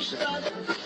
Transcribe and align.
Joseph. 0.00 0.79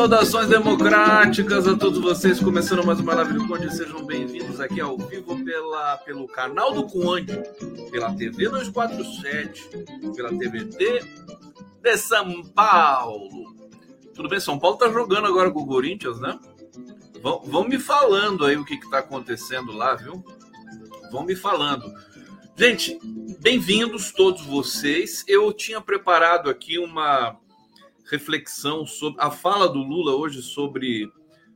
Saudações 0.00 0.48
democráticas 0.48 1.68
a 1.68 1.76
todos 1.76 1.98
vocês, 1.98 2.40
começando 2.40 2.82
mais 2.82 2.98
uma 2.98 3.16
live 3.16 3.34
do 3.34 3.46
Conde, 3.46 3.70
sejam 3.76 4.02
bem-vindos 4.02 4.58
aqui 4.58 4.80
ao 4.80 4.96
vivo 4.96 5.44
pela, 5.44 5.98
pelo 5.98 6.26
canal 6.26 6.72
do 6.72 6.84
Conde, 6.84 7.38
pela 7.90 8.10
TV 8.14 8.48
247, 8.48 9.68
pela 10.16 10.30
TVT 10.30 11.04
de 11.82 11.96
São 11.98 12.42
Paulo. 12.44 13.54
Tudo 14.14 14.26
bem? 14.26 14.40
São 14.40 14.58
Paulo 14.58 14.78
tá 14.78 14.90
jogando 14.90 15.26
agora 15.26 15.50
com 15.50 15.60
o 15.60 15.66
Corinthians, 15.66 16.18
né? 16.18 16.40
Vão, 17.20 17.42
vão 17.42 17.68
me 17.68 17.78
falando 17.78 18.46
aí 18.46 18.56
o 18.56 18.64
que, 18.64 18.78
que 18.78 18.88
tá 18.88 19.00
acontecendo 19.00 19.70
lá, 19.70 19.96
viu? 19.96 20.24
Vão 21.12 21.24
me 21.24 21.36
falando. 21.36 21.92
Gente, 22.56 22.98
bem-vindos 23.38 24.12
todos 24.12 24.46
vocês. 24.46 25.22
Eu 25.28 25.52
tinha 25.52 25.78
preparado 25.78 26.48
aqui 26.48 26.78
uma 26.78 27.38
reflexão 28.10 28.84
sobre 28.84 29.22
a 29.22 29.30
fala 29.30 29.68
do 29.68 29.78
Lula 29.78 30.14
hoje 30.16 30.42
sobre, 30.42 31.10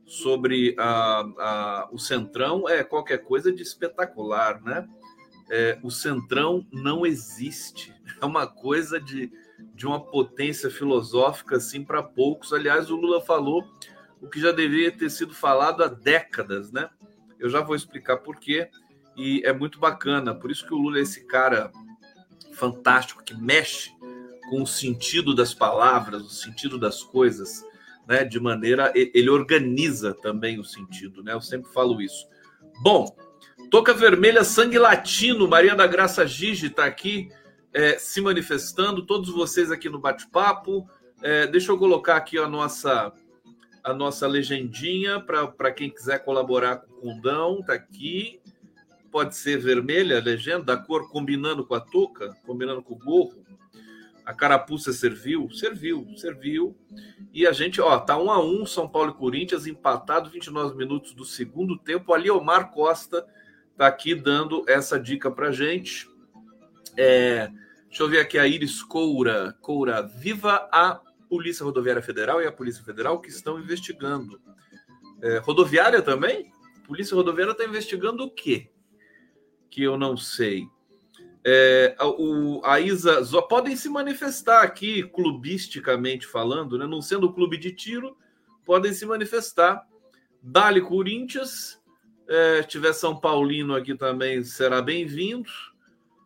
sobre 0.05 0.73
a, 0.79 1.19
a, 1.37 1.89
o 1.91 1.99
Centrão 1.99 2.67
é 2.69 2.83
qualquer 2.83 3.19
coisa 3.19 3.51
de 3.51 3.61
espetacular, 3.61 4.61
né? 4.61 4.87
É, 5.49 5.77
o 5.83 5.91
Centrão 5.91 6.65
não 6.71 7.05
existe. 7.05 7.93
É 8.21 8.25
uma 8.25 8.47
coisa 8.47 8.97
de, 8.97 9.29
de 9.73 9.85
uma 9.85 9.99
potência 9.99 10.69
filosófica 10.69 11.57
assim 11.57 11.83
para 11.83 12.01
poucos. 12.01 12.53
Aliás, 12.53 12.89
o 12.89 12.95
Lula 12.95 13.19
falou 13.19 13.61
o 14.21 14.29
que 14.29 14.39
já 14.39 14.53
deveria 14.53 14.89
ter 14.89 15.09
sido 15.09 15.33
falado 15.33 15.83
há 15.83 15.87
décadas, 15.87 16.71
né? 16.71 16.89
Eu 17.37 17.49
já 17.49 17.59
vou 17.59 17.75
explicar 17.75 18.17
por 18.17 18.37
quê. 18.37 18.69
E 19.17 19.41
é 19.43 19.51
muito 19.51 19.79
bacana. 19.79 20.33
Por 20.33 20.49
isso 20.49 20.65
que 20.65 20.73
o 20.73 20.77
Lula 20.77 20.99
é 20.99 21.01
esse 21.01 21.25
cara 21.25 21.73
fantástico 22.53 23.21
que 23.21 23.35
mexe 23.35 23.94
com 24.49 24.61
o 24.61 24.67
sentido 24.67 25.33
das 25.33 25.53
palavras, 25.53 26.23
o 26.23 26.29
sentido 26.29 26.77
das 26.77 27.03
coisas, 27.03 27.65
né? 28.07 28.23
De 28.23 28.39
maneira 28.39 28.91
ele 28.95 29.29
organiza 29.29 30.13
também 30.13 30.59
o 30.59 30.63
sentido, 30.63 31.23
né? 31.23 31.33
Eu 31.33 31.41
sempre 31.41 31.71
falo 31.71 32.01
isso. 32.01 32.27
Bom, 32.81 33.15
Toca 33.69 33.93
Vermelha 33.93 34.43
Sangue 34.43 34.77
Latino, 34.77 35.47
Maria 35.47 35.75
da 35.75 35.87
Graça 35.87 36.25
Gigi 36.25 36.67
está 36.67 36.85
aqui 36.85 37.29
é, 37.73 37.97
se 37.97 38.21
manifestando, 38.21 39.05
todos 39.05 39.29
vocês 39.29 39.69
aqui 39.69 39.89
no 39.89 39.99
bate-papo. 39.99 40.87
É, 41.21 41.47
deixa 41.47 41.71
eu 41.71 41.77
colocar 41.77 42.15
aqui 42.15 42.37
a 42.37 42.47
nossa 42.47 43.11
a 43.83 43.93
nossa 43.93 44.25
legendinha 44.25 45.19
para 45.19 45.71
quem 45.71 45.91
quiser 45.91 46.17
colaborar 46.25 46.77
com 46.77 46.91
o 46.91 47.01
Condão, 47.01 47.61
tá 47.61 47.73
aqui. 47.73 48.39
Pode 49.11 49.35
ser 49.35 49.59
vermelha 49.59 50.19
legenda, 50.19 50.63
da 50.63 50.77
cor 50.77 51.07
combinando 51.11 51.63
com 51.63 51.75
a 51.75 51.79
touca, 51.79 52.35
combinando 52.47 52.81
com 52.81 52.95
o 52.95 52.97
gorro. 52.97 53.44
A 54.25 54.33
carapuça 54.33 54.91
serviu? 54.91 55.51
Serviu, 55.51 56.07
serviu. 56.17 56.75
E 57.31 57.45
a 57.45 57.51
gente, 57.51 57.79
ó, 57.79 57.99
tá 57.99 58.17
um 58.17 58.31
a 58.31 58.43
um, 58.43 58.65
São 58.65 58.87
Paulo 58.87 59.11
e 59.11 59.13
Corinthians, 59.13 59.67
empatado 59.67 60.29
29 60.29 60.75
minutos 60.75 61.13
do 61.13 61.23
segundo 61.23 61.77
tempo. 61.77 62.11
Ali 62.13 62.31
Omar 62.31 62.71
Costa 62.71 63.25
tá 63.77 63.85
aqui 63.85 64.15
dando 64.15 64.65
essa 64.67 64.99
dica 64.99 65.29
pra 65.29 65.51
gente. 65.51 66.09
É, 66.97 67.51
deixa 67.87 68.01
eu 68.03 68.09
ver 68.09 68.19
aqui 68.19 68.39
a 68.39 68.47
Iris 68.47 68.81
Coura. 68.81 69.55
Coura, 69.61 70.01
viva 70.01 70.67
a 70.71 70.99
Polícia 71.29 71.63
Rodoviária 71.63 72.01
Federal 72.01 72.41
e 72.41 72.47
a 72.47 72.51
Polícia 72.51 72.83
Federal 72.83 73.19
que 73.19 73.29
estão 73.29 73.59
investigando. 73.59 74.41
É, 75.21 75.37
rodoviária 75.37 76.01
também? 76.01 76.51
Polícia 76.85 77.15
Rodoviária 77.15 77.51
está 77.51 77.65
investigando 77.65 78.23
o 78.23 78.31
quê? 78.31 78.71
Que 79.69 79.83
eu 79.83 79.97
não 79.97 80.17
sei. 80.17 80.67
É, 81.47 81.95
o, 82.01 82.59
a 82.65 82.79
Isa 82.79 83.23
só 83.23 83.39
podem 83.39 83.75
se 83.75 83.87
manifestar 83.87 84.63
aqui, 84.63 85.03
clubisticamente 85.03 86.25
falando, 86.25 86.75
né? 86.75 86.87
não 86.87 87.03
sendo 87.03 87.31
clube 87.31 87.55
de 87.55 87.71
tiro, 87.71 88.17
podem 88.65 88.91
se 88.91 89.05
manifestar. 89.05 89.87
Dali 90.41 90.81
Corinthians, 90.81 91.79
é, 92.27 92.63
tiver 92.63 92.93
São 92.93 93.15
Paulino 93.15 93.75
aqui 93.75 93.93
também 93.93 94.43
será 94.43 94.81
bem-vindo. 94.81 95.49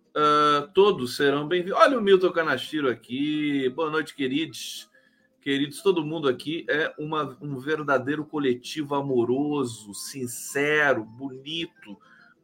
Uh, 0.09 0.67
todos 0.73 1.17
serão 1.17 1.47
bem-vindos. 1.47 1.77
Olha 1.77 1.97
o 1.97 2.01
Milton 2.01 2.31
Canastiro 2.31 2.89
aqui. 2.89 3.69
Boa 3.69 3.89
noite, 3.89 4.15
queridos. 4.15 4.89
Queridos, 5.41 5.81
todo 5.81 6.03
mundo 6.03 6.27
aqui 6.27 6.65
é 6.69 6.93
uma, 6.97 7.37
um 7.41 7.57
verdadeiro 7.59 8.25
coletivo 8.25 8.95
amoroso, 8.95 9.93
sincero, 9.93 11.03
bonito 11.03 11.97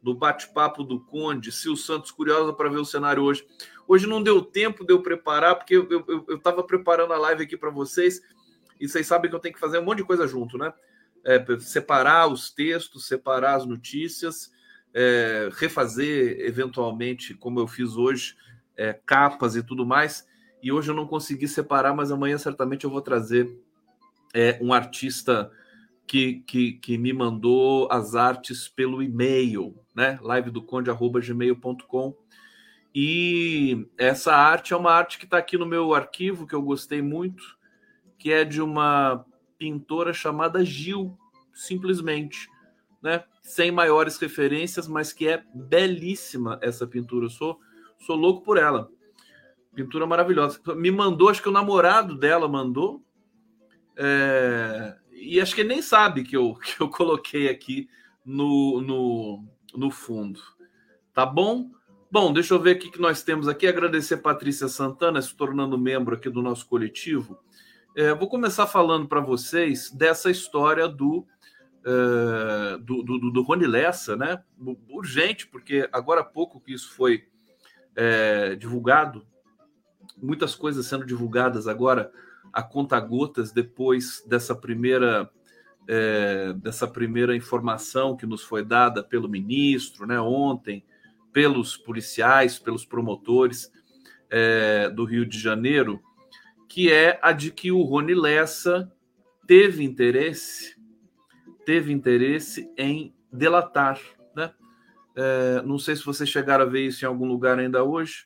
do 0.06 0.14
bate-papo 0.14 0.84
do 0.84 1.00
Conde, 1.00 1.50
Sil 1.50 1.74
Santos, 1.74 2.12
curiosa 2.12 2.52
para 2.52 2.68
ver 2.68 2.78
o 2.78 2.84
cenário 2.84 3.24
hoje. 3.24 3.44
Hoje 3.88 4.06
não 4.06 4.22
deu 4.22 4.40
tempo 4.40 4.86
de 4.86 4.92
eu 4.92 5.02
preparar, 5.02 5.56
porque 5.56 5.74
eu 5.74 6.36
estava 6.36 6.62
preparando 6.62 7.12
a 7.12 7.18
live 7.18 7.42
aqui 7.42 7.56
para 7.56 7.70
vocês, 7.70 8.22
e 8.80 8.88
vocês 8.88 9.04
sabem 9.04 9.28
que 9.28 9.34
eu 9.34 9.40
tenho 9.40 9.54
que 9.54 9.58
fazer 9.58 9.80
um 9.80 9.84
monte 9.84 9.98
de 9.98 10.04
coisa 10.04 10.24
junto, 10.28 10.56
né? 10.56 10.72
É, 11.24 11.44
separar 11.58 12.28
os 12.28 12.52
textos, 12.52 13.08
separar 13.08 13.56
as 13.56 13.66
notícias, 13.66 14.52
é, 14.94 15.48
refazer 15.54 16.38
eventualmente, 16.38 17.34
como 17.34 17.58
eu 17.58 17.66
fiz 17.66 17.96
hoje, 17.96 18.36
é, 18.76 18.92
capas 18.92 19.56
e 19.56 19.62
tudo 19.62 19.84
mais. 19.84 20.24
E 20.62 20.70
hoje 20.70 20.88
eu 20.88 20.94
não 20.94 21.08
consegui 21.08 21.48
separar, 21.48 21.92
mas 21.92 22.12
amanhã 22.12 22.38
certamente 22.38 22.84
eu 22.84 22.90
vou 22.90 23.00
trazer 23.02 23.58
é, 24.32 24.56
um 24.62 24.72
artista 24.72 25.50
que, 26.06 26.40
que, 26.46 26.72
que 26.74 26.96
me 26.96 27.12
mandou 27.12 27.88
as 27.90 28.14
artes 28.14 28.68
pelo 28.68 29.02
e-mail, 29.02 29.74
né? 29.94 30.18
live 30.22 30.50
do 30.50 30.62
conde@gmail.com. 30.62 32.16
E 32.94 33.86
essa 33.98 34.34
arte 34.34 34.72
é 34.72 34.76
uma 34.76 34.92
arte 34.92 35.18
que 35.18 35.24
está 35.24 35.36
aqui 35.36 35.58
no 35.58 35.66
meu 35.66 35.94
arquivo 35.94 36.46
que 36.46 36.54
eu 36.54 36.62
gostei 36.62 37.02
muito, 37.02 37.56
que 38.18 38.32
é 38.32 38.44
de 38.44 38.62
uma 38.62 39.24
pintora 39.58 40.12
chamada 40.14 40.64
Gil, 40.64 41.18
simplesmente, 41.52 42.48
né? 43.02 43.24
Sem 43.42 43.70
maiores 43.70 44.18
referências, 44.18 44.88
mas 44.88 45.12
que 45.12 45.28
é 45.28 45.44
belíssima 45.54 46.58
essa 46.62 46.86
pintura. 46.86 47.26
Eu 47.26 47.30
sou 47.30 47.60
sou 47.98 48.16
louco 48.16 48.42
por 48.42 48.56
ela. 48.58 48.90
Pintura 49.74 50.06
maravilhosa. 50.06 50.60
Me 50.74 50.90
mandou, 50.90 51.28
acho 51.28 51.42
que 51.42 51.48
o 51.48 51.52
namorado 51.52 52.16
dela 52.16 52.48
mandou. 52.48 53.02
É, 53.96 54.96
e 55.18 55.40
acho 55.40 55.54
que 55.54 55.62
ele 55.62 55.70
nem 55.70 55.82
sabe 55.82 56.22
que 56.22 56.36
eu, 56.36 56.54
que 56.62 56.80
eu 56.80 56.88
coloquei 56.88 57.48
aqui 57.48 57.88
no, 58.24 58.80
no, 58.80 59.44
no 59.74 59.90
fundo. 59.90 60.40
Tá 61.12 61.24
bom? 61.24 61.70
Bom, 62.10 62.32
deixa 62.32 62.54
eu 62.54 62.60
ver 62.60 62.76
o 62.76 62.78
que 62.78 63.00
nós 63.00 63.22
temos 63.22 63.48
aqui. 63.48 63.66
Agradecer 63.66 64.14
a 64.14 64.18
Patrícia 64.18 64.68
Santana 64.68 65.20
se 65.20 65.34
tornando 65.34 65.78
membro 65.78 66.14
aqui 66.14 66.30
do 66.30 66.42
nosso 66.42 66.66
coletivo. 66.66 67.38
É, 67.96 68.14
vou 68.14 68.28
começar 68.28 68.66
falando 68.66 69.08
para 69.08 69.20
vocês 69.20 69.90
dessa 69.90 70.30
história 70.30 70.86
do 70.86 71.26
uh, 71.86 72.78
do, 72.78 73.02
do, 73.02 73.30
do 73.30 73.42
Rony 73.42 73.66
Lessa, 73.66 74.16
né? 74.16 74.42
Urgente, 74.90 75.46
porque 75.46 75.88
agora 75.92 76.20
há 76.20 76.24
pouco 76.24 76.60
que 76.60 76.74
isso 76.74 76.92
foi 76.92 77.26
é, 77.94 78.54
divulgado, 78.56 79.26
muitas 80.16 80.54
coisas 80.54 80.86
sendo 80.86 81.06
divulgadas 81.06 81.66
agora 81.66 82.12
a 82.56 82.62
conta 82.62 82.98
gotas 82.98 83.52
depois 83.52 84.24
dessa 84.26 84.54
primeira 84.54 85.30
é, 85.86 86.54
dessa 86.54 86.88
primeira 86.88 87.36
informação 87.36 88.16
que 88.16 88.24
nos 88.24 88.42
foi 88.42 88.64
dada 88.64 89.04
pelo 89.04 89.28
ministro, 89.28 90.06
né, 90.06 90.18
ontem, 90.18 90.82
pelos 91.34 91.76
policiais, 91.76 92.58
pelos 92.58 92.82
promotores 92.82 93.70
é, 94.30 94.88
do 94.88 95.04
Rio 95.04 95.26
de 95.26 95.38
Janeiro, 95.38 96.02
que 96.66 96.90
é 96.90 97.20
a 97.20 97.30
de 97.30 97.50
que 97.50 97.70
o 97.70 97.82
Rony 97.82 98.14
Lessa 98.14 98.90
teve 99.46 99.84
interesse 99.84 100.74
teve 101.66 101.92
interesse 101.92 102.72
em 102.78 103.14
delatar. 103.30 104.00
Né? 104.34 104.50
É, 105.14 105.62
não 105.62 105.78
sei 105.78 105.94
se 105.94 106.06
vocês 106.06 106.30
chegaram 106.30 106.64
a 106.64 106.68
ver 106.68 106.86
isso 106.86 107.04
em 107.04 107.08
algum 107.08 107.26
lugar 107.26 107.58
ainda 107.58 107.84
hoje, 107.84 108.24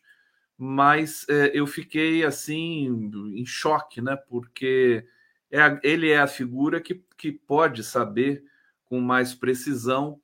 mas 0.63 1.25
é, 1.27 1.53
eu 1.55 1.67
fiquei 1.67 2.23
assim 2.23 3.11
em 3.35 3.47
choque, 3.47 4.03
né? 4.03 4.15
Porque 4.15 5.07
é 5.51 5.81
ele 5.83 6.11
é 6.11 6.19
a 6.21 6.27
figura 6.27 6.83
que, 6.83 7.03
que 7.17 7.33
pode 7.33 7.83
saber 7.83 8.45
com 8.85 9.01
mais 9.01 9.35
precisão 9.35 10.21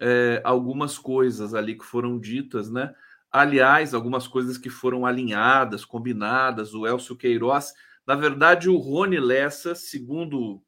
é, 0.00 0.42
algumas 0.42 0.98
coisas 0.98 1.54
ali 1.54 1.78
que 1.78 1.84
foram 1.84 2.18
ditas, 2.18 2.68
né? 2.68 2.92
Aliás, 3.30 3.94
algumas 3.94 4.26
coisas 4.26 4.58
que 4.58 4.68
foram 4.68 5.06
alinhadas, 5.06 5.84
combinadas, 5.84 6.74
o 6.74 6.84
Elcio 6.84 7.14
Queiroz. 7.14 7.72
Na 8.04 8.16
verdade, 8.16 8.68
o 8.68 8.78
Rony 8.78 9.20
Lessa, 9.20 9.76
segundo 9.76 10.60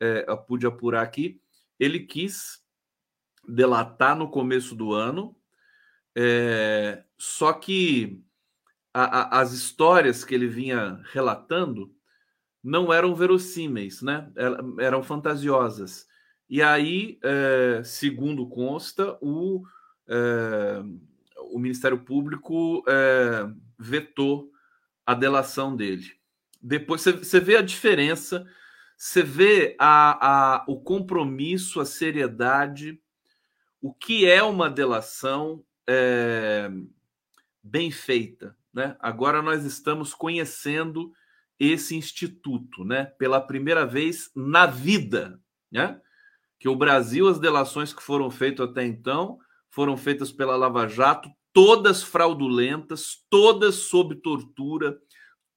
é, 0.00 0.24
eu 0.26 0.36
pude 0.36 0.66
apurar 0.66 1.02
aqui, 1.02 1.40
ele 1.78 2.00
quis 2.00 2.60
delatar 3.46 4.16
no 4.16 4.28
começo 4.28 4.74
do 4.74 4.92
ano, 4.92 5.36
só 7.16 7.52
que 7.52 8.22
a, 8.92 9.38
a, 9.38 9.40
as 9.40 9.52
histórias 9.52 10.24
que 10.24 10.34
ele 10.34 10.46
vinha 10.46 11.00
relatando 11.12 11.94
não 12.62 12.92
eram 12.92 13.14
verossímeis, 13.14 14.02
né? 14.02 14.30
eram 14.78 15.02
fantasiosas. 15.02 16.06
E 16.48 16.62
aí, 16.62 17.18
é, 17.22 17.82
segundo 17.84 18.48
consta, 18.48 19.18
o, 19.20 19.62
é, 20.06 20.82
o 21.50 21.58
Ministério 21.58 21.98
Público 21.98 22.84
é, 22.86 23.48
vetou 23.78 24.50
a 25.04 25.14
delação 25.14 25.74
dele. 25.74 26.12
Depois 26.60 27.02
você 27.02 27.40
vê 27.40 27.56
a 27.56 27.62
diferença 27.62 28.46
você 29.02 29.20
vê 29.20 29.74
a, 29.80 30.60
a, 30.60 30.64
o 30.68 30.80
compromisso, 30.80 31.80
a 31.80 31.84
seriedade, 31.84 33.02
o 33.80 33.92
que 33.92 34.24
é 34.24 34.40
uma 34.44 34.70
delação 34.70 35.64
é, 35.88 36.70
bem 37.60 37.90
feita. 37.90 38.56
Né? 38.72 38.96
Agora 39.00 39.42
nós 39.42 39.64
estamos 39.64 40.14
conhecendo 40.14 41.12
esse 41.58 41.94
instituto, 41.94 42.84
né? 42.84 43.04
Pela 43.18 43.40
primeira 43.40 43.86
vez 43.86 44.30
na 44.34 44.66
vida, 44.66 45.40
né? 45.70 46.00
Que 46.58 46.68
o 46.68 46.76
Brasil, 46.76 47.28
as 47.28 47.38
delações 47.38 47.92
que 47.92 48.02
foram 48.02 48.30
feitas 48.30 48.68
até 48.68 48.84
então 48.84 49.38
foram 49.70 49.96
feitas 49.96 50.30
pela 50.30 50.56
Lava 50.56 50.86
Jato, 50.86 51.30
todas 51.52 52.02
fraudulentas, 52.02 53.24
todas 53.30 53.74
sob 53.76 54.16
tortura, 54.16 54.98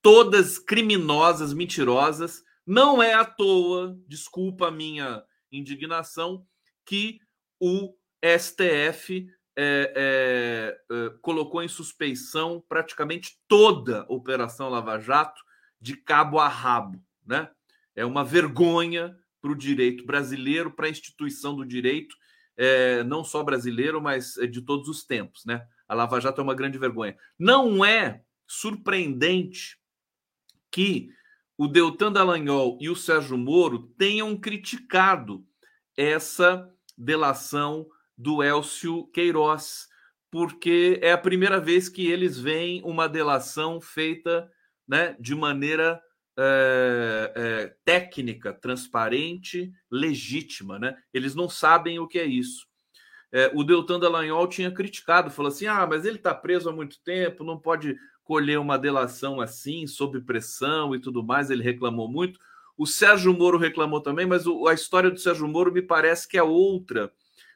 todas 0.01 0.57
criminosas, 0.57 1.53
mentirosas, 1.53 2.43
não 2.65 3.01
é 3.01 3.13
à 3.13 3.25
toa, 3.25 3.97
desculpa 4.07 4.67
a 4.67 4.71
minha 4.71 5.23
indignação, 5.51 6.45
que 6.85 7.19
o 7.59 7.93
STF 8.23 9.27
é, 9.55 9.93
é, 9.95 10.95
é, 10.95 11.09
colocou 11.21 11.63
em 11.63 11.67
suspeição 11.67 12.63
praticamente 12.67 13.39
toda 13.47 14.01
a 14.01 14.13
Operação 14.13 14.69
Lava 14.69 14.99
Jato 14.99 15.41
de 15.79 15.95
cabo 15.95 16.39
a 16.39 16.47
rabo. 16.47 17.01
Né? 17.25 17.49
É 17.95 18.05
uma 18.05 18.23
vergonha 18.23 19.17
para 19.41 19.51
o 19.51 19.55
direito 19.55 20.05
brasileiro, 20.05 20.71
para 20.71 20.87
a 20.87 20.89
instituição 20.89 21.55
do 21.55 21.65
direito, 21.65 22.15
é, 22.57 23.03
não 23.03 23.23
só 23.23 23.43
brasileiro, 23.43 24.01
mas 24.01 24.33
de 24.33 24.61
todos 24.61 24.89
os 24.89 25.05
tempos. 25.05 25.45
Né? 25.45 25.65
A 25.87 25.93
Lava 25.93 26.19
Jato 26.19 26.41
é 26.41 26.43
uma 26.43 26.55
grande 26.55 26.77
vergonha. 26.77 27.15
Não 27.37 27.85
é 27.85 28.23
surpreendente 28.47 29.79
que 30.71 31.09
o 31.57 31.67
Deltan 31.67 32.11
Dallagnol 32.11 32.77
e 32.81 32.89
o 32.89 32.95
Sérgio 32.95 33.37
Moro 33.37 33.93
tenham 33.97 34.35
criticado 34.37 35.45
essa 35.95 36.69
delação 36.97 37.87
do 38.17 38.43
Elcio 38.43 39.07
Queiroz, 39.07 39.87
porque 40.31 40.99
é 41.01 41.11
a 41.11 41.17
primeira 41.17 41.59
vez 41.59 41.89
que 41.89 42.07
eles 42.07 42.39
veem 42.39 42.81
uma 42.83 43.07
delação 43.07 43.79
feita 43.79 44.49
né, 44.87 45.15
de 45.19 45.33
maneira 45.35 46.01
é, 46.37 47.31
é, 47.35 47.75
técnica, 47.85 48.53
transparente, 48.53 49.71
legítima. 49.89 50.77
Né? 50.77 50.97
Eles 51.13 51.35
não 51.35 51.49
sabem 51.49 51.99
o 51.99 52.07
que 52.07 52.19
é 52.19 52.25
isso. 52.25 52.67
É, 53.31 53.51
o 53.53 53.63
Deltan 53.63 53.99
Dallagnol 53.99 54.47
tinha 54.47 54.71
criticado, 54.71 55.31
falou 55.31 55.51
assim: 55.51 55.67
ah, 55.67 55.85
mas 55.85 56.05
ele 56.05 56.17
está 56.17 56.33
preso 56.33 56.69
há 56.69 56.71
muito 56.71 57.01
tempo, 57.03 57.43
não 57.43 57.59
pode 57.59 57.97
colher 58.23 58.59
uma 58.59 58.77
delação 58.77 59.39
assim, 59.39 59.85
sob 59.87 60.19
pressão 60.21 60.95
e 60.95 60.99
tudo 60.99 61.23
mais, 61.23 61.49
ele 61.49 61.63
reclamou 61.63 62.09
muito. 62.09 62.39
O 62.77 62.85
Sérgio 62.85 63.33
Moro 63.33 63.57
reclamou 63.57 64.01
também, 64.01 64.25
mas 64.25 64.45
o, 64.45 64.67
a 64.67 64.73
história 64.73 65.09
do 65.09 65.19
Sérgio 65.19 65.47
Moro 65.47 65.71
me 65.71 65.81
parece 65.81 66.27
que 66.27 66.37
é 66.37 66.43
outra, 66.43 67.11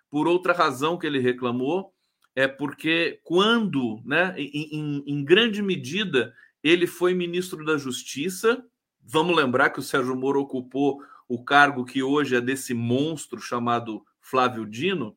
por 0.10 0.28
outra 0.28 0.54
razão 0.54 0.98
que 0.98 1.06
ele 1.06 1.20
reclamou, 1.20 1.94
é 2.36 2.48
porque 2.48 3.20
quando, 3.24 4.02
né, 4.06 4.34
em, 4.38 5.04
em, 5.06 5.24
grande 5.24 5.62
medida, 5.62 6.34
ele 6.64 6.88
foi 6.88 7.14
ministro 7.14 7.66
da 7.66 7.78
Justiça, 7.78 8.64
vamos 9.04 9.36
lembrar 9.36 9.70
que 9.72 9.80
o 9.80 9.84
Sérgio 9.84 10.16
Moro 10.16 10.40
ocupou 10.42 11.02
o 11.28 11.44
cargo 11.44 11.86
que 11.86 12.02
hoje 12.02 12.36
é 12.36 12.42
desse 12.42 12.74
monstro 12.74 13.40
chamado 13.40 14.04
Flávio 14.22 14.66
Dino, 14.66 15.16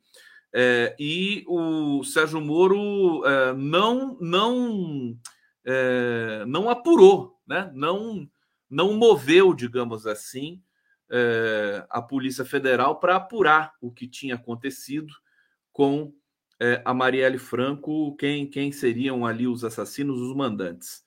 é, 0.52 0.94
e 0.98 1.44
o 1.46 2.04
Sérgio 2.04 2.40
Moro 2.40 3.24
é, 3.24 3.54
não, 3.54 4.18
não 4.20 5.16
é, 5.64 6.44
não 6.46 6.68
apurou, 6.68 7.38
né? 7.46 7.70
não, 7.74 8.28
não 8.68 8.94
moveu, 8.94 9.54
digamos 9.54 10.06
assim, 10.06 10.60
é, 11.12 11.84
a 11.90 12.00
Polícia 12.00 12.44
Federal 12.44 12.98
para 12.98 13.16
apurar 13.16 13.74
o 13.80 13.92
que 13.92 14.08
tinha 14.08 14.36
acontecido 14.36 15.12
com 15.70 16.12
é, 16.58 16.80
a 16.84 16.94
Marielle 16.94 17.38
Franco, 17.38 18.16
quem, 18.16 18.48
quem 18.48 18.72
seriam 18.72 19.26
ali 19.26 19.46
os 19.46 19.62
assassinos, 19.62 20.20
os 20.20 20.34
mandantes. 20.34 21.02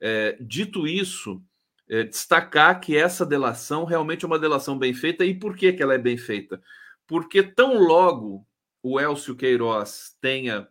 É, 0.00 0.36
dito 0.40 0.86
isso, 0.86 1.42
é, 1.88 2.04
destacar 2.04 2.80
que 2.80 2.96
essa 2.96 3.26
delação 3.26 3.84
realmente 3.84 4.24
é 4.24 4.28
uma 4.28 4.38
delação 4.38 4.78
bem 4.78 4.94
feita. 4.94 5.24
E 5.24 5.34
por 5.34 5.54
que, 5.54 5.72
que 5.72 5.82
ela 5.82 5.94
é 5.94 5.98
bem 5.98 6.16
feita? 6.16 6.62
Porque 7.06 7.42
tão 7.42 7.78
logo 7.78 8.46
o 8.82 8.98
Elcio 8.98 9.36
Queiroz 9.36 10.16
tenha 10.20 10.66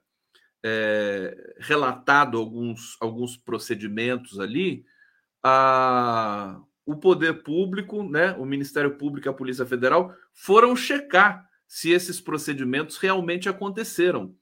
é, 0.63 1.55
relatado 1.59 2.37
alguns, 2.37 2.97
alguns 2.99 3.37
procedimentos 3.37 4.39
ali, 4.39 4.85
a, 5.43 6.59
o 6.85 6.95
poder 6.95 7.43
público, 7.43 8.03
né, 8.03 8.33
o 8.33 8.45
Ministério 8.45 8.97
Público 8.97 9.27
e 9.27 9.29
a 9.29 9.33
Polícia 9.33 9.65
Federal 9.65 10.13
foram 10.33 10.75
checar 10.75 11.47
se 11.67 11.91
esses 11.91 12.19
procedimentos 12.19 12.97
realmente 12.97 13.47
aconteceram 13.47 14.35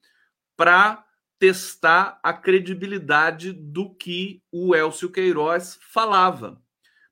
para 0.56 1.04
testar 1.38 2.18
a 2.22 2.32
credibilidade 2.32 3.52
do 3.52 3.94
que 3.94 4.42
o 4.52 4.74
Elcio 4.74 5.10
Queiroz 5.10 5.78
falava, 5.80 6.60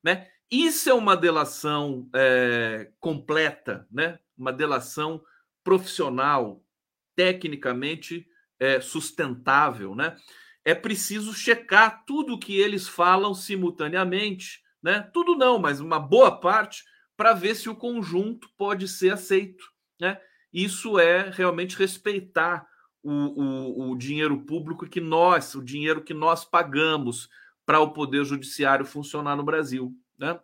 né? 0.02 0.28
Isso 0.50 0.90
é 0.90 0.94
uma 0.94 1.16
delação 1.16 2.08
é, 2.14 2.90
completa, 2.98 3.86
né? 3.90 4.18
Uma 4.36 4.52
delação 4.52 5.22
profissional, 5.62 6.62
tecnicamente 7.14 8.26
é, 8.58 8.80
sustentável, 8.80 9.94
né? 9.94 10.16
É 10.64 10.74
preciso 10.74 11.32
checar 11.32 12.04
tudo 12.04 12.38
que 12.38 12.58
eles 12.58 12.88
falam 12.88 13.34
simultaneamente, 13.34 14.62
né? 14.82 15.08
Tudo 15.12 15.36
não, 15.36 15.58
mas 15.58 15.80
uma 15.80 15.98
boa 15.98 16.40
parte 16.40 16.84
para 17.16 17.32
ver 17.32 17.54
se 17.54 17.68
o 17.68 17.74
conjunto 17.74 18.48
pode 18.56 18.86
ser 18.86 19.12
aceito, 19.12 19.64
né? 20.00 20.20
Isso 20.52 20.98
é 20.98 21.30
realmente 21.30 21.76
respeitar 21.76 22.66
o, 23.02 23.12
o, 23.12 23.90
o 23.90 23.96
dinheiro 23.96 24.38
público 24.44 24.88
que 24.88 25.00
nós, 25.00 25.54
o 25.54 25.62
dinheiro 25.62 26.02
que 26.02 26.14
nós 26.14 26.44
pagamos 26.44 27.28
para 27.66 27.80
o 27.80 27.92
poder 27.92 28.24
judiciário 28.24 28.86
funcionar 28.86 29.36
no 29.36 29.44
Brasil, 29.44 29.94
né? 30.18 30.38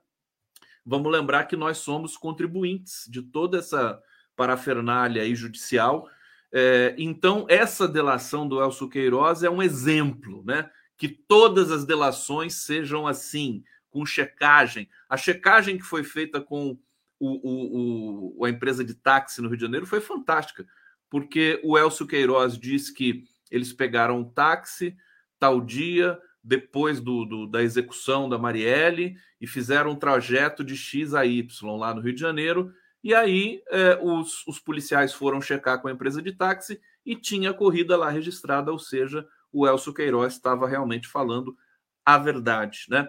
Vamos 0.84 1.10
lembrar 1.10 1.44
que 1.44 1.56
nós 1.56 1.78
somos 1.78 2.16
contribuintes 2.16 3.04
de 3.08 3.22
toda 3.22 3.58
essa 3.58 3.98
parafernália 4.36 5.22
aí 5.22 5.34
judicial 5.34 6.08
é, 6.56 6.94
então, 6.96 7.46
essa 7.48 7.88
delação 7.88 8.46
do 8.46 8.62
Elcio 8.62 8.88
Queiroz 8.88 9.42
é 9.42 9.50
um 9.50 9.60
exemplo, 9.60 10.44
né? 10.46 10.70
Que 10.96 11.08
todas 11.08 11.72
as 11.72 11.84
delações 11.84 12.54
sejam 12.62 13.08
assim, 13.08 13.64
com 13.94 14.04
checagem. 14.04 14.88
A 15.08 15.16
checagem 15.16 15.78
que 15.78 15.84
foi 15.84 16.02
feita 16.02 16.40
com 16.40 16.76
o, 17.20 17.28
o, 17.28 18.40
o, 18.40 18.44
a 18.44 18.50
empresa 18.50 18.84
de 18.84 18.92
táxi 18.92 19.40
no 19.40 19.46
Rio 19.46 19.56
de 19.56 19.62
Janeiro 19.62 19.86
foi 19.86 20.00
fantástica, 20.00 20.66
porque 21.08 21.60
o 21.62 21.78
Elcio 21.78 22.04
Queiroz 22.04 22.58
disse 22.58 22.92
que 22.92 23.22
eles 23.52 23.72
pegaram 23.72 24.18
um 24.18 24.24
táxi 24.24 24.96
tal 25.38 25.60
dia, 25.60 26.18
depois 26.42 27.00
do, 27.00 27.24
do, 27.24 27.46
da 27.46 27.62
execução 27.62 28.28
da 28.28 28.36
Marielle, 28.36 29.14
e 29.40 29.46
fizeram 29.46 29.92
um 29.92 29.96
trajeto 29.96 30.64
de 30.64 30.76
X 30.76 31.14
a 31.14 31.24
Y 31.24 31.76
lá 31.76 31.94
no 31.94 32.00
Rio 32.00 32.14
de 32.14 32.20
Janeiro. 32.20 32.74
E 33.00 33.14
aí 33.14 33.62
é, 33.70 33.96
os, 34.02 34.44
os 34.44 34.58
policiais 34.58 35.14
foram 35.14 35.40
checar 35.40 35.80
com 35.80 35.86
a 35.86 35.92
empresa 35.92 36.20
de 36.20 36.32
táxi 36.32 36.80
e 37.06 37.14
tinha 37.14 37.50
a 37.50 37.54
corrida 37.54 37.96
lá 37.96 38.10
registrada, 38.10 38.72
ou 38.72 38.78
seja, 38.78 39.24
o 39.52 39.68
Elcio 39.68 39.94
Queiroz 39.94 40.32
estava 40.32 40.66
realmente 40.66 41.06
falando 41.06 41.56
a 42.04 42.18
verdade. 42.18 42.86
Né? 42.88 43.08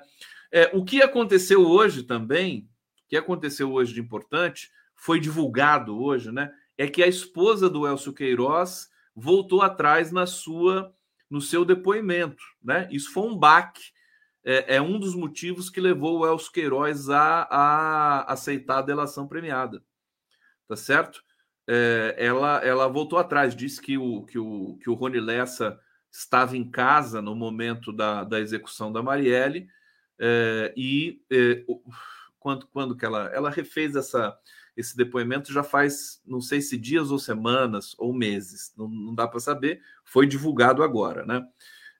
É, 0.51 0.71
o 0.73 0.83
que 0.83 1.01
aconteceu 1.01 1.65
hoje 1.65 2.03
também, 2.03 2.69
o 3.05 3.09
que 3.09 3.17
aconteceu 3.17 3.71
hoje 3.71 3.93
de 3.93 4.01
importante, 4.01 4.69
foi 4.95 5.19
divulgado 5.19 6.01
hoje, 6.01 6.31
né? 6.31 6.51
É 6.77 6.87
que 6.87 7.03
a 7.03 7.07
esposa 7.07 7.69
do 7.69 7.87
Elcio 7.87 8.13
Queiroz 8.13 8.89
voltou 9.15 9.61
atrás 9.61 10.11
na 10.11 10.25
sua 10.25 10.93
no 11.29 11.41
seu 11.41 11.65
depoimento, 11.65 12.43
né? 12.63 12.87
Isso 12.91 13.11
foi 13.11 13.23
um 13.23 13.37
baque, 13.37 13.81
é, 14.43 14.75
é 14.75 14.81
um 14.81 14.99
dos 14.99 15.15
motivos 15.15 15.69
que 15.69 15.81
levou 15.81 16.19
o 16.19 16.25
Elcio 16.25 16.51
Queiroz 16.51 17.09
a, 17.09 17.47
a 17.49 18.31
aceitar 18.31 18.77
a 18.77 18.83
delação 18.83 19.27
premiada, 19.27 19.83
tá 20.67 20.75
certo? 20.75 21.23
É, 21.67 22.15
ela, 22.17 22.63
ela 22.63 22.87
voltou 22.87 23.17
atrás, 23.17 23.55
disse 23.55 23.81
que 23.81 23.97
o, 23.97 24.23
que 24.23 24.37
o, 24.37 24.77
que 24.77 24.89
o 24.89 24.93
Rony 24.93 25.19
Lessa 25.19 25.79
estava 26.11 26.55
em 26.55 26.69
casa 26.69 27.21
no 27.21 27.35
momento 27.35 27.91
da, 27.91 28.23
da 28.23 28.39
execução 28.39 28.91
da 28.93 29.01
Marielle 29.01 29.67
é, 30.19 30.73
e 30.75 31.21
é, 31.31 31.63
quando, 32.39 32.67
quando 32.67 32.95
que 32.95 33.05
ela, 33.05 33.29
ela 33.33 33.49
refez 33.49 33.95
essa, 33.95 34.37
esse 34.75 34.95
depoimento 34.95 35.51
já 35.51 35.63
faz 35.63 36.21
não 36.25 36.41
sei 36.41 36.61
se 36.61 36.77
dias 36.77 37.11
ou 37.11 37.19
semanas 37.19 37.95
ou 37.97 38.13
meses, 38.13 38.73
não, 38.77 38.87
não 38.87 39.15
dá 39.15 39.27
para 39.27 39.39
saber, 39.39 39.81
foi 40.03 40.27
divulgado 40.27 40.83
agora, 40.83 41.25
né? 41.25 41.45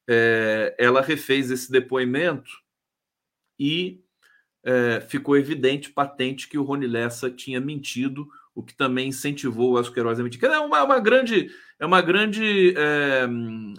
É, 0.07 0.75
ela 0.77 1.01
refez 1.01 1.49
esse 1.49 1.71
depoimento 1.71 2.51
e 3.59 4.01
ficou 5.07 5.37
evidente, 5.37 5.91
patente, 5.91 6.47
que 6.47 6.57
o 6.57 6.63
Rony 6.63 6.87
Lessa 6.87 7.29
tinha 7.29 7.61
mentido 7.61 8.27
o 8.55 8.63
que 8.63 8.73
também 8.73 9.09
incentivou 9.09 9.73
o 9.73 9.77
Elcio 9.77 9.93
Queiroz 9.93 10.17
a 10.17 10.23
mentir. 10.23 10.41
É 10.45 10.59
uma, 10.59 10.81
uma 10.81 10.99
grande, 10.99 11.51
é 11.77 11.85
uma 11.85 12.01
grande, 12.01 12.73
é, 12.77 13.27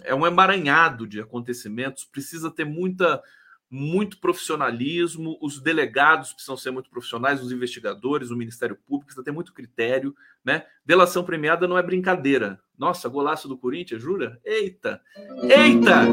é, 0.03 0.13
um 0.13 0.25
emaranhado 0.25 1.07
de 1.07 1.19
acontecimentos. 1.19 2.05
Precisa 2.05 2.51
ter 2.51 2.63
muita, 2.63 3.21
muito 3.69 4.19
profissionalismo. 4.19 5.37
Os 5.41 5.59
delegados 5.59 6.33
precisam 6.33 6.57
ser 6.57 6.71
muito 6.71 6.89
profissionais, 6.89 7.41
os 7.41 7.51
investigadores, 7.51 8.29
o 8.29 8.37
Ministério 8.37 8.75
Público 8.75 9.05
precisa 9.05 9.23
ter 9.23 9.31
muito 9.31 9.53
critério, 9.53 10.15
né? 10.43 10.65
Delação 10.85 11.23
premiada 11.23 11.67
não 11.67 11.77
é 11.77 11.83
brincadeira. 11.83 12.59
Nossa, 12.77 13.09
golaço 13.09 13.47
do 13.47 13.57
Corinthians, 13.57 14.01
jura? 14.01 14.39
Eita, 14.43 15.01
eita! 15.43 16.05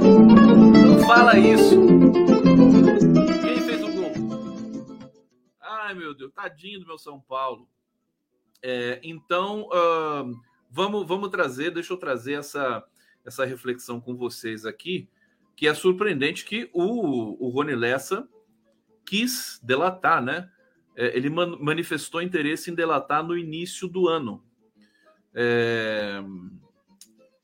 Fala 1.06 1.38
isso. 1.38 1.76
Quem 3.42 3.60
fez 3.60 3.82
o 3.82 3.92
gol? 3.92 4.12
Ai 5.60 5.94
meu 5.94 6.14
Deus, 6.14 6.32
tadinho 6.32 6.80
do 6.80 6.86
meu 6.86 6.98
São 6.98 7.20
Paulo. 7.20 7.68
É, 8.62 8.98
então, 9.02 9.68
uh, 9.68 10.40
vamos, 10.70 11.06
vamos 11.06 11.28
trazer, 11.28 11.70
deixa 11.70 11.92
eu 11.92 11.98
trazer 11.98 12.32
essa, 12.32 12.82
essa 13.22 13.44
reflexão 13.44 14.00
com 14.00 14.16
vocês 14.16 14.64
aqui, 14.64 15.06
que 15.56 15.68
é 15.68 15.74
surpreendente 15.74 16.44
que 16.44 16.70
o, 16.72 17.46
o 17.46 17.48
Rony 17.50 17.74
Lessa 17.74 18.28
quis 19.04 19.60
delatar, 19.62 20.22
né? 20.22 20.50
É, 20.96 21.16
ele 21.16 21.28
man, 21.28 21.56
manifestou 21.58 22.22
interesse 22.22 22.70
em 22.70 22.74
delatar 22.74 23.22
no 23.22 23.36
início 23.36 23.88
do 23.88 24.08
ano. 24.08 24.44
É, 25.34 26.22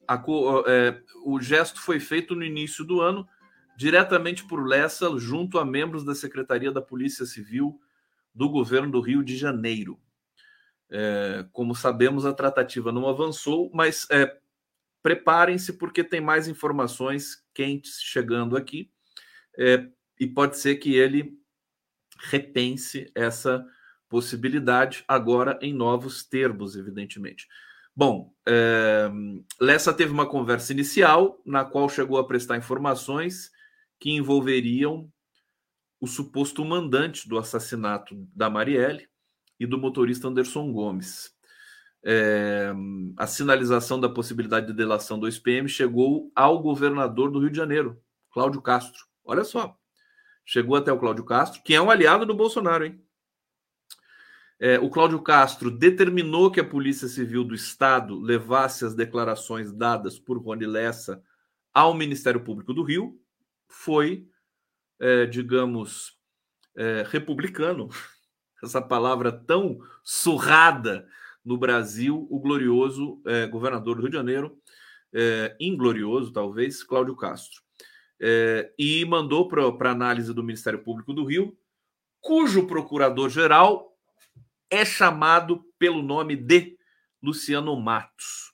a, 0.07 0.23
é, 0.67 1.00
o 1.25 1.40
gesto 1.40 1.81
foi 1.81 2.00
feito 2.00 2.35
no 2.35 2.45
início 2.45 2.85
do 2.85 3.00
ano, 3.00 3.29
diretamente 3.76 4.45
por 4.45 4.67
Lessa, 4.67 5.09
junto 5.19 5.59
a 5.59 5.64
membros 5.64 6.05
da 6.05 6.14
Secretaria 6.14 6.71
da 6.71 6.83
Polícia 6.83 7.25
Civil 7.26 7.81
do 8.35 8.49
governo 8.49 8.90
do 8.90 9.00
Rio 9.00 9.25
de 9.25 9.37
Janeiro. 9.37 9.99
É, 10.90 11.47
como 11.52 11.75
sabemos, 11.75 12.26
a 12.26 12.33
tratativa 12.33 12.90
não 12.90 13.09
avançou, 13.09 13.71
mas 13.73 14.07
é, 14.11 14.37
preparem-se 15.02 15.75
porque 15.75 16.04
tem 16.04 16.21
mais 16.21 16.49
informações 16.49 17.42
quentes 17.54 18.00
chegando 18.00 18.57
aqui 18.57 18.90
é, 19.59 19.87
e 20.19 20.26
pode 20.26 20.59
ser 20.59 20.76
que 20.76 20.95
ele 20.95 21.38
repense 22.19 23.11
essa 23.14 23.64
possibilidade 24.09 25.04
agora 25.09 25.59
em 25.62 25.73
novos 25.73 26.25
termos, 26.25 26.76
evidentemente. 26.76 27.47
Bom, 27.97 28.33
é, 28.47 29.11
Lessa 29.61 29.92
teve 29.92 30.12
uma 30.12 30.28
conversa 30.28 30.73
inicial 30.73 31.40
na 31.45 31.64
qual 31.64 31.88
chegou 31.88 32.19
a 32.19 32.26
prestar 32.26 32.57
informações 32.57 33.50
que 33.99 34.11
envolveriam 34.11 35.11
o 36.00 36.07
suposto 36.07 36.64
mandante 36.64 37.28
do 37.28 37.38
assassinato 37.38 38.14
da 38.35 38.49
Marielle, 38.49 39.11
e 39.61 39.66
do 39.66 39.78
motorista 39.78 40.26
Anderson 40.26 40.73
Gomes. 40.73 41.30
É, 42.02 42.73
a 43.16 43.26
sinalização 43.26 44.00
da 44.00 44.09
possibilidade 44.09 44.66
de 44.69 44.73
delação 44.73 45.19
do 45.19 45.28
SPM 45.28 45.69
chegou 45.69 46.33
ao 46.35 46.61
governador 46.61 47.30
do 47.30 47.40
Rio 47.40 47.50
de 47.50 47.57
Janeiro, 47.57 48.00
Cláudio 48.30 48.62
Castro. 48.62 49.04
Olha 49.25 49.45
só, 49.45 49.76
chegou 50.45 50.76
até 50.76 50.92
o 50.92 50.99
Cláudio 50.99 51.25
Castro, 51.25 51.62
que 51.62 51.75
é 51.75 51.80
um 51.80 51.90
aliado 51.90 52.25
do 52.25 52.35
Bolsonaro, 52.35 52.87
hein? 52.87 53.02
É, 54.62 54.78
o 54.78 54.90
Cláudio 54.90 55.23
Castro 55.23 55.71
determinou 55.71 56.50
que 56.50 56.61
a 56.61 56.64
Polícia 56.64 57.09
Civil 57.09 57.45
do 57.45 57.54
Estado 57.54 58.21
levasse 58.21 58.85
as 58.85 58.95
declarações 58.95 59.73
dadas 59.73 60.19
por 60.19 60.37
Rony 60.37 60.66
Lessa 60.66 61.23
ao 61.73 61.95
Ministério 61.95 62.45
Público 62.45 62.75
do 62.75 62.83
Rio. 62.83 63.19
Foi, 63.66 64.28
é, 64.99 65.25
digamos, 65.25 66.19
é, 66.76 67.02
republicano, 67.07 67.88
essa 68.62 68.83
palavra 68.83 69.33
tão 69.33 69.78
surrada 70.04 71.09
no 71.44 71.56
Brasil, 71.56 72.26
o 72.30 72.38
glorioso 72.38 73.20
é, 73.26 73.47
governador 73.47 73.97
do 73.97 74.02
Rio 74.02 74.11
de 74.11 74.16
Janeiro, 74.16 74.59
é, 75.12 75.56
inglorioso 75.61 76.32
talvez, 76.32 76.82
Cláudio 76.82 77.16
Castro. 77.16 77.62
É, 78.20 78.73
e 78.78 79.04
mandou 79.04 79.49
para 79.49 79.90
análise 79.90 80.32
do 80.35 80.42
Ministério 80.42 80.82
Público 80.82 81.12
do 81.12 81.25
Rio, 81.25 81.56
cujo 82.20 82.66
procurador-geral 82.66 83.97
é 84.70 84.85
chamado 84.85 85.64
pelo 85.78 86.02
nome 86.02 86.37
de 86.37 86.76
Luciano 87.23 87.75
Matos. 87.80 88.52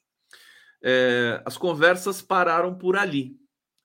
É, 0.83 1.43
as 1.45 1.57
conversas 1.57 2.23
pararam 2.23 2.77
por 2.77 2.97
ali. 2.97 3.37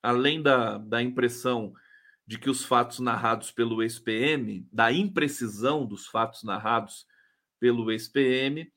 Além 0.03 0.41
da, 0.41 0.77
da 0.77 1.01
impressão 1.01 1.73
de 2.25 2.39
que 2.39 2.49
os 2.49 2.63
fatos 2.63 2.99
narrados 2.99 3.51
pelo 3.51 3.83
ex-PM, 3.83 4.67
da 4.71 4.91
imprecisão 4.91 5.85
dos 5.85 6.07
fatos 6.07 6.43
narrados 6.43 7.05
pelo 7.59 7.91
ex-PM, 7.91 8.71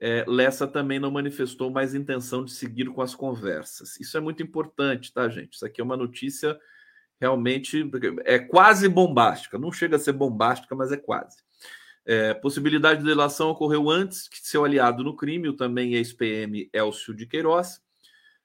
é, 0.00 0.24
Lessa 0.26 0.66
também 0.66 0.98
não 0.98 1.10
manifestou 1.10 1.70
mais 1.70 1.94
intenção 1.94 2.44
de 2.44 2.52
seguir 2.52 2.86
com 2.86 3.02
as 3.02 3.14
conversas. 3.14 3.98
Isso 3.98 4.16
é 4.16 4.20
muito 4.20 4.42
importante, 4.42 5.12
tá, 5.12 5.28
gente? 5.28 5.54
Isso 5.54 5.66
aqui 5.66 5.80
é 5.80 5.84
uma 5.84 5.96
notícia 5.96 6.58
realmente 7.20 7.90
é 8.24 8.38
quase 8.38 8.88
bombástica. 8.88 9.58
Não 9.58 9.72
chega 9.72 9.96
a 9.96 9.98
ser 9.98 10.12
bombástica, 10.12 10.74
mas 10.74 10.92
é 10.92 10.96
quase. 10.96 11.38
É, 12.06 12.32
possibilidade 12.32 13.00
de 13.00 13.06
delação 13.06 13.50
ocorreu 13.50 13.90
antes 13.90 14.28
que 14.28 14.38
seu 14.40 14.64
aliado 14.64 15.02
no 15.02 15.16
crime, 15.16 15.48
o 15.48 15.56
também 15.56 15.94
ex-PM 15.94 16.70
Elcio 16.72 17.14
de 17.14 17.26
Queiroz, 17.26 17.82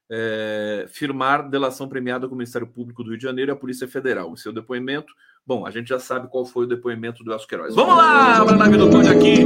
é, 0.09 0.85
firmar 0.89 1.49
delação 1.49 1.87
premiada 1.87 2.27
com 2.27 2.35
o 2.35 2.37
Ministério 2.37 2.67
Público 2.67 3.03
do 3.03 3.11
Rio 3.11 3.17
de 3.17 3.23
Janeiro 3.23 3.51
e 3.51 3.53
a 3.53 3.55
Polícia 3.55 3.87
Federal. 3.87 4.31
O 4.31 4.37
seu 4.37 4.51
depoimento, 4.51 5.13
bom, 5.45 5.65
a 5.65 5.71
gente 5.71 5.89
já 5.89 5.99
sabe 5.99 6.27
qual 6.27 6.45
foi 6.45 6.65
o 6.65 6.67
depoimento 6.67 7.23
do 7.23 7.31
Elcio 7.31 7.47
Queiroz. 7.47 7.75
Vamos 7.75 7.97
lá, 7.97 8.43
live 8.43 8.77
do 8.77 8.89
Conde 8.89 9.09
aqui, 9.09 9.43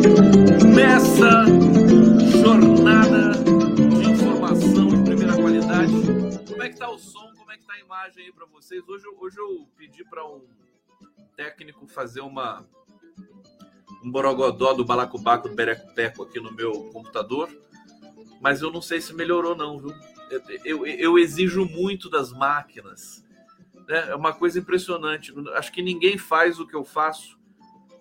nessa 0.68 1.46
jornada 2.42 3.32
de 3.32 4.12
informação 4.12 4.88
de 4.88 5.04
primeira 5.04 5.36
qualidade. 5.36 5.92
Como 6.48 6.63
é 6.63 6.70
que 6.70 6.77
tá 6.77 6.89
o 6.89 6.98
som, 6.98 7.32
como 7.38 7.51
é 7.51 7.58
que 7.58 7.66
tá 7.66 7.74
a 7.74 7.80
imagem 7.80 8.25
aí 8.25 8.32
para 8.32 8.46
vocês? 8.46 8.84
Hoje, 8.88 9.06
hoje 9.20 9.38
eu 9.39 9.68
pedi 9.75 10.04
para 10.06 10.25
um 10.25 10.42
técnico 11.36 11.88
fazer 11.88 12.22
uma 12.22 12.66
um 14.04 14.12
borogodó 14.12 14.74
do 14.74 14.86
balacobaco 14.86 15.50
do 15.50 15.56
Bereco 15.56 15.94
Peco 15.94 16.24
aqui 16.24 16.39
no 16.39 16.51
meu 16.51 16.72
computador, 16.94 17.50
mas 18.39 18.62
eu 18.62 18.72
não 18.72 18.82
sei 18.82 19.01
se 19.01 19.13
melhorou 19.13 19.56
não, 19.56 19.80
viu? 19.80 19.94
eu, 20.63 20.86
eu 20.86 21.18
exijo 21.18 21.66
muito 21.66 22.10
das 22.10 22.32
máquinas. 22.32 23.25
Né? 23.88 24.10
É 24.10 24.15
uma 24.15 24.34
coisa 24.34 24.60
impressionante. 24.60 25.34
Acho 25.56 25.72
que 25.72 25.82
ninguém 25.82 26.17
faz 26.17 26.60
o 26.60 26.67
que 26.67 26.75
eu 26.75 26.84
faço, 26.84 27.39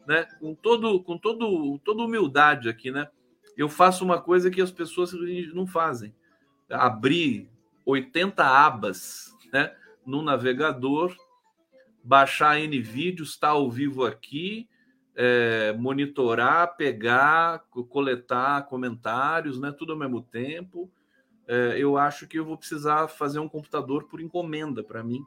né? 0.07 0.25
Com 0.41 0.55
todo, 0.55 1.03
com 1.03 1.17
todo, 1.17 1.79
toda 1.85 2.03
humildade 2.03 2.69
aqui, 2.69 2.91
né? 2.91 3.09
Eu 3.57 3.69
faço 3.69 4.05
uma 4.05 4.21
coisa 4.21 4.51
que 4.51 4.61
as 4.61 4.71
pessoas 4.71 5.13
não 5.55 5.67
fazem. 5.67 6.15
Abrir 6.69 7.49
80 7.85 8.45
abas, 8.45 9.35
né? 9.53 9.75
No 10.05 10.23
navegador, 10.23 11.15
baixar 12.03 12.61
N 12.61 12.81
vídeos, 12.81 13.31
está 13.31 13.49
ao 13.49 13.71
vivo 13.71 14.05
aqui, 14.05 14.69
é, 15.15 15.73
monitorar, 15.73 16.77
pegar, 16.77 17.65
coletar 17.89 18.67
comentários, 18.67 19.59
né? 19.59 19.73
Tudo 19.73 19.93
ao 19.93 19.99
mesmo 19.99 20.21
tempo. 20.21 20.91
É, 21.49 21.77
eu 21.79 21.97
acho 21.97 22.27
que 22.27 22.39
eu 22.39 22.45
vou 22.45 22.59
precisar 22.59 23.09
fazer 23.09 23.39
um 23.39 23.49
computador 23.49 24.05
por 24.05 24.21
encomenda 24.21 24.83
para 24.83 25.03
mim, 25.03 25.25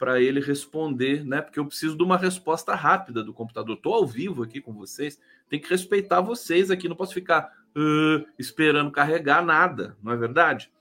para 0.00 0.18
ele 0.18 0.40
responder, 0.40 1.26
né? 1.26 1.42
Porque 1.42 1.60
eu 1.60 1.66
preciso 1.66 1.94
de 1.94 2.02
uma 2.02 2.16
resposta 2.16 2.74
rápida 2.74 3.22
do 3.22 3.34
computador. 3.34 3.76
Estou 3.76 3.92
ao 3.92 4.06
vivo 4.06 4.42
aqui 4.42 4.58
com 4.58 4.72
vocês, 4.72 5.20
tem 5.46 5.60
que 5.60 5.68
respeitar 5.68 6.22
vocês 6.22 6.70
aqui, 6.70 6.88
não 6.88 6.96
posso 6.96 7.12
ficar 7.12 7.52
uh, 7.76 8.26
esperando 8.38 8.90
carregar 8.90 9.44
nada, 9.44 9.98
não 10.02 10.10
é 10.10 10.16
verdade? 10.16 10.72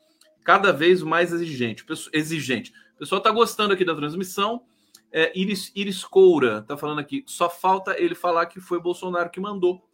Cada 0.42 0.72
vez 0.72 1.04
mais 1.04 1.34
exigente. 1.34 1.86
Exigente. 2.14 2.72
O 2.96 3.00
pessoal 3.00 3.20
está 3.20 3.30
gostando 3.30 3.74
aqui 3.74 3.84
da 3.84 3.94
transmissão. 3.94 4.64
É, 5.12 5.38
Iris, 5.38 5.70
Iris 5.76 6.02
Coura 6.06 6.60
está 6.60 6.78
falando 6.78 7.00
aqui. 7.00 7.22
Só 7.28 7.50
falta 7.50 8.00
ele 8.00 8.16
falar 8.16 8.46
que 8.46 8.62
foi 8.62 8.80
Bolsonaro 8.80 9.30
que 9.30 9.42
mandou, 9.42 9.86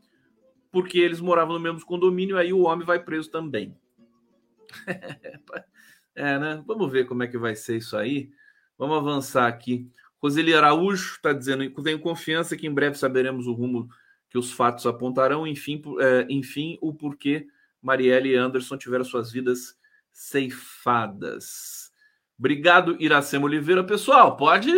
porque 0.71 0.99
eles 0.99 1.19
moravam 1.19 1.55
no 1.55 1.59
mesmo 1.59 1.83
condomínio, 1.83 2.37
aí 2.37 2.53
o 2.53 2.61
homem 2.61 2.85
vai 2.85 2.99
preso 2.99 3.31
também. 3.31 3.75
é, 6.13 6.37
né? 6.37 6.63
Vamos 6.67 6.91
ver 6.91 7.07
como 7.07 7.23
é 7.23 7.27
que 7.27 7.39
vai 7.39 7.55
ser 7.55 7.77
isso 7.77 7.97
aí. 7.97 8.29
Vamos 8.77 8.97
avançar 8.97 9.47
aqui. 9.47 9.89
Roseli 10.21 10.53
Araújo 10.53 11.15
está 11.15 11.33
dizendo: 11.33 11.69
tenho 11.83 11.99
confiança 11.99 12.57
que 12.57 12.67
em 12.67 12.73
breve 12.73 12.97
saberemos 12.97 13.47
o 13.47 13.53
rumo 13.53 13.87
que 14.29 14.37
os 14.37 14.51
fatos 14.51 14.85
apontarão, 14.85 15.47
enfim, 15.47 15.81
é, 15.99 16.25
enfim 16.29 16.77
o 16.81 16.93
porquê 16.93 17.47
Marielle 17.81 18.31
e 18.31 18.35
Anderson 18.35 18.77
tiveram 18.77 19.05
suas 19.05 19.31
vidas 19.31 19.77
ceifadas. 20.11 21.91
Obrigado, 22.37 22.97
Iracema 22.99 23.45
Oliveira. 23.45 23.83
Pessoal, 23.83 24.35
pode 24.35 24.69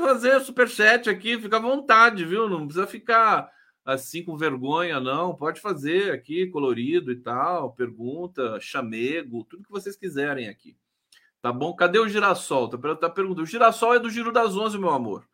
fazer 0.00 0.40
superchat 0.40 1.10
aqui, 1.10 1.38
fica 1.38 1.56
à 1.56 1.60
vontade, 1.60 2.24
viu? 2.24 2.48
Não 2.48 2.66
precisa 2.66 2.86
ficar 2.86 3.50
assim 3.84 4.24
com 4.24 4.38
vergonha, 4.38 5.00
não. 5.00 5.34
Pode 5.34 5.60
fazer 5.60 6.12
aqui, 6.12 6.46
colorido 6.46 7.12
e 7.12 7.16
tal, 7.16 7.72
pergunta, 7.72 8.58
chamego, 8.60 9.44
tudo 9.44 9.64
que 9.64 9.70
vocês 9.70 9.96
quiserem 9.96 10.48
aqui. 10.48 10.76
Tá 11.44 11.52
bom? 11.52 11.76
Cadê 11.76 11.98
o 11.98 12.08
girassol? 12.08 12.70
Tá, 12.70 12.94
tá 12.96 13.10
perguntando. 13.10 13.42
O 13.42 13.46
girassol 13.46 13.92
é 13.92 13.98
do 13.98 14.08
Giro 14.08 14.32
das 14.32 14.56
Onze, 14.56 14.78
meu 14.78 14.88
amor. 14.88 15.28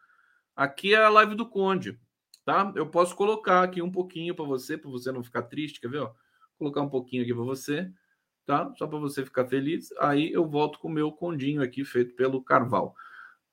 Aqui 0.57 0.93
é 0.93 1.05
a 1.05 1.09
live 1.09 1.37
do 1.37 1.47
Conde, 1.47 1.97
tá? 2.45 2.73
Eu 2.75 2.88
posso 2.88 3.14
colocar 3.14 3.62
aqui 3.62 3.81
um 3.81 3.93
pouquinho 3.93 4.35
para 4.35 4.45
você, 4.45 4.76
para 4.76 4.90
você 4.90 5.12
não 5.12 5.23
ficar 5.23 5.43
triste, 5.43 5.81
quer 5.81 5.88
ver? 5.88 6.00
Ó? 6.00 6.12
Colocar 6.59 6.81
um 6.81 6.88
pouquinho 6.88 7.23
aqui 7.23 7.33
para 7.33 7.45
você 7.45 7.93
tá? 8.50 8.73
Só 8.76 8.88
para 8.88 8.99
você 8.99 9.25
ficar 9.25 9.47
feliz. 9.47 9.93
Aí 10.00 10.33
eu 10.33 10.45
volto 10.45 10.81
com 10.81 10.88
o 10.88 10.90
meu 10.90 11.12
condinho 11.12 11.62
aqui, 11.62 11.85
feito 11.85 12.17
pelo 12.17 12.43
Carval. 12.43 12.97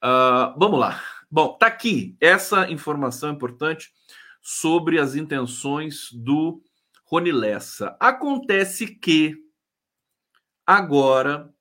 Uh, 0.04 0.58
vamos 0.58 0.80
lá. 0.80 1.00
Bom, 1.30 1.56
tá 1.56 1.68
aqui 1.68 2.18
essa 2.20 2.68
informação 2.72 3.32
importante 3.32 3.92
sobre 4.42 5.00
as 5.00 5.14
intenções 5.14 6.12
do 6.12 6.64
Rony 7.06 7.32
Lessa. 7.32 7.96
Acontece 8.00 8.88
que 8.88 9.36
agora, 10.66 11.54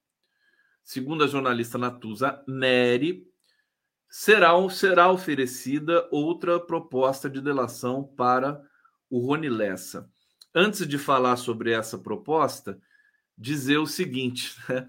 segundo 0.87 1.25
a 1.25 1.27
jornalista 1.27 1.77
Natuza 1.77 2.41
Neri, 2.47 3.27
será, 4.09 4.53
será 4.71 5.11
oferecida 5.11 6.09
outra 6.13 6.61
proposta 6.61 7.29
de 7.29 7.41
delação 7.41 8.05
para 8.05 8.63
o 9.11 9.19
Rony 9.19 9.49
Lessa. 9.49 10.09
Antes 10.55 10.87
de 10.87 10.97
falar 10.97 11.37
sobre 11.37 11.73
essa 11.73 11.99
proposta, 11.99 12.81
dizer 13.37 13.79
o 13.79 13.87
seguinte, 13.87 14.55
né? 14.71 14.89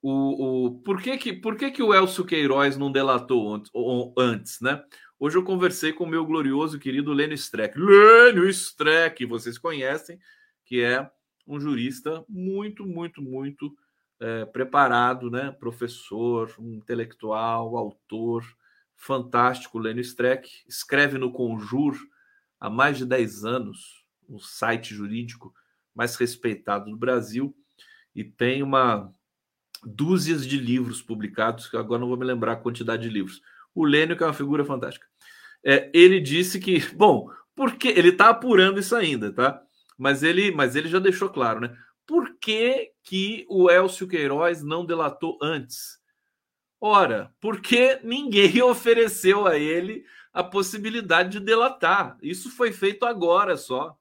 O, 0.00 0.66
o, 0.66 0.80
por 0.80 1.00
que, 1.00 1.16
que, 1.16 1.32
por 1.32 1.56
que, 1.56 1.70
que 1.70 1.82
o 1.82 1.94
Elcio 1.94 2.26
Queiroz 2.26 2.76
não 2.76 2.92
delatou 2.92 3.62
antes, 4.18 4.60
né? 4.60 4.82
Hoje 5.18 5.38
eu 5.38 5.42
conversei 5.42 5.94
com 5.94 6.04
o 6.04 6.08
meu 6.08 6.26
glorioso 6.26 6.78
querido 6.78 7.12
Lênio 7.12 7.34
Streck. 7.34 7.78
Lênio 7.78 8.46
Streck, 8.50 9.24
vocês 9.24 9.56
conhecem, 9.56 10.18
que 10.66 10.82
é 10.82 11.10
um 11.46 11.58
jurista 11.58 12.22
muito, 12.28 12.84
muito, 12.84 13.22
muito 13.22 13.74
é, 14.20 14.44
preparado, 14.44 15.30
né? 15.30 15.50
Professor, 15.58 16.54
um 16.58 16.74
intelectual, 16.74 17.76
autor, 17.76 18.44
fantástico, 18.96 19.78
Lênio 19.78 20.00
Streck. 20.00 20.48
Escreve 20.68 21.18
no 21.18 21.32
Conjur 21.32 21.96
há 22.58 22.70
mais 22.70 22.98
de 22.98 23.06
10 23.06 23.44
anos, 23.44 24.04
um 24.28 24.38
site 24.38 24.94
jurídico 24.94 25.52
mais 25.94 26.16
respeitado 26.16 26.90
do 26.90 26.96
Brasil 26.96 27.54
e 28.14 28.24
tem 28.24 28.62
uma 28.62 29.12
dúzias 29.84 30.46
de 30.46 30.56
livros 30.56 31.02
publicados, 31.02 31.68
que 31.68 31.76
agora 31.76 32.00
não 32.00 32.08
vou 32.08 32.16
me 32.16 32.24
lembrar 32.24 32.52
a 32.52 32.56
quantidade 32.56 33.02
de 33.02 33.10
livros. 33.10 33.42
O 33.74 33.84
Lênio, 33.84 34.16
que 34.16 34.22
é 34.22 34.26
uma 34.26 34.32
figura 34.32 34.64
fantástica. 34.64 35.06
É, 35.62 35.90
ele 35.92 36.20
disse 36.20 36.58
que, 36.58 36.80
bom, 36.94 37.30
porque 37.54 37.88
ele 37.88 38.08
está 38.08 38.30
apurando 38.30 38.80
isso 38.80 38.96
ainda, 38.96 39.32
tá? 39.32 39.60
Mas 39.98 40.22
ele, 40.22 40.50
mas 40.50 40.74
ele 40.74 40.88
já 40.88 40.98
deixou 40.98 41.28
claro, 41.28 41.60
né? 41.60 41.76
Por 42.06 42.36
que, 42.38 42.92
que 43.04 43.46
o 43.48 43.70
Elcio 43.70 44.08
Queiroz 44.08 44.62
não 44.62 44.84
delatou 44.84 45.38
antes? 45.40 45.98
Ora, 46.80 47.32
porque 47.40 48.00
ninguém 48.02 48.60
ofereceu 48.64 49.46
a 49.46 49.56
ele 49.58 50.04
a 50.32 50.42
possibilidade 50.42 51.38
de 51.38 51.40
delatar. 51.40 52.18
Isso 52.20 52.50
foi 52.50 52.72
feito 52.72 53.04
agora 53.06 53.56
só, 53.56 53.96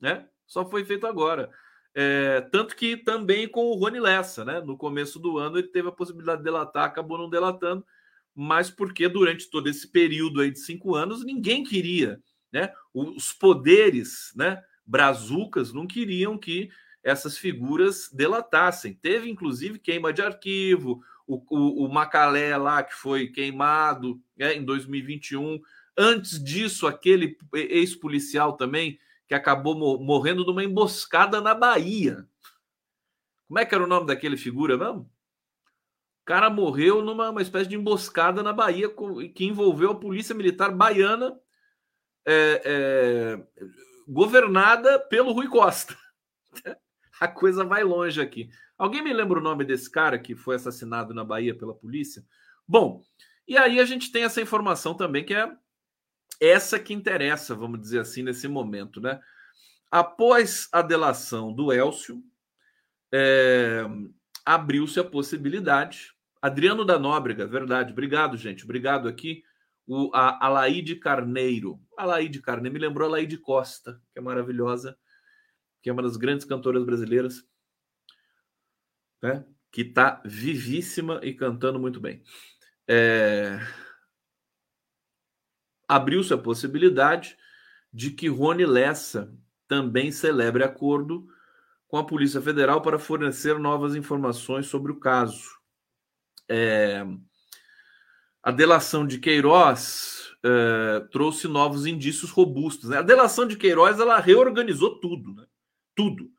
né? 0.00 0.26
Só 0.46 0.68
foi 0.68 0.84
feito 0.84 1.06
agora. 1.06 1.50
É, 1.94 2.40
tanto 2.52 2.74
que 2.74 2.96
também 2.96 3.48
com 3.48 3.66
o 3.66 3.74
Rony 3.74 4.00
Lessa, 4.00 4.44
né? 4.44 4.60
No 4.60 4.76
começo 4.76 5.18
do 5.18 5.38
ano 5.38 5.58
ele 5.58 5.68
teve 5.68 5.88
a 5.88 5.92
possibilidade 5.92 6.38
de 6.38 6.44
delatar, 6.44 6.84
acabou 6.84 7.16
não 7.16 7.30
delatando, 7.30 7.86
mas 8.34 8.70
porque 8.70 9.08
durante 9.08 9.48
todo 9.48 9.68
esse 9.68 9.90
período 9.90 10.40
aí 10.40 10.50
de 10.50 10.58
cinco 10.58 10.94
anos 10.94 11.24
ninguém 11.24 11.62
queria, 11.62 12.20
né? 12.52 12.72
Os 12.92 13.32
poderes, 13.32 14.32
né? 14.34 14.62
Brazucas 14.84 15.72
não 15.72 15.86
queriam 15.86 16.38
que 16.38 16.70
essas 17.06 17.38
figuras 17.38 18.10
delatassem. 18.12 18.92
Teve 18.92 19.30
inclusive 19.30 19.78
queima 19.78 20.12
de 20.12 20.22
arquivo, 20.22 21.04
o, 21.24 21.36
o, 21.48 21.86
o 21.86 21.88
Macalé 21.88 22.56
lá 22.56 22.82
que 22.82 22.94
foi 22.94 23.28
queimado 23.28 24.20
né, 24.36 24.54
em 24.54 24.64
2021. 24.64 25.60
Antes 25.96 26.42
disso, 26.42 26.84
aquele 26.84 27.38
ex-policial 27.54 28.56
também 28.56 28.98
que 29.28 29.34
acabou 29.34 30.00
morrendo 30.00 30.44
numa 30.44 30.64
emboscada 30.64 31.40
na 31.40 31.54
Bahia. 31.54 32.26
Como 33.46 33.60
é 33.60 33.64
que 33.64 33.72
era 33.72 33.84
o 33.84 33.88
nome 33.88 34.08
daquele 34.08 34.36
figura 34.36 34.76
mesmo? 34.76 35.02
O 35.02 36.24
cara 36.24 36.50
morreu 36.50 37.02
numa 37.02 37.40
espécie 37.40 37.70
de 37.70 37.76
emboscada 37.76 38.42
na 38.42 38.52
Bahia 38.52 38.92
que 39.32 39.44
envolveu 39.44 39.92
a 39.92 40.00
polícia 40.00 40.34
militar 40.34 40.72
baiana 40.72 41.38
é, 42.26 42.62
é, 42.64 43.64
governada 44.08 44.98
pelo 44.98 45.30
Rui 45.30 45.46
Costa. 45.46 45.96
a 47.20 47.28
coisa 47.28 47.64
vai 47.64 47.82
longe 47.82 48.20
aqui. 48.20 48.48
Alguém 48.78 49.02
me 49.02 49.12
lembra 49.12 49.38
o 49.38 49.42
nome 49.42 49.64
desse 49.64 49.90
cara 49.90 50.18
que 50.18 50.34
foi 50.34 50.56
assassinado 50.56 51.14
na 51.14 51.24
Bahia 51.24 51.56
pela 51.56 51.74
polícia? 51.74 52.24
Bom, 52.68 53.02
e 53.48 53.56
aí 53.56 53.80
a 53.80 53.84
gente 53.84 54.10
tem 54.10 54.24
essa 54.24 54.40
informação 54.40 54.94
também 54.94 55.24
que 55.24 55.34
é 55.34 55.50
essa 56.40 56.78
que 56.78 56.92
interessa, 56.92 57.54
vamos 57.54 57.80
dizer 57.80 58.00
assim, 58.00 58.22
nesse 58.22 58.48
momento, 58.48 59.00
né? 59.00 59.20
Após 59.90 60.68
a 60.72 60.82
delação 60.82 61.52
do 61.52 61.72
Elcio, 61.72 62.22
é, 63.12 63.84
abriu-se 64.44 65.00
a 65.00 65.04
possibilidade. 65.04 66.12
Adriano 66.42 66.84
da 66.84 66.98
Nóbrega, 66.98 67.46
verdade, 67.46 67.92
obrigado, 67.92 68.36
gente, 68.36 68.64
obrigado 68.64 69.08
aqui. 69.08 69.42
O, 69.86 70.10
a, 70.12 70.44
a 70.44 70.48
Laide 70.48 70.96
Carneiro. 70.96 71.80
A 71.96 72.04
Laide 72.04 72.42
Carneiro 72.42 72.74
me 72.74 72.80
lembrou 72.80 73.08
a 73.08 73.12
Laide 73.12 73.38
Costa, 73.38 74.00
que 74.12 74.18
é 74.18 74.22
maravilhosa, 74.22 74.98
que 75.86 75.90
é 75.90 75.92
uma 75.92 76.02
das 76.02 76.16
grandes 76.16 76.44
cantoras 76.44 76.84
brasileiras, 76.84 77.46
né? 79.22 79.46
que 79.70 79.82
está 79.82 80.20
vivíssima 80.24 81.20
e 81.22 81.32
cantando 81.32 81.78
muito 81.78 82.00
bem. 82.00 82.24
É 82.88 83.60
abriu-se 85.86 86.34
a 86.34 86.38
possibilidade 86.38 87.38
de 87.92 88.10
que 88.10 88.26
Rony 88.26 88.66
Lessa 88.66 89.32
também 89.68 90.10
celebre 90.10 90.64
acordo 90.64 91.28
com 91.86 91.98
a 91.98 92.04
Polícia 92.04 92.42
Federal 92.42 92.82
para 92.82 92.98
fornecer 92.98 93.56
novas 93.56 93.94
informações 93.94 94.66
sobre 94.66 94.90
o 94.90 94.98
caso. 94.98 95.56
É, 96.48 97.06
a 98.42 98.50
delação 98.50 99.06
de 99.06 99.20
Queiroz 99.20 100.34
é, 100.42 101.06
trouxe 101.12 101.46
novos 101.46 101.86
indícios 101.86 102.32
robustos. 102.32 102.90
Né? 102.90 102.98
A 102.98 103.02
delação 103.02 103.46
de 103.46 103.54
Queiroz 103.56 104.00
ela 104.00 104.18
reorganizou 104.18 104.98
tudo, 104.98 105.32
né? 105.32 105.46
Tudo. 105.96 106.30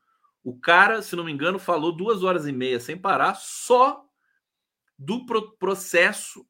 O 0.42 0.58
cara, 0.58 1.02
se 1.02 1.14
não 1.14 1.24
me 1.24 1.32
engano, 1.32 1.58
falou 1.58 1.94
duas 1.94 2.22
horas 2.22 2.46
e 2.46 2.52
meia 2.52 2.80
sem 2.80 2.96
parar 2.96 3.34
só 3.34 4.02
do 4.98 5.26
processo 5.58 6.46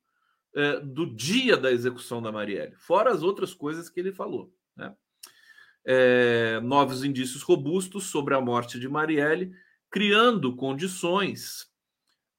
é, 0.54 0.80
do 0.80 1.04
dia 1.14 1.56
da 1.56 1.72
execução 1.72 2.22
da 2.22 2.30
Marielle, 2.30 2.74
fora 2.76 3.10
as 3.10 3.22
outras 3.22 3.52
coisas 3.52 3.88
que 3.88 3.98
ele 3.98 4.12
falou. 4.12 4.54
Né? 4.76 4.94
É, 5.84 6.60
novos 6.60 7.02
indícios 7.02 7.42
robustos 7.42 8.04
sobre 8.06 8.34
a 8.34 8.40
morte 8.40 8.78
de 8.78 8.88
Marielle, 8.88 9.52
criando 9.90 10.54
condições 10.54 11.68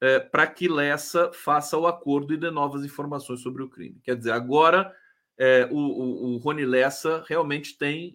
é, 0.01 0.19
para 0.19 0.47
que 0.47 0.67
Lessa 0.67 1.32
faça 1.34 1.77
o 1.77 1.88
acordo 1.88 2.34
e 2.34 2.38
dê 2.38 2.49
novas 2.49 2.86
informações 2.86 3.41
sobre 3.41 3.63
o 3.63 3.69
crime. 3.69 3.99
Quer 4.03 4.15
dizer, 4.15 4.32
agora 4.32 4.93
é, 5.39 5.67
o, 5.71 5.78
o, 5.78 6.36
o, 6.36 6.38
Rony 6.38 6.65
Lessa 6.65 7.23
realmente 7.25 7.78
tem 7.78 8.13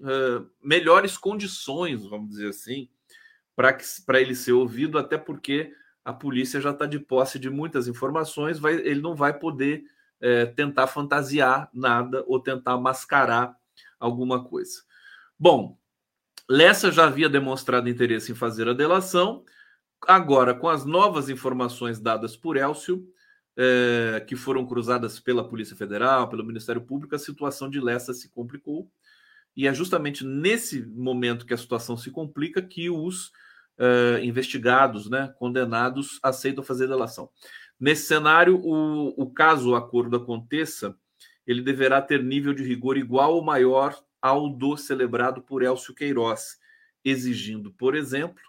melhores 0.63 1.17
condições, 1.17 2.05
vamos 2.05 2.29
dizer 2.29 2.51
assim, 2.51 2.89
para 3.57 4.21
ele 4.21 4.35
ser 4.35 4.53
ouvido, 4.53 4.99
até 4.99 5.17
porque 5.17 5.73
a 6.05 6.13
polícia 6.13 6.61
já 6.61 6.71
está 6.71 6.85
de 6.85 6.99
posse 6.99 7.39
de 7.39 7.49
muitas 7.49 7.89
informações, 7.89 8.59
vai, 8.59 8.75
ele 8.75 9.01
não 9.01 9.15
vai 9.15 9.39
poder 9.39 9.85
é, 10.21 10.47
tentar 10.47 10.87
fantasiar 10.87 11.71
nada 11.73 12.23
ou 12.27 12.39
tentar 12.39 12.77
mascarar 12.77 13.57
alguma 13.99 14.45
coisa. 14.45 14.83
Bom, 15.39 15.79
Lessa 16.49 16.93
já 16.93 17.07
havia 17.07 17.29
demonstrado 17.29 17.89
interesse 17.89 18.33
em 18.33 18.35
fazer 18.35 18.69
a 18.69 18.75
delação, 18.75 19.45
agora, 20.07 20.55
com 20.55 20.69
as 20.69 20.85
novas 20.85 21.31
informações 21.31 21.99
dadas 21.99 22.37
por 22.37 22.59
Elcio, 22.59 23.09
é, 23.57 24.25
que 24.27 24.37
foram 24.37 24.67
cruzadas 24.67 25.21
pela 25.21 25.49
Polícia 25.49 25.77
Federal, 25.77 26.29
pelo 26.29 26.45
Ministério 26.45 26.83
Público, 26.83 27.15
a 27.15 27.19
situação 27.19 27.71
de 27.71 27.81
Lessa 27.81 28.13
se 28.13 28.29
complicou. 28.31 28.91
E 29.57 29.69
é 29.69 29.75
justamente 29.75 30.25
nesse 30.25 30.85
momento 30.85 31.47
que 31.47 31.55
a 31.55 31.59
situação 31.59 31.97
se 31.97 32.11
complica 32.11 32.61
que 32.61 32.91
os 32.91 33.29
uh, 33.79 34.19
investigados, 34.23 35.09
né, 35.09 35.33
condenados, 35.39 36.19
aceitam 36.23 36.65
fazer 36.65 36.89
delação. 36.89 37.31
Nesse 37.79 38.07
cenário, 38.07 38.61
o, 38.65 39.09
o 39.17 39.31
caso 39.31 39.71
o 39.71 39.75
acordo 39.77 40.17
aconteça, 40.17 40.97
ele 41.47 41.63
deverá 41.63 42.01
ter 42.01 42.23
nível 42.23 42.53
de 42.53 42.65
rigor 42.65 42.97
igual 42.97 43.35
ou 43.35 43.45
maior 43.45 43.97
ao 44.21 44.49
do 44.49 44.77
celebrado 44.77 45.43
por 45.43 45.63
Elcio 45.63 45.95
Queiroz, 45.95 46.59
exigindo, 47.05 47.71
por 47.73 47.95
exemplo, 47.95 48.43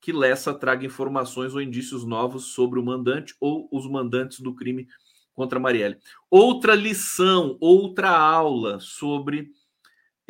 que 0.00 0.12
Lessa 0.12 0.54
traga 0.54 0.86
informações 0.86 1.54
ou 1.54 1.60
indícios 1.60 2.04
novos 2.04 2.46
sobre 2.46 2.78
o 2.78 2.84
mandante 2.84 3.34
ou 3.40 3.68
os 3.72 3.88
mandantes 3.88 4.40
do 4.40 4.54
crime 4.54 4.88
contra 5.34 5.60
Marielle. 5.60 5.98
Outra 6.30 6.74
lição, 6.74 7.56
outra 7.60 8.10
aula 8.10 8.80
sobre 8.80 9.52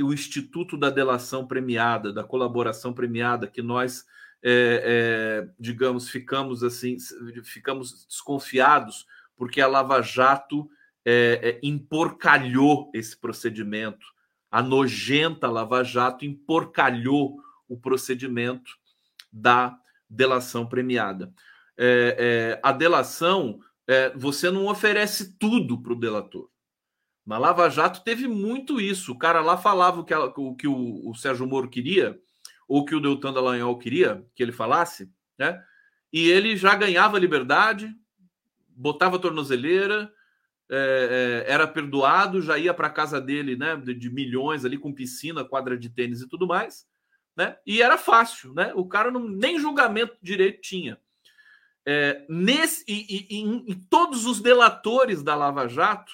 o 0.01 0.13
Instituto 0.13 0.77
da 0.77 0.91
Delação 0.91 1.47
Premiada, 1.47 2.13
da 2.13 2.23
colaboração 2.23 2.93
premiada, 2.93 3.47
que 3.47 3.63
nós, 3.63 4.05
é, 4.43 4.83
é, 5.45 5.51
digamos, 5.59 6.09
ficamos 6.09 6.63
assim, 6.63 6.97
ficamos 7.43 8.07
desconfiados 8.07 9.07
porque 9.37 9.61
a 9.61 9.67
Lava 9.67 10.03
Jato 10.03 10.69
é, 11.05 11.41
é 11.43 11.61
emporcalhou 11.63 12.91
esse 12.95 13.17
procedimento. 13.17 14.07
A 14.51 14.63
nojenta 14.63 15.49
Lava 15.49 15.83
Jato 15.83 16.25
emporcalhou 16.25 17.39
o 17.69 17.77
procedimento 17.79 18.78
da 19.33 19.79
delação 20.09 20.67
premiada. 20.67 21.33
É, 21.77 22.17
é, 22.19 22.61
a 22.63 22.73
delação, 22.73 23.61
é, 23.87 24.11
você 24.17 24.51
não 24.51 24.67
oferece 24.67 25.39
tudo 25.39 25.81
para 25.81 25.93
o 25.93 25.99
delator. 25.99 26.49
Na 27.25 27.39
Lava 27.39 27.69
Jato 27.69 28.03
teve 28.03 28.27
muito 28.27 28.81
isso. 28.81 29.13
O 29.13 29.19
cara 29.19 29.41
lá 29.41 29.57
falava 29.57 30.01
o 30.01 30.05
que, 30.05 30.15
ela, 30.15 30.33
o, 30.37 30.57
que 30.57 30.67
o, 30.67 31.09
o, 31.09 31.15
Sérgio 31.15 31.47
Moro 31.47 31.69
queria, 31.69 32.19
ou 32.67 32.85
que 32.85 32.95
o 32.95 33.01
Deltan 33.01 33.33
Dallagnol 33.33 33.79
queria 33.79 34.27
que 34.35 34.43
ele 34.43 34.53
falasse, 34.53 35.11
né? 35.39 35.63
E 36.11 36.27
ele 36.31 36.57
já 36.57 36.75
ganhava 36.75 37.19
liberdade, 37.19 37.95
botava 38.71 39.19
tornozeleira, 39.19 40.11
é, 40.71 41.45
é, 41.47 41.53
era 41.53 41.67
perdoado, 41.69 42.41
já 42.41 42.57
ia 42.57 42.73
para 42.73 42.89
casa 42.89 43.21
dele, 43.21 43.57
né? 43.57 43.77
De, 43.77 43.95
de 43.95 44.11
milhões 44.11 44.65
ali 44.65 44.79
com 44.79 44.93
piscina, 44.93 45.45
quadra 45.45 45.77
de 45.77 45.91
tênis 45.91 46.23
e 46.23 46.29
tudo 46.29 46.47
mais 46.47 46.88
né? 47.39 47.57
E 47.65 47.81
era 47.81 47.97
fácil, 47.97 48.53
né? 48.53 48.73
O 48.75 48.85
cara 48.85 49.13
não, 49.13 49.29
nem 49.29 49.61
julgamento 49.61 50.19
direito 50.21 50.61
tinha. 50.61 50.99
É, 51.87 52.27
nesse, 52.29 52.85
e, 52.89 53.07
e, 53.09 53.27
e, 53.31 53.41
em, 53.41 53.75
todos 53.89 54.27
os 54.27 54.41
delatores 54.41 55.23
da 55.23 55.37
Lava 55.37 55.69
Jato, 55.69 56.13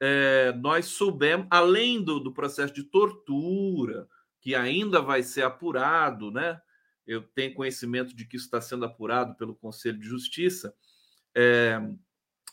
é, 0.00 0.54
nós 0.56 0.86
soubemos, 0.86 1.46
além 1.50 2.02
do, 2.02 2.18
do 2.18 2.32
processo 2.32 2.72
de 2.72 2.82
tortura, 2.82 4.08
que 4.40 4.54
ainda 4.54 5.02
vai 5.02 5.22
ser 5.22 5.42
apurado, 5.42 6.30
né? 6.30 6.58
Eu 7.06 7.20
tenho 7.20 7.54
conhecimento 7.54 8.16
de 8.16 8.24
que 8.24 8.36
isso 8.36 8.46
está 8.46 8.62
sendo 8.62 8.86
apurado 8.86 9.34
pelo 9.36 9.54
Conselho 9.54 9.98
de 9.98 10.06
Justiça. 10.06 10.74
É, 11.36 11.78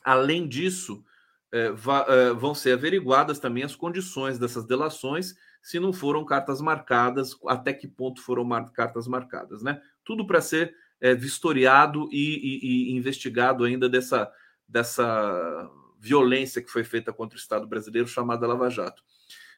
além 0.03 0.49
disso, 0.49 1.01
é, 1.49 1.71
va, 1.71 2.05
é, 2.09 2.33
vão 2.33 2.53
ser 2.53 2.73
averiguadas 2.73 3.39
também 3.39 3.63
as 3.63 3.75
condições 3.75 4.37
dessas 4.37 4.65
delações 4.65 5.33
se 5.61 5.79
não 5.79 5.93
foram 5.93 6.25
cartas 6.25 6.59
marcadas, 6.59 7.37
até 7.47 7.73
que 7.73 7.87
ponto 7.87 8.21
foram 8.21 8.43
mar 8.43 8.71
cartas 8.71 9.07
marcadas, 9.07 9.61
né? 9.61 9.81
Tudo 10.03 10.25
para 10.25 10.41
ser 10.41 10.75
é, 10.99 11.13
vistoriado 11.13 12.09
e, 12.11 12.17
e, 12.17 12.91
e, 12.91 12.97
investigado 12.97 13.63
ainda 13.63 13.87
dessa, 13.87 14.31
dessa 14.67 15.69
violência 15.99 16.61
que 16.61 16.71
foi 16.71 16.83
feita 16.83 17.13
contra 17.13 17.37
o 17.37 17.39
Estado 17.39 17.67
brasileiro, 17.67 18.07
chamada 18.07 18.47
Lava 18.47 18.69
Jato. 18.69 19.03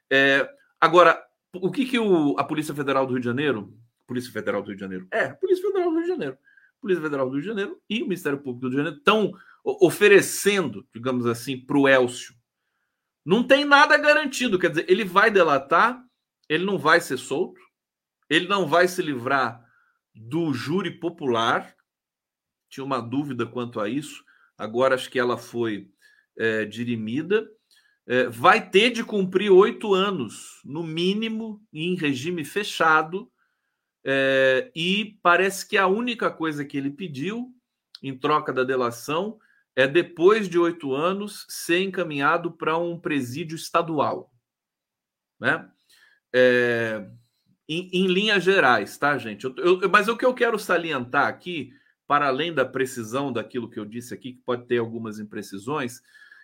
É, 0.10 0.50
agora, 0.80 1.22
o 1.54 1.72
que, 1.72 1.86
que 1.86 2.00
o, 2.00 2.36
a 2.38 2.44
Polícia 2.44 2.74
Federal 2.74 3.06
do 3.06 3.14
Rio 3.14 3.22
de 3.22 3.26
Janeiro, 3.26 3.74
Polícia 4.06 4.32
Federal 4.32 4.62
do 4.62 4.68
Rio 4.68 4.76
de 4.76 4.82
Janeiro, 4.82 5.08
é, 5.12 5.30
Polícia 5.30 5.66
Federal 5.66 5.90
do 5.90 5.96
Rio 5.96 6.04
de 6.04 6.10
Janeiro, 6.10 6.38
Polícia 6.82 7.04
Federal 7.04 7.26
do 7.28 7.32
Rio 7.34 7.42
de 7.42 7.48
Janeiro 7.48 7.82
e 7.90 8.02
o 8.02 8.08
Ministério 8.08 8.40
Público 8.40 8.60
do 8.60 8.68
Rio 8.68 8.72
de 8.72 8.78
Janeiro 8.78 8.98
estão 8.98 9.32
oferecendo, 9.64 10.86
digamos 10.94 11.26
assim, 11.26 11.58
para 11.58 11.78
o 11.78 11.88
Elcio 11.88 12.36
não 13.26 13.46
tem 13.46 13.64
nada 13.64 13.98
garantido, 13.98 14.60
quer 14.60 14.70
dizer, 14.70 14.86
ele 14.90 15.06
vai 15.06 15.32
delatar, 15.32 16.04
ele 16.50 16.66
não 16.66 16.78
vai 16.78 17.00
ser 17.00 17.18
solto, 17.18 17.60
ele 18.30 18.48
não 18.48 18.68
vai 18.68 18.88
se 18.88 19.02
livrar 19.02 19.64
do 20.14 20.54
júri 20.54 20.92
popular. 20.92 21.76
Tinha 22.70 22.84
uma 22.84 23.00
dúvida 23.00 23.46
quanto 23.46 23.80
a 23.80 23.88
isso, 23.88 24.24
agora 24.58 24.96
acho 24.96 25.10
que 25.10 25.20
ela 25.20 25.38
foi 25.38 25.90
é, 26.38 26.66
dirimida. 26.66 27.48
É, 28.06 28.28
vai 28.28 28.70
ter 28.70 28.90
de 28.90 29.04
cumprir 29.04 29.50
oito 29.50 29.94
anos, 29.94 30.60
no 30.66 30.84
mínimo, 30.84 31.66
em 31.72 31.96
regime 31.96 32.44
fechado. 32.44 33.32
É, 34.06 34.70
e 34.76 35.18
parece 35.22 35.68
que 35.68 35.78
a 35.78 35.88
única 35.88 36.30
coisa 36.30 36.66
que 36.66 36.78
ele 36.78 36.92
pediu, 36.92 37.54
em 38.02 38.18
troca 38.18 38.52
da 38.52 38.66
delação, 38.66 39.40
é 39.76 39.88
depois 39.88 40.48
de 40.48 40.58
oito 40.60 40.94
anos 40.94 41.46
ser 41.50 41.82
encaminhado 41.82 42.52
para 42.52 42.78
um 42.78 43.00
presídio 43.00 43.56
estadual, 43.56 44.32
né? 45.40 45.70
É, 46.34 47.08
em, 47.68 47.90
em, 47.94 48.08
linhas 48.08 48.44
gerais, 48.44 48.98
tá, 48.98 49.18
gente? 49.18 49.46
Eu, 49.46 49.56
eu, 49.58 49.90
mas 49.90 50.08
o 50.08 50.18
que 50.18 50.26
eu 50.26 50.34
quero 50.34 50.58
salientar 50.60 51.28
aqui, 51.28 51.72
para 52.08 52.28
além 52.28 52.54
da 52.54 52.66
precisão 52.66 53.32
daquilo 53.32 53.70
que 53.70 53.80
eu 53.80 53.86
disse 53.86 54.14
aqui, 54.14 54.34
que 54.34 54.42
pode 54.42 54.66
ter 54.68 54.78
algumas 54.78 55.20
imprecisões, 55.20 56.02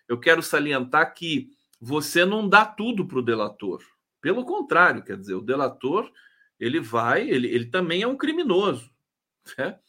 eu 0.07 0.19
quero 0.19 0.41
salientar 0.41 1.13
que 1.13 1.49
você 1.79 2.25
não 2.25 2.47
dá 2.47 2.65
tudo 2.65 3.07
para 3.07 3.19
o 3.19 3.23
delator. 3.23 3.83
Pelo 4.21 4.45
contrário, 4.45 5.03
quer 5.03 5.17
dizer, 5.17 5.35
o 5.35 5.41
delator 5.41 6.11
ele 6.59 6.79
vai, 6.79 7.29
ele, 7.29 7.47
ele 7.47 7.65
também 7.65 8.01
é 8.01 8.07
um 8.07 8.17
criminoso. 8.17 8.91
Né? 9.57 9.79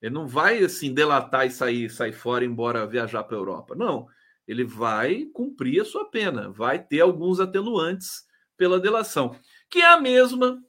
Ele 0.00 0.14
não 0.14 0.26
vai 0.26 0.62
assim 0.64 0.94
delatar 0.94 1.46
e 1.46 1.50
sair, 1.50 1.90
sair 1.90 2.12
fora, 2.12 2.44
embora 2.44 2.86
viajar 2.86 3.22
para 3.24 3.36
a 3.36 3.40
Europa. 3.40 3.74
Não. 3.74 4.08
Ele 4.46 4.64
vai 4.64 5.26
cumprir 5.32 5.80
a 5.80 5.84
sua 5.84 6.10
pena, 6.10 6.50
vai 6.50 6.82
ter 6.82 7.00
alguns 7.00 7.38
atenuantes 7.38 8.24
pela 8.56 8.80
delação, 8.80 9.34
que 9.70 9.78
é 9.80 9.86
a 9.86 10.00
mesma, 10.00 10.62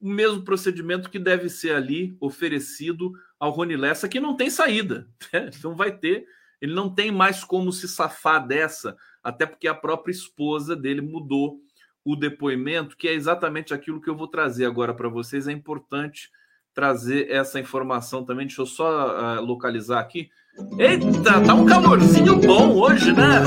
o 0.00 0.08
mesmo 0.08 0.44
procedimento 0.44 1.10
que 1.10 1.18
deve 1.18 1.48
ser 1.48 1.74
ali 1.74 2.16
oferecido 2.20 3.12
ao 3.38 3.50
Rony 3.50 3.76
Lessa, 3.76 4.08
que 4.08 4.20
não 4.20 4.36
tem 4.36 4.48
saída. 4.50 5.08
Né? 5.32 5.50
Então 5.56 5.74
vai 5.74 5.96
ter, 5.96 6.24
ele 6.60 6.74
não 6.74 6.94
tem 6.94 7.10
mais 7.10 7.42
como 7.42 7.72
se 7.72 7.88
safar 7.88 8.46
dessa, 8.46 8.96
até 9.22 9.46
porque 9.46 9.66
a 9.66 9.74
própria 9.74 10.12
esposa 10.12 10.76
dele 10.76 11.00
mudou 11.00 11.58
o 12.04 12.14
depoimento, 12.14 12.96
que 12.96 13.08
é 13.08 13.12
exatamente 13.12 13.72
aquilo 13.72 14.00
que 14.00 14.10
eu 14.10 14.16
vou 14.16 14.28
trazer 14.28 14.64
agora 14.64 14.94
para 14.94 15.08
vocês. 15.08 15.48
É 15.48 15.52
importante 15.52 16.30
trazer 16.74 17.30
essa 17.30 17.60
informação 17.60 18.24
também. 18.24 18.46
Deixa 18.46 18.62
eu 18.62 18.66
só 18.66 19.38
uh, 19.38 19.40
localizar 19.44 20.00
aqui. 20.00 20.30
Eita, 20.78 21.40
tá 21.46 21.54
um 21.54 21.64
calorzinho 21.64 22.36
bom 22.40 22.74
hoje, 22.74 23.12
né? 23.12 23.40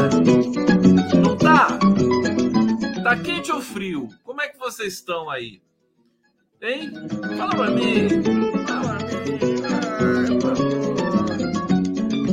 Não 1.23 1.38
tá? 1.38 1.67
Tá 3.03 3.15
quente 3.17 3.51
ou 3.51 3.61
frio? 3.61 4.09
Como 4.23 4.41
é 4.41 4.47
que 4.47 4.57
vocês 4.57 4.93
estão 4.93 5.29
aí? 5.29 5.61
Hein? 6.61 6.91
Fala 7.38 7.55
pra 7.55 7.69
mim. 7.69 8.07
Fala 8.67 8.97
pra 8.97 8.97
mim. 9.19 9.38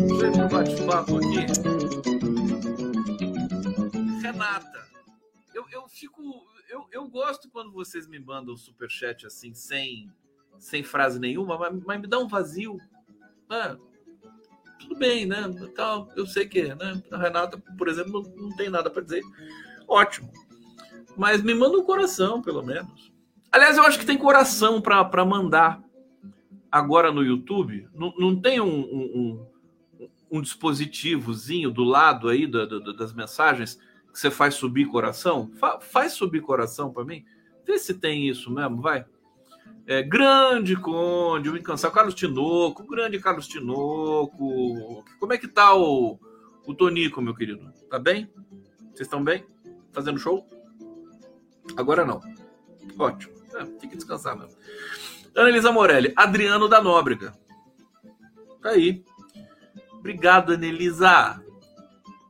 Deixa 0.08 0.26
eu 0.26 0.32
pro 0.32 0.48
bate-papo 0.48 1.16
aqui. 1.18 1.46
Renata, 4.22 4.88
eu, 5.54 5.66
eu 5.70 5.86
fico. 5.88 6.22
Eu, 6.70 6.86
eu 6.90 7.06
gosto 7.08 7.50
quando 7.50 7.70
vocês 7.72 8.08
me 8.08 8.18
mandam 8.18 8.56
superchat 8.56 9.26
assim, 9.26 9.52
sem 9.52 10.10
sem 10.62 10.82
frase 10.82 11.18
nenhuma, 11.18 11.58
mas, 11.58 11.82
mas 11.84 12.00
me 12.00 12.06
dá 12.06 12.18
um 12.18 12.28
vazio. 12.28 12.78
Né? 13.50 13.76
Tudo 14.78 14.96
bem, 14.96 15.26
né? 15.26 15.44
Então, 15.62 16.08
eu 16.16 16.26
sei 16.26 16.46
que 16.46 16.74
né? 16.74 17.02
a 17.10 17.18
Renata, 17.18 17.58
por 17.76 17.88
exemplo, 17.88 18.22
não, 18.36 18.54
tem 18.56 18.70
nada 18.70 18.88
para 18.88 19.02
dizer. 19.02 19.22
Ótimo. 19.88 20.32
Mas 21.16 21.42
me 21.42 21.52
manda 21.52 21.76
um 21.76 21.84
coração, 21.84 22.40
pelo 22.40 22.62
menos. 22.62 23.12
Aliás, 23.50 23.76
eu 23.76 23.82
acho 23.82 23.98
que 23.98 24.06
tem 24.06 24.16
coração 24.16 24.80
para 24.80 25.24
mandar 25.24 25.82
agora 26.70 27.12
no 27.12 27.22
YouTube. 27.22 27.88
Não, 27.92 28.14
não 28.16 28.40
tem 28.40 28.60
um, 28.60 28.80
um, 28.80 29.46
um, 30.00 30.08
um 30.38 30.40
dispositivozinho 30.40 31.70
do 31.70 31.82
lado 31.84 32.28
aí 32.28 32.46
da, 32.46 32.64
da, 32.64 32.78
das 32.92 33.12
mensagens 33.12 33.78
você 34.12 34.30
faz 34.30 34.54
subir 34.54 34.86
coração? 34.86 35.50
Fa 35.58 35.80
faz 35.80 36.12
subir 36.12 36.42
coração 36.42 36.92
para 36.92 37.04
mim? 37.04 37.24
Vê 37.66 37.78
se 37.78 37.94
tem 37.94 38.28
isso 38.28 38.50
mesmo, 38.50 38.80
vai. 38.80 39.06
É, 39.86 40.02
grande 40.02 40.76
Conde, 40.76 41.50
o 41.50 41.56
incansável 41.56 41.94
Carlos 41.94 42.14
Tinoco, 42.14 42.86
grande 42.86 43.18
Carlos 43.18 43.48
Tinoco. 43.48 45.04
Como 45.18 45.32
é 45.32 45.38
que 45.38 45.48
tá 45.48 45.74
o, 45.74 46.18
o 46.64 46.74
Tonico, 46.74 47.20
meu 47.20 47.34
querido? 47.34 47.72
Tá 47.90 47.98
bem? 47.98 48.30
Vocês 48.94 49.00
estão 49.00 49.22
bem? 49.22 49.44
Fazendo 49.92 50.20
show? 50.20 50.46
Agora 51.76 52.04
não. 52.04 52.20
Ótimo. 52.98 53.32
É, 53.54 53.64
tem 53.64 53.90
que 53.90 53.96
descansar 53.96 54.38
mesmo. 54.38 54.56
Ana 55.34 55.48
Elisa 55.48 55.72
Morelli, 55.72 56.12
Adriano 56.14 56.68
da 56.68 56.80
Nóbrega. 56.80 57.32
Tá 58.62 58.70
aí. 58.70 59.04
Obrigado, 59.94 60.52
Anelisa. 60.52 61.42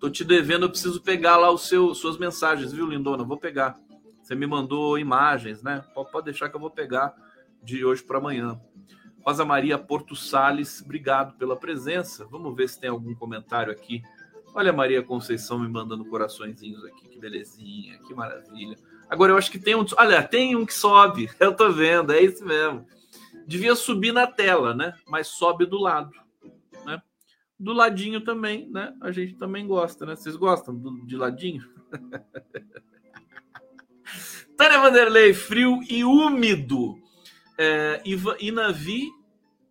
Tô 0.01 0.09
te 0.09 0.25
devendo, 0.25 0.65
eu 0.65 0.71
preciso 0.71 1.01
pegar 1.03 1.37
lá 1.37 1.51
os 1.51 1.69
seu, 1.69 1.95
suas 1.95 2.19
mensagens, 2.19 2.73
viu, 2.73 2.87
lindona? 2.87 3.23
Vou 3.25 3.37
pegar. 3.37 3.79
Você 4.23 4.35
me 4.35 4.47
mandou 4.47 4.99
imagens, 4.99 5.62
né? 5.62 5.85
Pode 5.95 6.25
deixar 6.25 6.49
que 6.49 6.57
eu 6.57 6.61
vou 6.61 6.71
pegar 6.71 7.15
de 7.62 7.85
hoje 7.85 8.03
para 8.03 8.18
amanhã. 8.18 8.61
Rosa 9.25 9.44
Maria 9.44 9.79
Porto 9.79 10.16
Sales, 10.16 10.83
obrigado 10.83 11.38
pela 11.38 11.57
presença. 11.57 12.27
Vamos 12.27 12.55
ver 12.57 12.68
se 12.68 12.81
tem 12.81 12.90
algum 12.90 13.14
comentário 13.14 13.72
aqui. 13.72 14.03
Olha 14.55 14.70
a 14.70 14.75
Maria 14.75 15.03
Conceição 15.03 15.59
me 15.59 15.68
mandando 15.68 16.05
coraçõezinhos 16.05 16.85
aqui, 16.85 17.09
que 17.09 17.18
belezinha, 17.18 17.98
que 18.01 18.14
maravilha. 18.14 18.77
Agora 19.09 19.33
eu 19.33 19.37
acho 19.37 19.51
que 19.51 19.59
tem 19.59 19.75
um, 19.75 19.85
olha, 19.96 20.22
tem 20.22 20.57
um 20.57 20.66
que 20.66 20.75
sobe. 20.75 21.31
Eu 21.38 21.55
tô 21.55 21.70
vendo, 21.70 22.12
é 22.12 22.22
isso 22.22 22.44
mesmo. 22.44 22.87
Devia 23.46 23.75
subir 23.75 24.12
na 24.12 24.27
tela, 24.27 24.75
né? 24.75 24.94
Mas 25.09 25.29
sobe 25.29 25.66
do 25.66 25.79
lado, 25.79 26.12
né? 26.85 27.01
Do 27.59 27.72
ladinho 27.72 28.20
também, 28.20 28.68
né? 28.70 28.94
A 29.01 29.11
gente 29.11 29.35
também 29.35 29.66
gosta, 29.66 30.05
né? 30.05 30.16
Vocês 30.16 30.37
gostam 30.37 30.75
do, 30.75 31.07
de 31.07 31.16
ladinho? 31.16 31.62
Tânia 34.57 34.81
Vanderlei, 34.81 35.33
frio 35.33 35.81
e 35.88 36.05
úmido. 36.05 37.02
É, 37.64 38.03
Inavi 38.40 39.12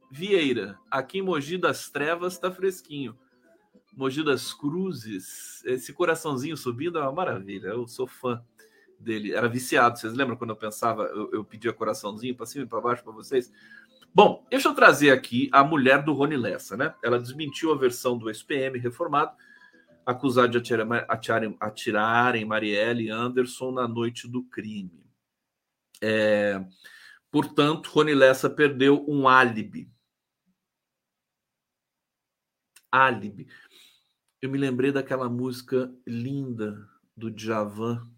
Vieira, 0.10 0.80
aqui 0.90 1.18
em 1.18 1.22
Mogi 1.22 1.58
das 1.58 1.90
Trevas 1.90 2.38
tá 2.38 2.50
fresquinho. 2.50 3.18
Mogi 3.94 4.24
das 4.24 4.54
Cruzes, 4.54 5.62
esse 5.66 5.92
coraçãozinho 5.92 6.56
subindo 6.56 6.98
é 6.98 7.02
uma 7.02 7.12
maravilha. 7.12 7.68
Eu 7.68 7.86
sou 7.86 8.08
fã 8.08 8.42
dele. 8.98 9.34
Era 9.34 9.50
viciado. 9.50 10.00
Vocês 10.00 10.14
lembram 10.14 10.38
quando 10.38 10.52
eu 10.52 10.56
pensava, 10.56 11.04
eu, 11.04 11.32
eu 11.34 11.44
pedia 11.44 11.74
coraçãozinho 11.74 12.34
para 12.34 12.46
cima 12.46 12.64
e 12.64 12.68
para 12.68 12.80
baixo 12.80 13.04
para 13.04 13.12
vocês? 13.12 13.52
Bom, 14.14 14.46
deixa 14.50 14.70
eu 14.70 14.74
trazer 14.74 15.12
aqui 15.12 15.50
a 15.52 15.62
mulher 15.62 16.02
do 16.02 16.14
Rony 16.14 16.38
Lessa, 16.38 16.78
né? 16.78 16.96
Ela 17.04 17.20
desmentiu 17.20 17.74
a 17.74 17.78
versão 17.78 18.18
do 18.18 18.30
SPM 18.30 18.80
reformado, 18.80 19.36
acusado 20.06 20.48
de 20.48 20.58
atirar, 20.58 21.06
atirar, 21.10 21.42
atirar 21.60 22.36
em 22.38 22.46
Marielle 22.46 23.10
Anderson 23.10 23.72
na 23.74 23.86
noite 23.86 24.30
do 24.30 24.44
crime. 24.44 25.06
É, 26.02 26.64
portanto, 27.32 27.88
Rony 27.88 28.14
Lessa 28.14 28.50
perdeu 28.50 29.06
um 29.08 29.28
álibi. 29.28 29.92
Álibi. 32.92 33.48
Eu 34.42 34.50
me 34.50 34.58
lembrei 34.58 34.92
daquela 34.92 35.30
música 35.30 35.94
linda 36.06 36.88
do 37.16 37.32
Djavan, 37.32 38.10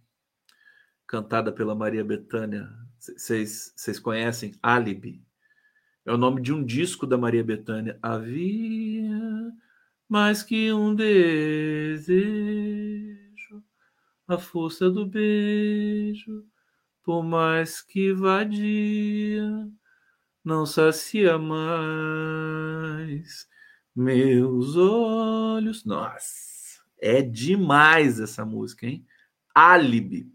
cantada 1.06 1.52
pela 1.52 1.76
Maria 1.76 2.04
Bethânia. 2.04 2.70
Vocês 2.98 4.00
conhecem? 4.02 4.54
Álibi. 4.62 5.24
É 6.06 6.12
o 6.12 6.18
nome 6.18 6.42
de 6.42 6.52
um 6.52 6.64
disco 6.64 7.06
da 7.06 7.18
Maria 7.18 7.44
Bethânia. 7.44 8.00
Havia 8.02 9.54
mais 10.08 10.44
que 10.44 10.72
um 10.72 10.94
desejo, 10.94 12.14
a 14.28 14.38
força 14.38 14.90
do 14.90 15.06
beijo, 15.06 16.46
por 17.04 17.22
mais 17.22 17.82
que 17.82 18.14
vadia, 18.14 19.68
não 20.44 20.66
sacia 20.66 21.38
mais 21.38 22.26
meus 23.94 24.76
olhos. 24.78 25.84
Nossa, 25.84 26.82
é 27.00 27.22
demais 27.22 28.20
essa 28.20 28.46
música, 28.46 28.88
hein? 28.88 29.06
Álibi. 29.54 30.32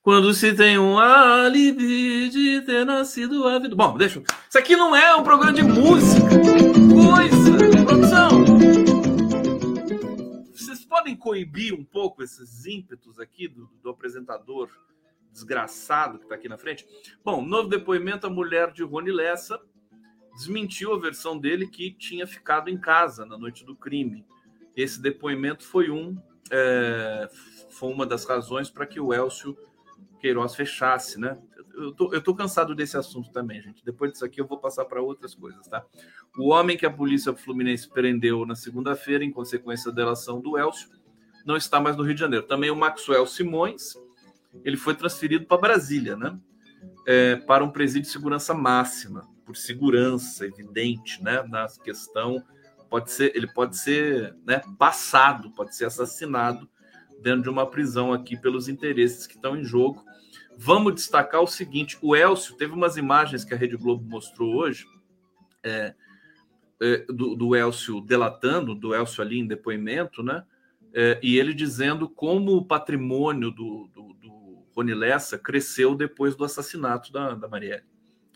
Quando 0.00 0.32
se 0.32 0.54
tem 0.54 0.78
um 0.78 0.96
alibi 0.96 2.30
de 2.30 2.60
ter 2.60 2.86
nascido 2.86 3.44
a 3.48 3.58
vida. 3.58 3.74
Bom, 3.74 3.98
deixa. 3.98 4.22
Isso 4.48 4.56
aqui 4.56 4.76
não 4.76 4.94
é 4.94 5.16
um 5.16 5.24
programa 5.24 5.52
de 5.52 5.64
música. 5.64 6.28
Coisa, 6.94 7.84
produção. 7.84 8.44
Vocês 10.54 10.84
podem 10.84 11.16
coibir 11.16 11.74
um 11.74 11.84
pouco 11.84 12.22
esses 12.22 12.64
ímpetos 12.66 13.18
aqui 13.18 13.48
do, 13.48 13.68
do 13.82 13.90
apresentador 13.90 14.70
desgraçado 15.36 16.18
que 16.18 16.24
está 16.24 16.34
aqui 16.34 16.48
na 16.48 16.56
frente? 16.56 16.86
Bom, 17.22 17.44
novo 17.44 17.68
depoimento: 17.68 18.26
a 18.26 18.30
mulher 18.30 18.72
de 18.72 18.82
Rony 18.82 19.12
Lessa 19.12 19.60
desmentiu 20.34 20.94
a 20.94 20.98
versão 20.98 21.38
dele 21.38 21.66
que 21.66 21.92
tinha 21.92 22.26
ficado 22.26 22.68
em 22.68 22.78
casa 22.78 23.24
na 23.24 23.38
noite 23.38 23.64
do 23.64 23.76
crime. 23.76 24.26
Esse 24.74 25.00
depoimento 25.00 25.64
foi 25.64 25.90
um. 25.90 26.16
É, 26.50 27.28
foi 27.70 27.92
uma 27.92 28.06
das 28.06 28.24
razões 28.24 28.70
para 28.70 28.86
que 28.86 29.00
o 29.00 29.12
Elcio 29.12 29.56
Queiroz 30.20 30.54
fechasse, 30.54 31.20
né? 31.20 31.38
Eu 31.74 31.92
tô, 31.92 32.12
eu 32.14 32.22
tô 32.22 32.34
cansado 32.34 32.74
desse 32.74 32.96
assunto 32.96 33.30
também, 33.30 33.60
gente. 33.60 33.84
Depois 33.84 34.12
disso 34.12 34.24
aqui 34.24 34.40
eu 34.40 34.46
vou 34.46 34.58
passar 34.58 34.86
para 34.86 35.02
outras 35.02 35.34
coisas, 35.34 35.66
tá? 35.68 35.84
O 36.38 36.48
homem 36.48 36.76
que 36.76 36.86
a 36.86 36.90
polícia 36.90 37.34
fluminense 37.34 37.88
prendeu 37.88 38.46
na 38.46 38.54
segunda-feira, 38.54 39.24
em 39.24 39.30
consequência 39.30 39.90
da 39.90 39.96
delação 39.96 40.40
do 40.40 40.56
Elcio, 40.56 40.88
não 41.44 41.56
está 41.56 41.78
mais 41.80 41.96
no 41.96 42.02
Rio 42.02 42.14
de 42.14 42.20
Janeiro. 42.20 42.46
Também 42.46 42.70
o 42.70 42.76
Maxwell 42.76 43.26
Simões, 43.26 43.94
ele 44.64 44.76
foi 44.76 44.94
transferido 44.94 45.46
para 45.46 45.60
Brasília, 45.60 46.16
né? 46.16 46.38
É, 47.06 47.36
para 47.36 47.64
um 47.64 47.70
presídio 47.70 48.02
de 48.02 48.08
segurança 48.08 48.52
máxima, 48.52 49.28
por 49.44 49.56
segurança 49.56 50.46
evidente, 50.46 51.22
né? 51.22 51.42
Na 51.48 51.66
questão 51.82 52.42
pode 52.88 53.10
ser, 53.10 53.32
ele 53.34 53.46
pode 53.46 53.76
ser, 53.76 54.34
né? 54.44 54.60
Passado, 54.78 55.50
pode 55.52 55.74
ser 55.74 55.86
assassinado 55.86 56.68
dentro 57.20 57.42
de 57.42 57.48
uma 57.48 57.66
prisão 57.66 58.12
aqui 58.12 58.36
pelos 58.36 58.68
interesses 58.68 59.26
que 59.26 59.36
estão 59.36 59.56
em 59.56 59.64
jogo. 59.64 60.04
Vamos 60.56 60.94
destacar 60.94 61.42
o 61.42 61.46
seguinte: 61.46 61.98
o 62.00 62.14
Elcio 62.14 62.56
teve 62.56 62.72
umas 62.72 62.96
imagens 62.96 63.44
que 63.44 63.54
a 63.54 63.56
Rede 63.56 63.76
Globo 63.76 64.04
mostrou 64.08 64.54
hoje, 64.54 64.86
é, 65.62 65.94
é, 66.80 66.98
do, 67.08 67.34
do 67.34 67.56
Elcio 67.56 68.00
delatando, 68.00 68.74
do 68.74 68.94
Elcio 68.94 69.22
ali 69.22 69.38
em 69.38 69.46
depoimento, 69.46 70.22
né? 70.22 70.44
É, 70.94 71.18
e 71.22 71.38
ele 71.38 71.52
dizendo 71.52 72.08
como 72.08 72.56
o 72.56 72.64
patrimônio 72.64 73.50
do, 73.50 73.90
do, 73.92 74.05
do 74.05 74.05
Rony 74.76 74.94
Lessa 74.94 75.38
cresceu 75.38 75.94
depois 75.94 76.36
do 76.36 76.44
assassinato 76.44 77.10
da, 77.10 77.34
da 77.34 77.48
Marielle. 77.48 77.84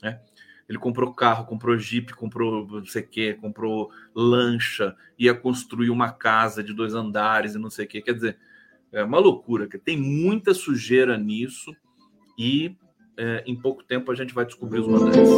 Né? 0.03 0.21
Ele 0.69 0.79
comprou 0.79 1.13
carro, 1.13 1.45
comprou 1.45 1.77
Jeep, 1.77 2.15
comprou 2.15 2.67
não 2.67 2.87
sei 2.87 3.03
o 3.03 3.09
quê, 3.09 3.35
comprou 3.35 3.91
lancha, 4.15 4.97
ia 5.19 5.35
construir 5.35 5.91
uma 5.91 6.13
casa 6.13 6.63
de 6.63 6.73
dois 6.73 6.95
andares 6.95 7.55
e 7.55 7.59
não 7.59 7.69
sei 7.69 7.85
o 7.85 7.89
quê. 7.89 8.01
Quer 8.01 8.15
dizer, 8.15 8.39
é 8.93 9.05
uma 9.05 9.19
loucura, 9.19 9.69
que 9.69 9.79
tem 9.79 9.97
muita 9.97 10.55
sujeira 10.55 11.19
nisso 11.19 11.75
e 12.39 12.77
é, 13.17 13.43
em 13.47 13.55
pouco 13.55 13.83
tempo 13.85 14.11
a 14.11 14.15
gente 14.15 14.33
vai 14.33 14.47
descobrir 14.47 14.81
os 14.81 14.87
mandais. 14.87 15.29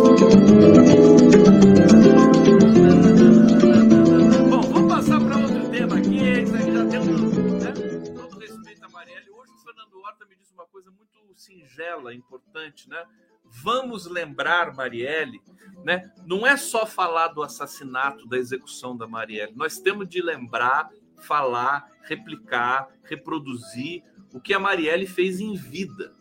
Horta 10.22 10.26
me 10.28 10.36
disse 10.36 10.54
uma 10.54 10.66
coisa 10.66 10.90
muito 10.90 11.34
singela, 11.34 12.14
importante, 12.14 12.88
né? 12.88 13.04
Vamos 13.44 14.06
lembrar 14.06 14.72
Marielle, 14.74 15.42
né? 15.84 16.12
Não 16.24 16.46
é 16.46 16.56
só 16.56 16.86
falar 16.86 17.28
do 17.28 17.42
assassinato, 17.42 18.26
da 18.28 18.38
execução 18.38 18.96
da 18.96 19.06
Marielle. 19.06 19.52
Nós 19.56 19.80
temos 19.80 20.08
de 20.08 20.22
lembrar 20.22 20.90
falar, 21.22 21.88
replicar, 22.04 22.88
reproduzir 23.04 24.02
o 24.32 24.40
que 24.40 24.54
a 24.54 24.60
Marielle 24.60 25.06
fez 25.06 25.40
em 25.40 25.54
vida. 25.54 26.12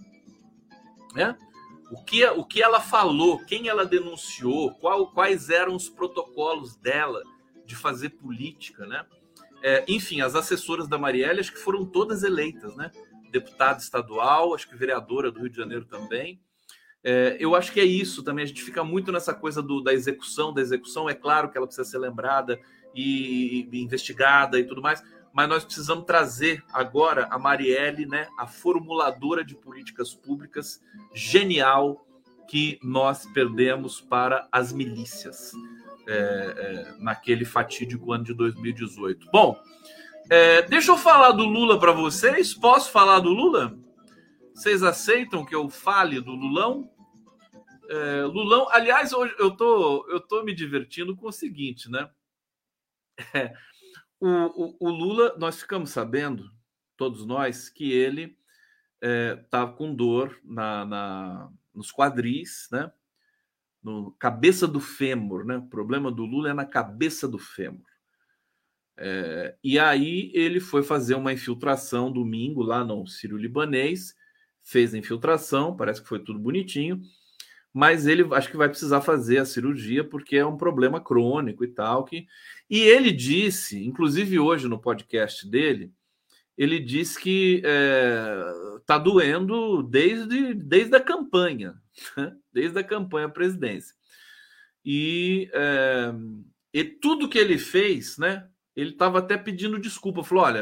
Né? 1.14 1.38
O, 1.92 2.04
que, 2.04 2.26
o 2.26 2.46
que 2.46 2.62
ela 2.62 2.80
falou, 2.80 3.44
quem 3.46 3.68
ela 3.68 3.86
denunciou, 3.86 4.74
qual, 4.76 5.12
quais 5.12 5.50
eram 5.50 5.76
os 5.76 5.90
protocolos 5.90 6.76
dela 6.76 7.22
de 7.66 7.76
fazer 7.76 8.12
política. 8.12 8.86
Né? 8.86 9.06
É, 9.64 9.86
enfim, 9.88 10.22
as 10.22 10.36
assessoras 10.36 10.88
da 10.88 10.98
Marielle, 10.98 11.40
acho 11.40 11.52
que 11.52 11.60
foram 11.60 11.86
todas 11.86 12.24
eleitas, 12.24 12.76
né? 12.76 12.92
Deputada 13.32 13.80
estadual, 13.80 14.54
acho 14.54 14.70
que 14.70 14.76
vereadora 14.76 15.32
do 15.32 15.40
Rio 15.40 15.50
de 15.50 15.58
Janeiro 15.58 15.86
também. 15.86 16.40
É, 17.04 17.36
eu 17.40 17.56
acho 17.56 17.72
que 17.72 17.80
é 17.80 17.86
isso 17.86 18.22
também. 18.22 18.44
A 18.44 18.48
gente 18.48 18.62
fica 18.62 18.84
muito 18.84 19.12
nessa 19.12 19.34
coisa 19.34 19.62
do, 19.62 19.82
da 19.82 19.94
execução, 19.94 20.54
da 20.54 20.62
execução. 20.62 21.10
É 21.10 21.16
claro 21.16 21.50
que 21.50 21.58
ela 21.58 21.66
precisa 21.66 21.90
ser 21.90 21.98
lembrada, 21.98 22.60
e, 22.94 23.68
e 23.72 23.82
investigada 23.82 24.60
e 24.60 24.64
tudo 24.64 24.82
mais, 24.82 25.04
mas 25.34 25.48
nós 25.48 25.64
precisamos 25.64 26.06
trazer 26.06 26.64
agora 26.74 27.28
a 27.32 27.40
Marielle, 27.40 28.06
né, 28.06 28.28
a 28.38 28.46
formuladora 28.46 29.44
de 29.44 29.56
políticas 29.56 30.14
públicas 30.14 30.82
genial 31.14 32.06
que 32.48 32.80
nós 32.84 33.26
perdemos 33.28 34.02
para 34.02 34.48
as 34.52 34.74
milícias 34.74 35.54
é, 36.06 36.14
é, 36.14 36.96
naquele 37.00 37.46
fatídico 37.46 38.12
ano 38.12 38.26
de 38.26 38.34
2018. 38.34 39.30
Bom, 39.32 39.58
É, 40.30 40.62
deixa 40.64 40.92
eu 40.92 40.98
falar 40.98 41.32
do 41.32 41.44
Lula 41.44 41.80
para 41.80 41.92
vocês. 41.92 42.54
Posso 42.54 42.92
falar 42.92 43.20
do 43.20 43.30
Lula? 43.30 43.78
Vocês 44.54 44.84
aceitam 44.84 45.46
que 45.46 45.56
eu 45.56 45.70
fale 45.70 46.22
do 46.22 46.32
Lulão? 46.32 46.90
É, 47.90 48.24
Lulão, 48.24 48.70
aliás, 48.70 49.12
hoje 49.12 49.36
eu 49.38 49.52
tô, 49.52 50.08
eu 50.10 50.20
tô 50.20 50.44
me 50.44 50.54
divertindo 50.54 51.16
com 51.16 51.28
o 51.28 51.32
seguinte, 51.32 51.90
né? 51.90 52.10
É, 53.34 53.54
o, 54.20 54.28
o, 54.28 54.78
o, 54.80 54.90
Lula, 54.90 55.36
nós 55.38 55.60
ficamos 55.60 55.90
sabendo, 55.90 56.50
todos 56.96 57.26
nós, 57.26 57.70
que 57.70 57.92
ele 57.92 58.38
é, 59.02 59.44
com 59.76 59.94
dor 59.94 60.40
na, 60.44 60.86
na, 60.86 61.52
nos 61.74 61.92
quadris, 61.92 62.68
né? 62.72 62.92
No 63.84 64.12
cabeça 64.14 64.68
do 64.68 64.80
fêmur, 64.80 65.44
né? 65.44 65.58
O 65.58 65.68
problema 65.68 66.12
do 66.12 66.24
Lula 66.24 66.52
é 66.52 66.54
na 66.54 66.66
cabeça 66.66 67.28
do 67.28 67.40
fêmur. 67.40 67.91
É, 69.04 69.56
e 69.64 69.80
aí 69.80 70.32
ele 70.32 70.60
foi 70.60 70.84
fazer 70.84 71.16
uma 71.16 71.34
infiltração 71.34 72.12
domingo 72.12 72.62
lá 72.62 72.86
no 72.86 73.08
Sírio 73.08 73.36
Libanês, 73.36 74.16
fez 74.62 74.94
a 74.94 74.98
infiltração, 74.98 75.76
parece 75.76 76.04
que 76.04 76.08
foi 76.08 76.20
tudo 76.20 76.38
bonitinho, 76.38 77.02
mas 77.74 78.06
ele 78.06 78.24
acho 78.36 78.52
que 78.52 78.58
vai 78.58 78.70
precisar 78.70 79.02
fazer 79.02 79.40
a 79.40 79.46
cirurgia 79.46 80.04
porque 80.04 80.38
é 80.38 80.46
um 80.46 80.56
problema 80.56 81.02
crônico 81.02 81.64
e 81.64 81.70
tal. 81.70 82.06
Que... 82.06 82.28
E 82.70 82.82
ele 82.82 83.12
disse, 83.12 83.84
inclusive 83.84 84.38
hoje 84.38 84.68
no 84.68 84.80
podcast 84.80 85.50
dele, 85.50 85.92
ele 86.56 86.80
disse 86.80 87.20
que 87.20 87.64
está 88.80 88.96
é, 88.96 89.00
doendo 89.00 89.82
desde, 89.82 90.54
desde 90.54 90.96
a 90.96 91.02
campanha, 91.02 91.74
né? 92.16 92.36
desde 92.54 92.78
a 92.78 92.84
campanha 92.84 93.26
à 93.26 93.30
presidência. 93.30 93.96
E, 94.86 95.50
é, 95.54 96.14
e 96.72 96.84
tudo 96.84 97.28
que 97.28 97.40
ele 97.40 97.58
fez, 97.58 98.20
né? 98.20 98.48
Ele 98.76 98.92
estava 98.92 99.20
até 99.20 99.38
pedindo 99.38 99.80
desculpa. 99.80 100.24
Falou: 100.24 100.46
olha, 100.46 100.62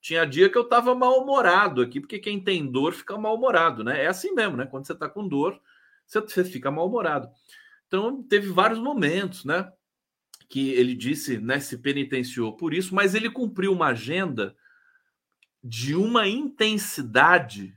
tinha 0.00 0.24
dia 0.24 0.48
que 0.48 0.56
eu 0.56 0.62
estava 0.62 0.94
mal-humorado 0.94 1.82
aqui, 1.82 2.00
porque 2.00 2.18
quem 2.18 2.42
tem 2.42 2.70
dor 2.70 2.92
fica 2.92 3.16
mal-humorado, 3.18 3.84
né? 3.84 4.04
É 4.04 4.06
assim 4.06 4.32
mesmo, 4.34 4.56
né? 4.56 4.66
Quando 4.66 4.86
você 4.86 4.92
está 4.92 5.08
com 5.08 5.26
dor, 5.26 5.60
você 6.06 6.44
fica 6.44 6.70
mal-humorado. 6.70 7.28
Então, 7.86 8.22
teve 8.22 8.48
vários 8.48 8.78
momentos, 8.78 9.44
né? 9.44 9.70
Que 10.48 10.70
ele 10.70 10.94
disse, 10.94 11.38
né? 11.38 11.60
Se 11.60 11.78
penitenciou 11.78 12.56
por 12.56 12.72
isso, 12.72 12.94
mas 12.94 13.14
ele 13.14 13.30
cumpriu 13.30 13.72
uma 13.72 13.88
agenda 13.88 14.56
de 15.62 15.94
uma 15.94 16.26
intensidade 16.26 17.76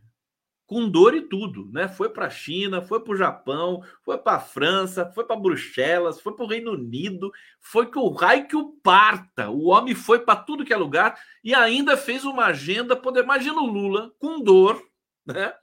com 0.65 0.89
dor 0.89 1.13
e 1.13 1.21
tudo, 1.21 1.69
né? 1.71 1.87
Foi 1.87 2.09
para 2.09 2.27
a 2.27 2.29
China, 2.29 2.81
foi 2.81 2.99
para 2.99 3.13
o 3.13 3.17
Japão, 3.17 3.83
foi 4.01 4.17
para 4.17 4.37
a 4.37 4.39
França, 4.39 5.11
foi 5.13 5.25
para 5.25 5.35
Bruxelas, 5.35 6.21
foi 6.21 6.33
para 6.33 6.45
o 6.45 6.47
Reino 6.47 6.71
Unido, 6.71 7.31
foi 7.59 7.89
que 7.89 7.97
o 7.97 8.09
raio 8.09 8.47
que 8.47 8.55
o 8.55 8.71
parta. 8.81 9.49
O 9.49 9.65
homem 9.67 9.93
foi 9.93 10.19
para 10.19 10.35
tudo 10.35 10.65
que 10.65 10.73
é 10.73 10.77
lugar 10.77 11.19
e 11.43 11.53
ainda 11.53 11.97
fez 11.97 12.23
uma 12.23 12.45
agenda. 12.45 12.95
Poder... 12.95 13.23
Imagina 13.23 13.61
o 13.61 13.65
Lula 13.65 14.13
com 14.17 14.41
dor, 14.41 14.81
né? 15.25 15.53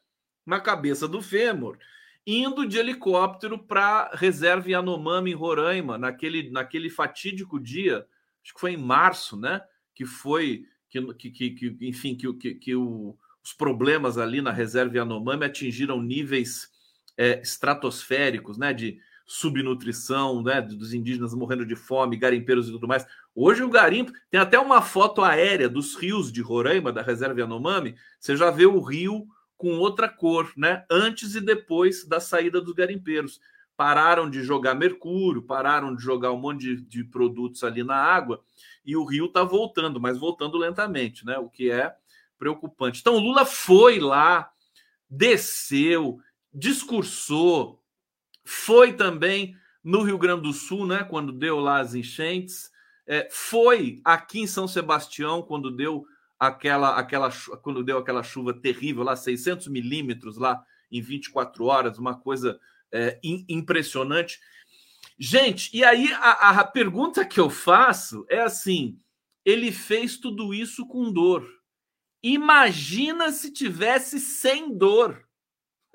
Na 0.45 0.61
cabeça 0.61 1.09
do 1.09 1.23
fêmur, 1.23 1.79
indo 2.27 2.67
de 2.67 2.79
helicóptero 2.79 3.59
para 3.59 4.11
reserva 4.15 4.71
Yanomami 4.71 5.31
em 5.31 5.35
Roraima, 5.35 5.97
naquele, 5.97 6.51
naquele 6.51 6.91
fatídico 6.91 7.59
dia, 7.59 8.07
acho 8.43 8.55
que 8.55 8.61
foi 8.61 8.73
em 8.73 8.77
março, 8.77 9.37
né? 9.37 9.63
Que 9.95 10.05
foi 10.05 10.67
que, 10.91 11.31
que, 11.31 11.51
que 11.51 11.77
enfim, 11.81 12.17
que, 12.17 12.33
que, 12.35 12.55
que 12.55 12.75
o, 12.75 13.17
os 13.51 13.53
problemas 13.53 14.17
ali 14.17 14.41
na 14.41 14.53
reserva 14.53 14.97
Yanomami 14.97 15.45
atingiram 15.45 16.01
níveis 16.01 16.69
é, 17.17 17.41
estratosféricos, 17.41 18.57
né? 18.57 18.73
De 18.73 18.99
subnutrição, 19.27 20.43
né? 20.43 20.61
Dos 20.63 20.95
indígenas 20.95 21.35
morrendo 21.35 21.67
de 21.67 21.75
fome, 21.75 22.17
garimpeiros 22.17 22.69
e 22.69 22.73
tudo 22.73 22.87
mais. 22.87 23.05
Hoje 23.35 23.63
o 23.63 23.69
garimpo 23.71 24.13
tem 24.31 24.41
até 24.41 24.59
uma 24.59 24.81
foto 24.81 25.23
aérea 25.23 25.69
dos 25.69 25.97
rios 25.97 26.33
de 26.33 26.41
Roraima, 26.41 26.93
da 26.93 27.03
reserva 27.03 27.41
Yanomami. 27.41 27.97
Você 28.21 28.37
já 28.37 28.51
vê 28.51 28.67
o 28.67 28.81
rio 28.81 29.27
com 29.57 29.79
outra 29.79 30.09
cor, 30.09 30.53
né? 30.57 30.85
Antes 30.89 31.35
e 31.35 31.41
depois 31.41 32.07
da 32.07 32.21
saída 32.21 32.61
dos 32.61 32.75
garimpeiros. 32.75 33.41
Pararam 33.77 34.29
de 34.29 34.43
jogar 34.43 34.75
mercúrio, 34.75 35.43
pararam 35.43 35.97
de 35.97 36.03
jogar 36.03 36.33
um 36.33 36.39
monte 36.39 36.77
de, 36.77 36.83
de 36.83 37.05
produtos 37.05 37.65
ali 37.65 37.83
na 37.83 37.97
água 37.97 38.43
e 38.85 38.95
o 38.95 39.05
rio 39.05 39.25
está 39.25 39.43
voltando, 39.43 39.99
mas 39.99 40.19
voltando 40.19 40.59
lentamente, 40.59 41.25
né? 41.25 41.39
O 41.39 41.49
que 41.49 41.71
é 41.71 41.97
preocupante. 42.40 43.00
Então, 43.00 43.18
Lula 43.18 43.44
foi 43.44 44.00
lá, 44.00 44.50
desceu, 45.09 46.18
discursou, 46.53 47.85
foi 48.42 48.94
também 48.94 49.55
no 49.85 50.03
Rio 50.03 50.16
Grande 50.16 50.42
do 50.42 50.53
Sul, 50.55 50.87
né? 50.87 51.05
Quando 51.05 51.33
deu 51.33 51.61
lá 51.61 51.81
as 51.81 51.94
enchentes, 51.94 52.70
é, 53.07 53.29
foi 53.31 54.00
aqui 54.03 54.40
em 54.40 54.46
São 54.46 54.66
Sebastião 54.66 55.42
quando 55.42 55.70
deu 55.70 56.07
aquela, 56.38 56.96
aquela, 56.96 57.31
quando 57.62 57.85
deu 57.85 57.98
aquela 57.98 58.22
chuva 58.22 58.55
terrível 58.55 59.03
lá, 59.03 59.14
600 59.14 59.68
milímetros 59.68 60.38
lá 60.38 60.64
em 60.90 61.03
24 61.03 61.64
horas, 61.66 61.98
uma 61.98 62.18
coisa 62.18 62.59
é, 62.90 63.20
impressionante. 63.22 64.40
Gente, 65.18 65.70
e 65.76 65.85
aí 65.85 66.11
a, 66.14 66.61
a 66.61 66.64
pergunta 66.64 67.26
que 67.26 67.38
eu 67.38 67.50
faço 67.50 68.24
é 68.29 68.40
assim: 68.40 68.98
ele 69.44 69.70
fez 69.70 70.16
tudo 70.16 70.55
isso 70.55 70.87
com 70.87 71.12
dor. 71.12 71.60
Imagina 72.23 73.33
se 73.33 73.51
tivesse 73.53 74.21
sem 74.21 74.77
dor. 74.77 75.25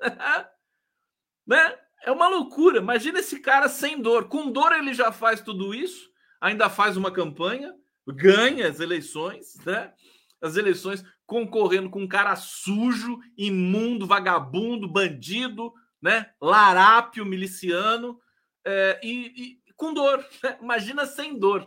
né? 1.46 1.78
É 2.02 2.10
uma 2.10 2.28
loucura. 2.28 2.78
Imagina 2.78 3.20
esse 3.20 3.40
cara 3.40 3.68
sem 3.68 4.00
dor. 4.00 4.28
Com 4.28 4.50
dor 4.50 4.72
ele 4.72 4.94
já 4.94 5.12
faz 5.12 5.40
tudo 5.40 5.74
isso, 5.74 6.10
ainda 6.40 6.68
faz 6.68 6.96
uma 6.96 7.10
campanha, 7.10 7.74
ganha 8.06 8.68
as 8.68 8.80
eleições, 8.80 9.56
né? 9.64 9.92
As 10.40 10.56
eleições 10.56 11.04
concorrendo 11.24 11.90
com 11.90 12.02
um 12.02 12.08
cara 12.08 12.36
sujo, 12.36 13.18
imundo, 13.36 14.06
vagabundo, 14.06 14.86
bandido, 14.86 15.72
né? 16.00 16.30
Larápio, 16.40 17.26
miliciano 17.26 18.20
é, 18.64 19.00
e, 19.02 19.58
e, 19.66 19.72
com 19.76 19.92
dor. 19.94 20.24
Né? 20.42 20.58
Imagina 20.60 21.06
sem 21.06 21.38
dor. 21.38 21.66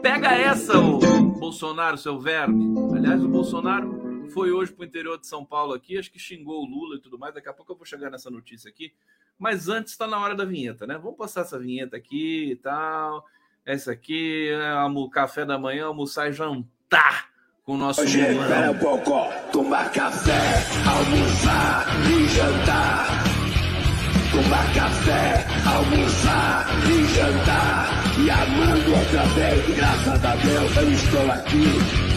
Pega 0.00 0.30
essa, 0.32 0.78
o 0.78 1.31
Bolsonaro, 1.42 1.98
seu 1.98 2.20
verme. 2.20 2.72
Aliás, 2.96 3.24
o 3.24 3.26
Bolsonaro 3.26 4.28
foi 4.32 4.52
hoje 4.52 4.72
para 4.72 4.82
o 4.82 4.86
interior 4.86 5.18
de 5.18 5.26
São 5.26 5.44
Paulo 5.44 5.74
aqui, 5.74 5.98
acho 5.98 6.08
que 6.08 6.18
xingou 6.18 6.62
o 6.62 6.64
Lula 6.64 6.94
e 6.94 7.00
tudo 7.00 7.18
mais. 7.18 7.34
Daqui 7.34 7.48
a 7.48 7.52
pouco 7.52 7.72
eu 7.72 7.76
vou 7.76 7.84
chegar 7.84 8.10
nessa 8.10 8.30
notícia 8.30 8.70
aqui. 8.70 8.92
Mas 9.36 9.68
antes 9.68 9.90
está 9.90 10.06
na 10.06 10.20
hora 10.20 10.36
da 10.36 10.44
vinheta, 10.44 10.86
né? 10.86 10.96
Vamos 11.02 11.18
passar 11.18 11.40
essa 11.40 11.58
vinheta 11.58 11.96
aqui 11.96 12.52
e 12.52 12.56
tal. 12.56 13.26
Essa 13.66 13.90
aqui, 13.90 14.50
é 14.50 14.84
o 14.84 15.10
café 15.10 15.44
da 15.44 15.58
manhã, 15.58 15.86
almoçar 15.86 16.30
e 16.30 16.32
jantar 16.32 17.28
com 17.64 17.74
o 17.74 17.76
nosso. 17.76 18.02
Hoje, 18.02 18.20
espera 18.20 18.70
um 18.70 18.78
pouco, 18.78 19.10
tomar 19.50 19.90
café, 19.90 20.62
almoçar 20.86 21.86
e 22.08 22.28
jantar 22.28 23.32
tomar 24.32 24.74
café, 24.74 25.46
almoçar 25.66 26.66
e 26.88 27.04
jantar. 27.14 28.01
E 28.18 28.30
amando 28.30 28.94
outra 28.94 29.24
vez, 29.34 29.74
graças 29.74 30.24
a 30.24 30.36
Deus 30.36 30.76
eu 30.76 30.92
estou 30.92 31.30
aqui. 31.30 31.64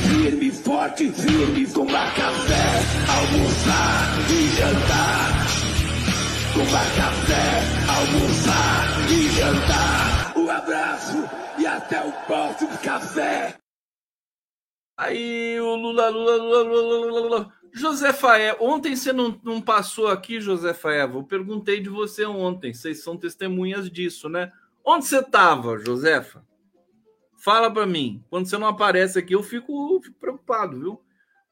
Firme, 0.08 0.52
forte, 0.52 1.10
firme, 1.12 1.66
tomar 1.68 2.14
café, 2.14 2.66
almoçar 3.08 4.18
e 4.30 4.48
jantar. 4.58 5.46
Tomar 6.54 6.86
café, 6.96 7.64
almoçar 7.98 9.10
e 9.10 9.30
jantar. 9.30 10.34
Um 10.38 10.50
abraço 10.50 11.30
e 11.58 11.66
até 11.66 12.06
o 12.06 12.12
próximo 12.26 12.78
café. 12.80 13.56
Aí 14.98 15.60
o 15.60 15.76
Lula, 15.76 16.10
Lula, 16.10 16.36
Lula, 16.36 16.64
Lula, 16.64 16.82
Lula, 16.82 17.20
Lula. 17.22 17.54
José 17.74 18.14
Faé, 18.14 18.56
ontem 18.60 18.96
você 18.96 19.12
não, 19.12 19.40
não 19.44 19.62
passou 19.62 20.08
aqui, 20.08 20.40
José 20.40 20.74
Faé? 20.74 21.04
Eu 21.04 21.24
perguntei 21.24 21.82
de 21.82 21.90
você 21.90 22.26
ontem, 22.26 22.74
vocês 22.74 23.02
são 23.02 23.18
testemunhas 23.18 23.90
disso, 23.90 24.30
né? 24.30 24.52
Onde 24.86 25.06
você 25.06 25.20
estava, 25.20 25.78
Josefa? 25.80 26.46
Fala 27.38 27.72
para 27.72 27.86
mim. 27.86 28.24
Quando 28.30 28.48
você 28.48 28.58
não 28.58 28.68
aparece 28.68 29.18
aqui, 29.18 29.34
eu 29.34 29.42
fico, 29.44 30.00
fico, 30.02 30.20
preocupado, 30.20 30.80
viu? 30.80 31.02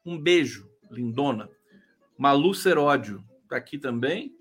Um 0.04 0.18
beijo, 0.18 0.68
lindona. 0.90 1.50
Malu 2.16 2.54
Seródio 2.54 3.24
tá 3.48 3.56
aqui 3.56 3.78
também. 3.78 4.32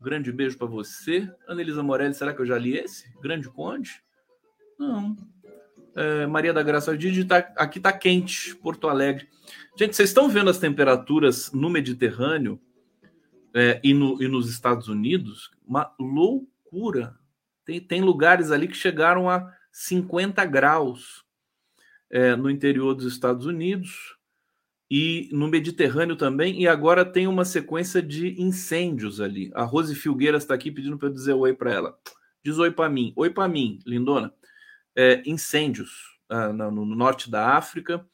grande 0.00 0.32
beijo 0.32 0.56
para 0.56 0.66
você. 0.66 1.30
Anelisa 1.46 1.82
Morelli, 1.82 2.14
será 2.14 2.32
que 2.32 2.40
eu 2.40 2.46
já 2.46 2.58
li 2.58 2.76
esse? 2.76 3.12
Grande 3.20 3.48
Conde? 3.48 4.02
Não. 4.78 5.16
É, 5.96 6.26
Maria 6.26 6.52
da 6.52 6.62
Graça 6.62 6.96
Didi, 6.96 7.24
tá, 7.24 7.38
aqui 7.56 7.78
tá 7.78 7.92
quente, 7.92 8.54
Porto 8.56 8.88
Alegre. 8.88 9.28
Gente, 9.78 9.94
vocês 9.94 10.10
estão 10.10 10.28
vendo 10.28 10.50
as 10.50 10.58
temperaturas 10.58 11.52
no 11.52 11.70
Mediterrâneo 11.70 12.60
é, 13.54 13.80
e, 13.82 13.94
no, 13.94 14.20
e, 14.22 14.28
nos 14.28 14.50
Estados 14.50 14.88
Unidos? 14.88 15.50
Uma 15.66 15.94
loucura. 15.98 17.18
Tem, 17.64 17.80
tem 17.80 18.00
lugares 18.00 18.50
ali 18.50 18.68
que 18.68 18.76
chegaram 18.76 19.28
a 19.28 19.52
50 19.72 20.44
graus 20.44 21.24
é, 22.10 22.36
no 22.36 22.50
interior 22.50 22.94
dos 22.94 23.12
Estados 23.12 23.46
Unidos 23.46 24.16
e 24.90 25.28
no 25.32 25.48
Mediterrâneo 25.48 26.16
também. 26.16 26.60
E 26.60 26.68
agora 26.68 27.04
tem 27.04 27.26
uma 27.26 27.44
sequência 27.44 28.00
de 28.00 28.40
incêndios 28.40 29.20
ali. 29.20 29.50
A 29.54 29.64
Rose 29.64 29.94
Filgueiras 29.94 30.44
está 30.44 30.54
aqui 30.54 30.70
pedindo 30.70 30.98
para 30.98 31.08
eu 31.08 31.12
dizer 31.12 31.32
oi 31.32 31.54
para 31.54 31.72
ela. 31.72 31.98
Diz 32.44 32.58
oi 32.58 32.70
para 32.70 32.88
mim. 32.88 33.12
Oi 33.16 33.30
para 33.30 33.48
mim, 33.48 33.78
lindona. 33.86 34.32
É, 34.94 35.22
incêndios 35.26 36.18
ah, 36.28 36.52
no, 36.52 36.70
no 36.70 36.94
norte 36.94 37.30
da 37.30 37.56
África 37.56 38.06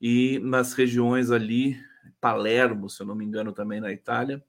e 0.00 0.38
nas 0.38 0.72
regiões 0.72 1.30
ali, 1.30 1.78
Palermo, 2.20 2.88
se 2.88 3.02
eu 3.02 3.06
não 3.06 3.14
me 3.14 3.24
engano, 3.24 3.52
também 3.52 3.80
na 3.80 3.92
Itália. 3.92 4.42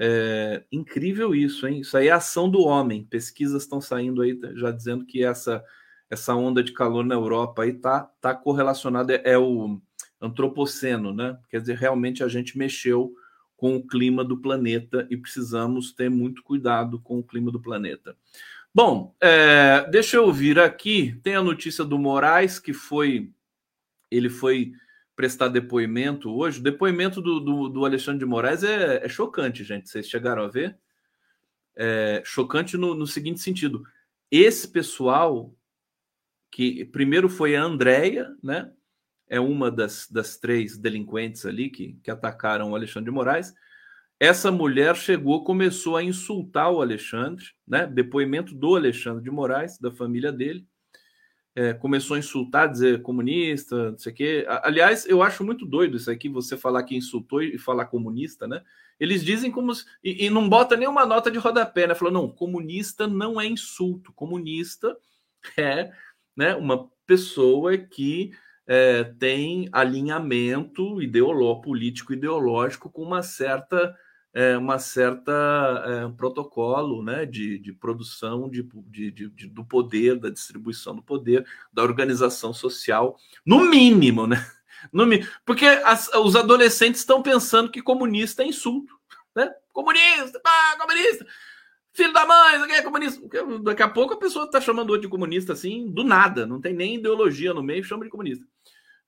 É, 0.00 0.62
incrível 0.70 1.34
isso, 1.34 1.66
hein? 1.66 1.80
Isso 1.80 1.96
aí 1.96 2.06
é 2.06 2.12
ação 2.12 2.48
do 2.48 2.60
homem. 2.60 3.04
Pesquisas 3.04 3.62
estão 3.62 3.80
saindo 3.80 4.22
aí 4.22 4.38
já 4.54 4.70
dizendo 4.70 5.04
que 5.04 5.24
essa 5.24 5.64
essa 6.10 6.34
onda 6.34 6.62
de 6.62 6.72
calor 6.72 7.04
na 7.04 7.14
Europa 7.14 7.64
aí 7.64 7.72
tá 7.74 8.08
tá 8.20 8.34
correlacionada 8.34 9.12
é, 9.12 9.32
é 9.32 9.38
o 9.38 9.80
antropoceno, 10.20 11.12
né? 11.12 11.36
Quer 11.50 11.60
dizer, 11.60 11.76
realmente 11.76 12.22
a 12.22 12.28
gente 12.28 12.56
mexeu 12.56 13.12
com 13.56 13.76
o 13.76 13.86
clima 13.86 14.24
do 14.24 14.36
planeta 14.38 15.06
e 15.10 15.16
precisamos 15.16 15.92
ter 15.92 16.08
muito 16.08 16.44
cuidado 16.44 17.00
com 17.00 17.18
o 17.18 17.24
clima 17.24 17.50
do 17.50 17.60
planeta. 17.60 18.16
Bom, 18.72 19.14
é, 19.20 19.84
deixa 19.90 20.16
eu 20.16 20.32
vir 20.32 20.60
aqui. 20.60 21.18
Tem 21.24 21.34
a 21.34 21.42
notícia 21.42 21.84
do 21.84 21.98
Moraes 21.98 22.60
que 22.60 22.72
foi 22.72 23.30
ele 24.10 24.30
foi 24.30 24.72
prestar 25.18 25.48
depoimento 25.48 26.32
hoje. 26.32 26.60
O 26.60 26.62
depoimento 26.62 27.20
do, 27.20 27.40
do, 27.40 27.68
do 27.68 27.84
Alexandre 27.84 28.20
de 28.20 28.24
Moraes 28.24 28.62
é, 28.62 29.04
é, 29.04 29.08
chocante, 29.08 29.64
gente. 29.64 29.88
Vocês 29.88 30.08
chegaram 30.08 30.44
a 30.44 30.46
ver? 30.46 30.78
É 31.74 32.22
chocante 32.24 32.76
no, 32.76 32.94
no 32.94 33.04
seguinte 33.04 33.40
sentido: 33.40 33.82
esse 34.30 34.68
pessoal 34.68 35.52
que 36.52 36.84
primeiro 36.84 37.28
foi 37.28 37.56
a 37.56 37.64
Andrea, 37.64 38.32
né? 38.40 38.70
É 39.28 39.40
uma 39.40 39.72
das, 39.72 40.08
das 40.08 40.38
três 40.38 40.78
delinquentes 40.78 41.44
ali 41.44 41.68
que, 41.68 41.98
que 42.00 42.12
atacaram 42.12 42.70
o 42.70 42.76
Alexandre 42.76 43.10
de 43.10 43.14
Moraes. 43.14 43.52
Essa 44.20 44.52
mulher 44.52 44.94
chegou, 44.94 45.42
começou 45.42 45.96
a 45.96 46.02
insultar 46.02 46.70
o 46.70 46.80
Alexandre, 46.80 47.44
né? 47.66 47.88
Depoimento 47.88 48.54
do 48.54 48.76
Alexandre 48.76 49.24
de 49.24 49.32
Moraes, 49.32 49.80
da 49.80 49.90
família 49.90 50.30
dele 50.30 50.64
é, 51.58 51.74
começou 51.74 52.14
a 52.14 52.20
insultar, 52.20 52.70
dizer 52.70 53.02
comunista, 53.02 53.90
não 53.90 53.98
sei 53.98 54.12
o 54.12 54.14
quê. 54.14 54.46
Aliás, 54.62 55.04
eu 55.06 55.24
acho 55.24 55.42
muito 55.42 55.66
doido 55.66 55.96
isso 55.96 56.08
aqui, 56.08 56.28
você 56.28 56.56
falar 56.56 56.84
que 56.84 56.96
insultou 56.96 57.42
e 57.42 57.58
falar 57.58 57.86
comunista, 57.86 58.46
né? 58.46 58.62
Eles 58.98 59.24
dizem 59.24 59.50
como. 59.50 59.72
E, 60.04 60.26
e 60.26 60.30
não 60.30 60.48
bota 60.48 60.76
nenhuma 60.76 61.04
nota 61.04 61.32
de 61.32 61.38
rodapé, 61.38 61.88
né? 61.88 61.96
Falou, 61.96 62.14
não, 62.14 62.28
comunista 62.28 63.08
não 63.08 63.40
é 63.40 63.46
insulto. 63.46 64.12
Comunista 64.12 64.96
é 65.58 65.90
né, 66.36 66.54
uma 66.54 66.88
pessoa 67.04 67.76
que 67.76 68.30
é, 68.64 69.02
tem 69.18 69.68
alinhamento 69.72 71.02
ideológico, 71.02 71.62
político 71.62 72.12
ideológico 72.12 72.88
com 72.88 73.02
uma 73.02 73.20
certa 73.20 73.96
é, 74.34 74.56
uma 74.56 74.78
certa 74.78 75.32
é, 75.86 76.16
protocolo 76.16 77.02
né, 77.02 77.24
de, 77.24 77.58
de 77.58 77.72
produção 77.72 78.48
de, 78.48 78.62
de, 78.86 79.10
de, 79.10 79.46
do 79.48 79.64
poder, 79.64 80.18
da 80.18 80.30
distribuição 80.30 80.94
do 80.94 81.02
poder, 81.02 81.46
da 81.72 81.82
organização 81.82 82.52
social, 82.52 83.16
no 83.44 83.68
mínimo, 83.68 84.26
né? 84.26 84.46
No, 84.92 85.04
porque 85.44 85.66
as, 85.66 86.08
os 86.14 86.36
adolescentes 86.36 87.00
estão 87.00 87.20
pensando 87.20 87.70
que 87.70 87.82
comunista 87.82 88.44
é 88.44 88.46
insulto. 88.46 88.96
Né? 89.34 89.52
Comunista, 89.72 90.38
pá, 90.40 90.76
comunista, 90.78 91.26
filho 91.92 92.12
da 92.12 92.24
mãe, 92.24 92.56
isso 92.56 92.64
é 92.66 92.82
comunista. 92.82 93.28
Daqui 93.62 93.82
a 93.82 93.88
pouco 93.88 94.14
a 94.14 94.18
pessoa 94.18 94.44
está 94.44 94.60
chamando 94.60 94.90
outro 94.90 95.02
de 95.02 95.08
comunista 95.08 95.52
assim, 95.52 95.90
do 95.90 96.04
nada, 96.04 96.46
não 96.46 96.60
tem 96.60 96.72
nem 96.74 96.94
ideologia 96.94 97.52
no 97.52 97.62
meio, 97.62 97.82
chama 97.82 98.04
de 98.04 98.10
comunista. 98.10 98.46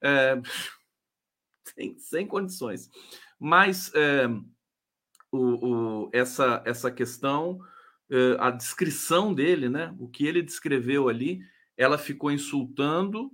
É, 0.02 0.40
sem, 1.74 1.96
sem 1.98 2.26
condições. 2.26 2.90
Mas. 3.38 3.92
É, 3.94 4.28
o, 5.32 5.38
o, 5.38 6.10
essa, 6.12 6.62
essa 6.64 6.90
questão, 6.90 7.60
uh, 8.10 8.40
a 8.40 8.50
descrição 8.50 9.32
dele, 9.32 9.68
né? 9.68 9.94
O 9.98 10.08
que 10.08 10.26
ele 10.26 10.42
descreveu 10.42 11.08
ali, 11.08 11.40
ela 11.76 11.98
ficou 11.98 12.30
insultando. 12.30 13.30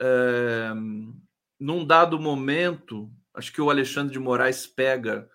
Uh, 0.00 1.14
num 1.58 1.86
dado 1.86 2.18
momento, 2.18 3.10
acho 3.32 3.52
que 3.52 3.60
o 3.60 3.70
Alexandre 3.70 4.12
de 4.12 4.18
Moraes 4.18 4.66
pega 4.66 5.28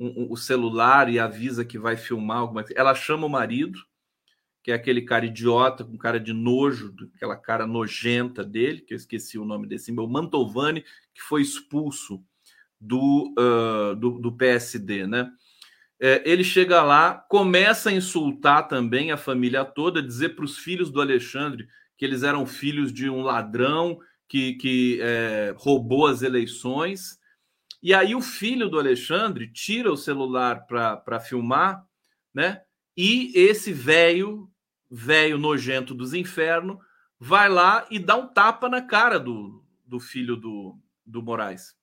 o 0.00 0.36
celular 0.36 1.08
e 1.08 1.18
avisa 1.18 1.64
que 1.64 1.76
vai 1.76 1.96
filmar 1.96 2.38
alguma 2.38 2.62
coisa. 2.62 2.78
Ela 2.78 2.94
chama 2.94 3.26
o 3.26 3.30
marido, 3.30 3.80
que 4.62 4.70
é 4.70 4.74
aquele 4.74 5.02
cara 5.02 5.26
idiota, 5.26 5.84
com 5.84 5.98
cara 5.98 6.20
de 6.20 6.32
nojo, 6.32 6.94
aquela 7.16 7.36
cara 7.36 7.66
nojenta 7.66 8.44
dele, 8.44 8.80
que 8.80 8.94
eu 8.94 8.96
esqueci 8.96 9.38
o 9.38 9.44
nome 9.44 9.66
desse, 9.66 9.90
o 9.90 10.06
Mantovani, 10.06 10.84
que 11.12 11.20
foi 11.20 11.42
expulso 11.42 12.22
do, 12.80 13.34
uh, 13.38 13.96
do, 13.96 14.18
do, 14.18 14.32
PSD, 14.32 15.06
né? 15.06 15.30
É, 16.00 16.22
ele 16.24 16.44
chega 16.44 16.82
lá, 16.82 17.14
começa 17.28 17.90
a 17.90 17.92
insultar 17.92 18.68
também 18.68 19.10
a 19.10 19.16
família 19.16 19.64
toda, 19.64 20.02
dizer 20.02 20.36
para 20.36 20.44
os 20.44 20.58
filhos 20.58 20.90
do 20.90 21.00
Alexandre 21.00 21.66
que 21.96 22.04
eles 22.04 22.22
eram 22.22 22.46
filhos 22.46 22.92
de 22.92 23.10
um 23.10 23.22
ladrão 23.22 23.98
que, 24.28 24.54
que 24.54 25.00
é, 25.02 25.52
roubou 25.56 26.06
as 26.06 26.22
eleições. 26.22 27.18
E 27.82 27.92
aí 27.92 28.14
o 28.14 28.20
filho 28.20 28.68
do 28.68 28.78
Alexandre 28.78 29.52
tira 29.52 29.90
o 29.90 29.96
celular 29.96 30.66
para 30.66 31.20
filmar, 31.20 31.84
né? 32.32 32.62
E 32.96 33.32
esse 33.34 33.72
velho, 33.72 34.48
velho 34.88 35.38
nojento 35.38 35.94
dos 35.94 36.14
infernos, 36.14 36.78
vai 37.18 37.48
lá 37.48 37.86
e 37.90 37.98
dá 37.98 38.14
um 38.16 38.28
tapa 38.28 38.68
na 38.68 38.82
cara 38.82 39.18
do, 39.18 39.64
do 39.84 39.98
filho 39.98 40.36
do, 40.36 40.78
do 41.04 41.22
Moraes 41.22 41.77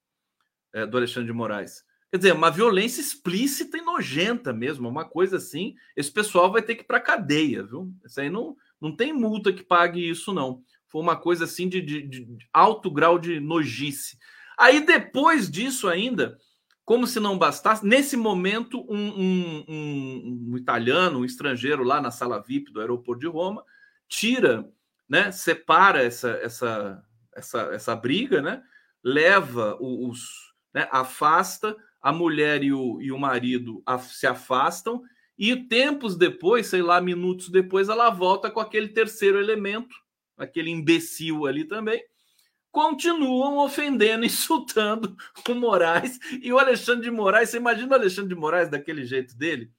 é, 0.76 0.84
do 0.84 0.98
Alexandre 0.98 1.28
de 1.28 1.32
Moraes. 1.32 1.82
Quer 2.10 2.18
dizer, 2.18 2.32
uma 2.34 2.50
violência 2.50 3.00
explícita 3.00 3.78
e 3.78 3.82
nojenta 3.82 4.52
mesmo, 4.52 4.86
uma 4.86 5.06
coisa 5.06 5.38
assim. 5.38 5.74
Esse 5.96 6.12
pessoal 6.12 6.52
vai 6.52 6.60
ter 6.60 6.74
que 6.74 6.82
ir 6.82 6.86
para 6.86 7.00
cadeia, 7.00 7.62
viu? 7.62 7.90
Isso 8.04 8.20
aí 8.20 8.28
não, 8.28 8.54
não 8.78 8.94
tem 8.94 9.10
multa 9.10 9.52
que 9.54 9.62
pague 9.62 10.06
isso, 10.06 10.34
não. 10.34 10.62
Foi 10.86 11.00
uma 11.00 11.16
coisa 11.16 11.44
assim 11.44 11.66
de, 11.66 11.80
de, 11.80 12.02
de 12.02 12.38
alto 12.52 12.90
grau 12.90 13.18
de 13.18 13.40
nojice. 13.40 14.18
Aí 14.58 14.84
depois 14.84 15.50
disso 15.50 15.88
ainda, 15.88 16.38
como 16.84 17.06
se 17.06 17.18
não 17.18 17.38
bastasse, 17.38 17.84
nesse 17.84 18.16
momento, 18.16 18.84
um, 18.88 19.08
um, 19.08 19.64
um, 19.66 20.48
um, 20.50 20.56
italiano, 20.58 21.20
um 21.20 21.24
estrangeiro 21.24 21.82
lá 21.82 22.02
na 22.02 22.10
sala 22.10 22.42
VIP 22.42 22.70
do 22.70 22.80
aeroporto 22.80 23.20
de 23.20 23.26
Roma, 23.26 23.64
tira, 24.08 24.70
né, 25.08 25.32
separa 25.32 26.02
essa, 26.02 26.30
essa, 26.42 27.02
essa, 27.34 27.60
essa 27.72 27.96
briga, 27.96 28.42
né, 28.42 28.62
leva 29.02 29.76
os, 29.80 30.45
né, 30.76 30.86
afasta, 30.92 31.74
a 32.02 32.12
mulher 32.12 32.62
e 32.62 32.70
o, 32.70 33.00
e 33.00 33.10
o 33.10 33.18
marido 33.18 33.82
se 34.10 34.26
afastam, 34.26 35.02
e 35.38 35.56
tempos 35.56 36.16
depois, 36.16 36.66
sei 36.66 36.82
lá, 36.82 37.00
minutos 37.00 37.48
depois, 37.48 37.88
ela 37.88 38.10
volta 38.10 38.50
com 38.50 38.60
aquele 38.60 38.88
terceiro 38.88 39.40
elemento, 39.40 39.96
aquele 40.36 40.68
imbecil 40.68 41.46
ali 41.46 41.64
também, 41.64 42.04
continuam 42.70 43.56
ofendendo, 43.56 44.22
insultando 44.26 45.16
o 45.48 45.54
Moraes 45.54 46.18
e 46.42 46.52
o 46.52 46.58
Alexandre 46.58 47.04
de 47.04 47.10
Moraes. 47.10 47.48
Você 47.48 47.56
imagina 47.56 47.92
o 47.92 47.98
Alexandre 47.98 48.34
de 48.34 48.38
Moraes 48.38 48.68
daquele 48.68 49.06
jeito 49.06 49.34
dele? 49.34 49.72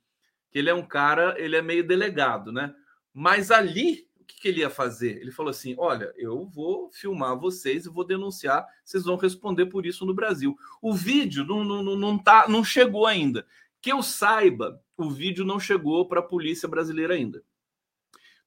Que 0.49 0.57
ele 0.57 0.71
é 0.71 0.73
um 0.73 0.85
cara, 0.85 1.35
ele 1.37 1.55
é 1.55 1.61
meio 1.61 1.85
delegado, 1.85 2.51
né? 2.51 2.73
Mas 3.13 3.51
ali 3.51 4.06
que, 4.27 4.41
que 4.41 4.47
ele 4.47 4.59
ia 4.59 4.69
fazer? 4.69 5.19
Ele 5.21 5.31
falou 5.31 5.49
assim: 5.49 5.75
olha, 5.77 6.13
eu 6.17 6.45
vou 6.45 6.91
filmar 6.91 7.37
vocês 7.37 7.85
e 7.85 7.89
vou 7.89 8.05
denunciar, 8.05 8.67
vocês 8.83 9.05
vão 9.05 9.15
responder 9.15 9.67
por 9.67 9.85
isso 9.85 10.05
no 10.05 10.13
Brasil. 10.13 10.55
O 10.81 10.93
vídeo 10.93 11.45
não, 11.45 11.63
não, 11.63 11.83
não, 11.95 12.17
tá, 12.17 12.45
não 12.47 12.63
chegou 12.63 13.05
ainda. 13.05 13.47
Que 13.81 13.91
eu 13.91 14.03
saiba, 14.03 14.81
o 14.97 15.09
vídeo 15.09 15.45
não 15.45 15.59
chegou 15.59 16.07
para 16.07 16.19
a 16.19 16.23
polícia 16.23 16.67
brasileira 16.67 17.13
ainda. 17.13 17.43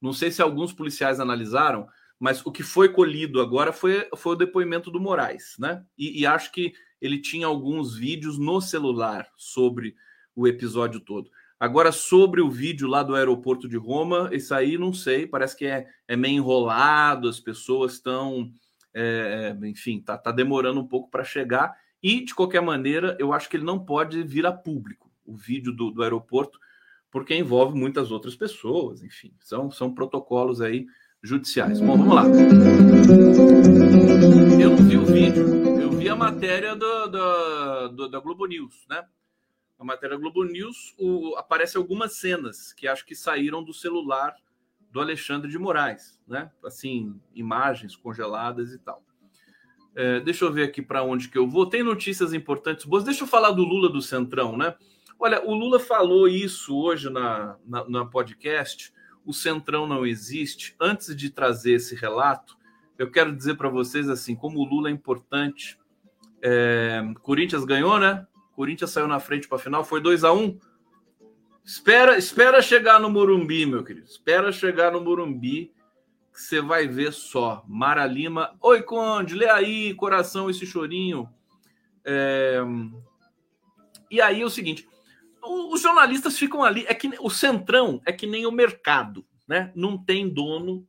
Não 0.01 0.12
sei 0.12 0.31
se 0.31 0.43
alguns 0.43 0.72
policiais 0.72 1.20
analisaram, 1.20 1.89
mas 2.18 2.45
o 2.45 2.53
que 2.53 2.62
foi 2.62 2.91
colhido 2.91 3.41
agora 3.41 3.72
foi, 3.72 4.09
foi 4.16 4.33
o 4.33 4.39
depoimento 4.39 4.91
do 4.91 5.01
Moraes, 5.01 5.57
né? 5.59 5.85
E, 5.97 6.20
e 6.20 6.26
acho 6.26 6.53
que 6.53 6.74
ele 7.01 7.18
tinha 7.18 7.47
alguns 7.47 7.97
vídeos 7.97 8.39
no 8.39 8.61
celular 8.61 9.26
sobre 9.37 9.95
o 10.35 10.47
episódio 10.47 11.01
todo. 11.01 11.31
Agora, 11.61 11.92
sobre 11.92 12.40
o 12.40 12.50
vídeo 12.50 12.88
lá 12.88 13.02
do 13.02 13.14
aeroporto 13.14 13.68
de 13.68 13.76
Roma, 13.76 14.30
isso 14.32 14.54
aí 14.54 14.78
não 14.78 14.94
sei, 14.94 15.26
parece 15.26 15.54
que 15.54 15.66
é, 15.66 15.86
é 16.08 16.16
meio 16.16 16.36
enrolado, 16.36 17.28
as 17.28 17.38
pessoas 17.38 17.92
estão. 17.92 18.50
É, 18.94 19.54
é 19.62 19.68
enfim, 19.68 20.00
tá, 20.00 20.16
tá 20.16 20.32
demorando 20.32 20.80
um 20.80 20.88
pouco 20.88 21.11
para 21.11 21.22
chegar. 21.22 21.76
E, 22.02 22.24
de 22.24 22.34
qualquer 22.34 22.62
maneira, 22.62 23.14
eu 23.20 23.30
acho 23.30 23.46
que 23.50 23.58
ele 23.58 23.64
não 23.64 23.78
pode 23.78 24.22
vir 24.22 24.46
a 24.46 24.52
público, 24.52 25.11
o 25.22 25.36
vídeo 25.36 25.70
do, 25.70 25.90
do 25.90 26.02
aeroporto, 26.02 26.58
porque 27.11 27.34
envolve 27.34 27.78
muitas 27.78 28.11
outras 28.11 28.34
pessoas, 28.34 29.02
enfim, 29.02 29.34
são, 29.40 29.70
são 29.70 29.92
protocolos 29.92 30.62
aí 30.62 30.86
judiciais. 31.22 31.78
Bom, 31.78 31.98
vamos 31.98 32.14
lá. 32.14 32.24
Eu 34.58 34.70
não 34.70 34.76
vi 34.78 34.96
o 34.96 35.04
vídeo, 35.04 35.46
eu 35.78 35.90
vi 35.90 36.08
a 36.08 36.16
matéria 36.16 36.74
do, 36.74 37.08
do, 37.08 37.88
do 37.88 38.08
da 38.08 38.18
Globo 38.18 38.46
News, 38.46 38.86
né? 38.88 39.04
A 39.81 39.85
matéria 39.85 40.18
Globo 40.18 40.45
News, 40.45 40.95
o, 40.99 41.35
aparece 41.39 41.78
algumas 41.78 42.18
cenas 42.18 42.70
que 42.74 42.87
acho 42.87 43.07
que 43.07 43.14
saíram 43.14 43.64
do 43.64 43.72
celular 43.72 44.37
do 44.93 45.01
Alexandre 45.01 45.51
de 45.51 45.59
Moraes, 45.59 46.20
né? 46.28 46.51
Assim, 46.62 47.18
imagens 47.35 47.97
congeladas 47.97 48.74
e 48.74 48.78
tal. 48.78 49.03
É, 49.97 50.20
deixa 50.20 50.45
eu 50.45 50.53
ver 50.53 50.64
aqui 50.64 50.83
para 50.83 51.03
onde 51.03 51.31
que 51.31 51.39
eu 51.39 51.49
vou. 51.49 51.64
Tem 51.64 51.83
notícias 51.83 52.35
importantes 52.35 52.85
boas. 52.85 53.05
Deixa 53.05 53.24
eu 53.24 53.26
falar 53.26 53.53
do 53.53 53.64
Lula 53.64 53.89
do 53.89 54.03
Centrão, 54.03 54.55
né? 54.55 54.74
Olha, 55.18 55.43
o 55.49 55.55
Lula 55.55 55.81
falou 55.81 56.28
isso 56.28 56.76
hoje 56.76 57.09
na, 57.09 57.57
na, 57.66 57.89
na 57.89 58.05
podcast. 58.05 58.93
O 59.24 59.33
Centrão 59.33 59.87
não 59.87 60.05
existe. 60.05 60.76
Antes 60.78 61.16
de 61.16 61.31
trazer 61.31 61.72
esse 61.72 61.95
relato, 61.95 62.55
eu 62.99 63.11
quero 63.11 63.35
dizer 63.35 63.57
para 63.57 63.70
vocês 63.70 64.11
assim, 64.11 64.37
como 64.37 64.59
o 64.59 64.64
Lula 64.64 64.91
é 64.91 64.93
importante. 64.93 65.78
É, 66.43 67.03
Corinthians 67.22 67.64
ganhou, 67.64 67.99
né? 67.99 68.26
Corinthians 68.61 68.90
saiu 68.90 69.08
na 69.08 69.18
frente 69.18 69.48
para 69.48 69.56
a 69.56 69.61
final, 69.61 69.82
foi 69.82 70.02
2 70.02 70.22
a 70.22 70.34
1 70.34 70.38
um. 70.38 70.61
Espera, 71.64 72.18
espera 72.18 72.61
chegar 72.61 73.00
no 73.00 73.08
Morumbi, 73.08 73.64
meu 73.64 73.82
querido. 73.82 74.04
Espera 74.04 74.52
chegar 74.52 74.92
no 74.92 75.00
Morumbi, 75.00 75.72
que 76.30 76.42
você 76.42 76.61
vai 76.61 76.86
ver 76.86 77.14
só. 77.14 77.64
Mara 77.66 78.04
Lima. 78.04 78.54
Oi, 78.61 78.82
Conde, 78.82 79.34
lê 79.34 79.48
aí, 79.48 79.94
coração, 79.94 80.50
esse 80.50 80.66
chorinho. 80.66 81.26
É... 82.04 82.58
E 84.11 84.20
aí 84.20 84.42
é 84.42 84.44
o 84.44 84.50
seguinte: 84.50 84.86
os 85.42 85.80
jornalistas 85.80 86.38
ficam 86.38 86.62
ali. 86.62 86.84
É 86.86 86.92
que 86.92 87.11
o 87.18 87.30
centrão 87.30 88.02
é 88.04 88.12
que 88.12 88.26
nem 88.26 88.44
o 88.44 88.52
mercado, 88.52 89.24
né? 89.48 89.72
Não 89.74 89.96
tem 89.96 90.28
dono, 90.28 90.86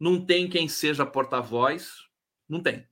não 0.00 0.20
tem 0.20 0.48
quem 0.48 0.66
seja 0.66 1.06
porta-voz, 1.06 1.92
não 2.48 2.60
tem. 2.60 2.88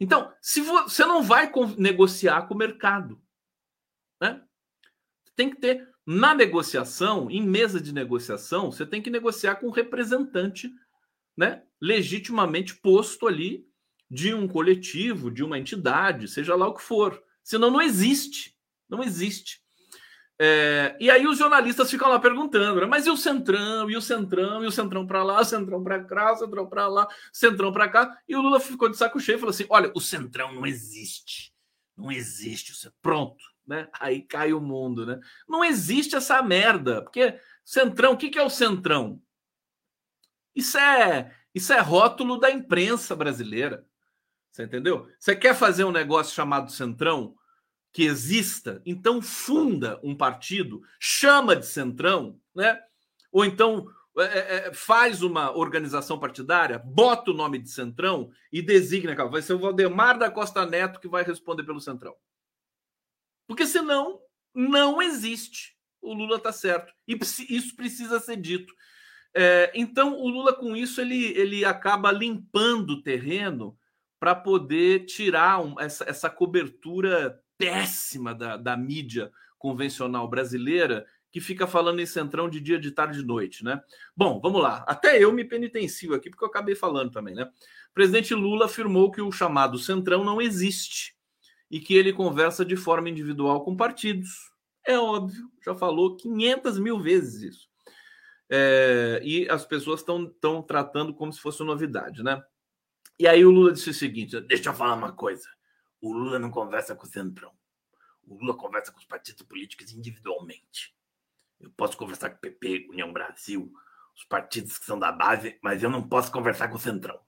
Então, 0.00 0.32
se 0.40 0.62
você 0.62 1.04
não 1.04 1.22
vai 1.22 1.52
negociar 1.76 2.48
com 2.48 2.54
o 2.54 2.56
mercado, 2.56 3.20
né? 4.20 4.42
Tem 5.34 5.50
que 5.50 5.56
ter 5.56 5.88
na 6.06 6.34
negociação, 6.34 7.30
em 7.30 7.42
mesa 7.42 7.80
de 7.80 7.92
negociação, 7.92 8.70
você 8.70 8.84
tem 8.84 9.00
que 9.00 9.10
negociar 9.10 9.56
com 9.56 9.68
um 9.68 9.72
representante, 9.72 10.70
né? 11.36 11.62
Legitimamente 11.80 12.74
posto 12.74 13.26
ali 13.26 13.64
de 14.10 14.34
um 14.34 14.48
coletivo, 14.48 15.30
de 15.30 15.44
uma 15.44 15.58
entidade, 15.58 16.26
seja 16.26 16.56
lá 16.56 16.66
o 16.66 16.74
que 16.74 16.82
for. 16.82 17.22
Senão 17.42 17.70
não 17.70 17.80
existe. 17.80 18.56
Não 18.88 19.02
existe. 19.02 19.60
É, 20.42 20.96
e 20.98 21.10
aí 21.10 21.26
os 21.26 21.38
jornalistas 21.38 21.90
ficam 21.90 22.08
lá 22.08 22.18
perguntando, 22.18 22.80
né? 22.80 22.86
mas 22.86 23.06
e 23.06 23.10
o 23.10 23.16
Centrão, 23.16 23.90
e 23.90 23.96
o 23.96 24.00
Centrão, 24.00 24.64
e 24.64 24.66
o 24.66 24.72
Centrão 24.72 25.06
para 25.06 25.22
lá, 25.22 25.42
o 25.42 25.44
Centrão 25.44 25.84
para 25.84 26.02
cá, 26.02 26.32
o 26.32 26.36
Centrão 26.36 26.66
para 26.66 26.88
lá, 26.88 27.06
Centrão 27.30 27.70
para 27.70 27.88
cá. 27.88 28.18
E 28.26 28.34
o 28.34 28.40
Lula 28.40 28.58
ficou 28.58 28.88
de 28.88 28.96
saco 28.96 29.20
cheio 29.20 29.36
e 29.36 29.38
falou 29.38 29.50
assim: 29.50 29.66
olha, 29.68 29.92
o 29.94 30.00
Centrão 30.00 30.52
não 30.54 30.66
existe. 30.66 31.52
Não 31.96 32.10
existe. 32.10 32.72
Pronto. 33.02 33.44
Né? 33.70 33.88
Aí 34.00 34.22
cai 34.22 34.52
o 34.52 34.60
mundo, 34.60 35.06
né? 35.06 35.20
Não 35.48 35.64
existe 35.64 36.16
essa 36.16 36.42
merda. 36.42 37.02
Porque 37.02 37.38
Centrão, 37.64 38.14
o 38.14 38.16
que, 38.16 38.28
que 38.28 38.38
é 38.38 38.42
o 38.42 38.50
Centrão? 38.50 39.22
Isso 40.52 40.76
é, 40.76 41.32
isso 41.54 41.72
é 41.72 41.78
rótulo 41.78 42.36
da 42.36 42.50
imprensa 42.50 43.14
brasileira. 43.14 43.86
Você 44.50 44.64
entendeu? 44.64 45.08
Você 45.20 45.36
quer 45.36 45.54
fazer 45.54 45.84
um 45.84 45.92
negócio 45.92 46.34
chamado 46.34 46.72
Centrão? 46.72 47.36
que 47.92 48.04
exista, 48.04 48.80
então 48.86 49.20
funda 49.20 49.98
um 50.00 50.14
partido, 50.14 50.80
chama 51.00 51.56
de 51.56 51.66
centrão, 51.66 52.38
né? 52.54 52.80
Ou 53.32 53.44
então 53.44 53.84
é, 54.16 54.22
é, 54.22 54.68
é, 54.68 54.72
faz 54.72 55.22
uma 55.22 55.56
organização 55.56 56.16
partidária, 56.16 56.78
bota 56.78 57.32
o 57.32 57.34
nome 57.34 57.58
de 57.58 57.68
centrão 57.68 58.30
e 58.52 58.62
designa, 58.62 59.14
vai 59.28 59.42
ser 59.42 59.54
o 59.54 59.58
Valdemar 59.58 60.18
da 60.18 60.30
Costa 60.30 60.64
Neto 60.64 61.00
que 61.00 61.08
vai 61.08 61.24
responder 61.24 61.64
pelo 61.64 61.80
centrão. 61.80 62.14
Porque 63.50 63.66
senão 63.66 64.20
não 64.54 65.02
existe. 65.02 65.74
O 66.00 66.14
Lula 66.14 66.38
tá 66.38 66.52
certo. 66.52 66.94
E 67.04 67.18
isso 67.48 67.74
precisa 67.74 68.20
ser 68.20 68.36
dito. 68.36 68.72
É, 69.34 69.72
então, 69.74 70.16
o 70.16 70.28
Lula, 70.28 70.52
com 70.52 70.76
isso, 70.76 71.00
ele, 71.00 71.36
ele 71.36 71.64
acaba 71.64 72.12
limpando 72.12 72.90
o 72.90 73.02
terreno 73.02 73.76
para 74.20 74.36
poder 74.36 75.04
tirar 75.04 75.60
um, 75.60 75.80
essa, 75.80 76.04
essa 76.08 76.30
cobertura 76.30 77.40
péssima 77.58 78.32
da, 78.32 78.56
da 78.56 78.76
mídia 78.76 79.32
convencional 79.58 80.28
brasileira 80.28 81.04
que 81.32 81.40
fica 81.40 81.66
falando 81.66 81.98
em 81.98 82.06
centrão 82.06 82.48
de 82.48 82.60
dia, 82.60 82.78
de 82.78 82.92
tarde, 82.92 83.18
de 83.18 83.26
noite, 83.26 83.64
né? 83.64 83.82
Bom, 84.16 84.40
vamos 84.40 84.62
lá. 84.62 84.84
Até 84.86 85.18
eu 85.18 85.32
me 85.32 85.44
penitencio 85.44 86.14
aqui 86.14 86.30
porque 86.30 86.44
eu 86.44 86.48
acabei 86.48 86.76
falando 86.76 87.10
também, 87.10 87.34
né? 87.34 87.50
O 87.90 87.94
presidente 87.94 88.32
Lula 88.32 88.66
afirmou 88.66 89.10
que 89.10 89.20
o 89.20 89.32
chamado 89.32 89.76
centrão 89.76 90.22
não 90.22 90.40
existe 90.40 91.18
e 91.70 91.80
que 91.80 91.94
ele 91.94 92.12
conversa 92.12 92.64
de 92.64 92.76
forma 92.76 93.08
individual 93.08 93.64
com 93.64 93.76
partidos. 93.76 94.50
É 94.84 94.98
óbvio, 94.98 95.50
já 95.64 95.74
falou 95.74 96.16
500 96.16 96.78
mil 96.78 96.98
vezes 96.98 97.42
isso. 97.42 97.70
É, 98.48 99.20
e 99.22 99.48
as 99.48 99.64
pessoas 99.64 100.00
estão 100.00 100.62
tratando 100.62 101.14
como 101.14 101.32
se 101.32 101.40
fosse 101.40 101.62
novidade, 101.62 102.22
né? 102.22 102.42
E 103.16 103.28
aí 103.28 103.44
o 103.44 103.50
Lula 103.50 103.72
disse 103.72 103.90
o 103.90 103.94
seguinte: 103.94 104.40
deixa 104.40 104.70
eu 104.70 104.74
falar 104.74 104.94
uma 104.94 105.12
coisa. 105.12 105.48
O 106.00 106.12
Lula 106.12 106.38
não 106.38 106.50
conversa 106.50 106.96
com 106.96 107.04
o 107.04 107.08
Centrão. 107.08 107.52
O 108.26 108.34
Lula 108.34 108.56
conversa 108.56 108.90
com 108.90 108.98
os 108.98 109.04
partidos 109.04 109.42
políticos 109.42 109.92
individualmente. 109.92 110.94
Eu 111.60 111.70
posso 111.76 111.96
conversar 111.96 112.30
com 112.30 112.36
o 112.36 112.40
PP, 112.40 112.88
União 112.90 113.12
Brasil, 113.12 113.70
os 114.16 114.24
partidos 114.24 114.78
que 114.78 114.86
são 114.86 114.98
da 114.98 115.12
base, 115.12 115.58
mas 115.62 115.82
eu 115.82 115.90
não 115.90 116.08
posso 116.08 116.32
conversar 116.32 116.68
com 116.68 116.76
o 116.76 116.80
Centrão. 116.80 117.20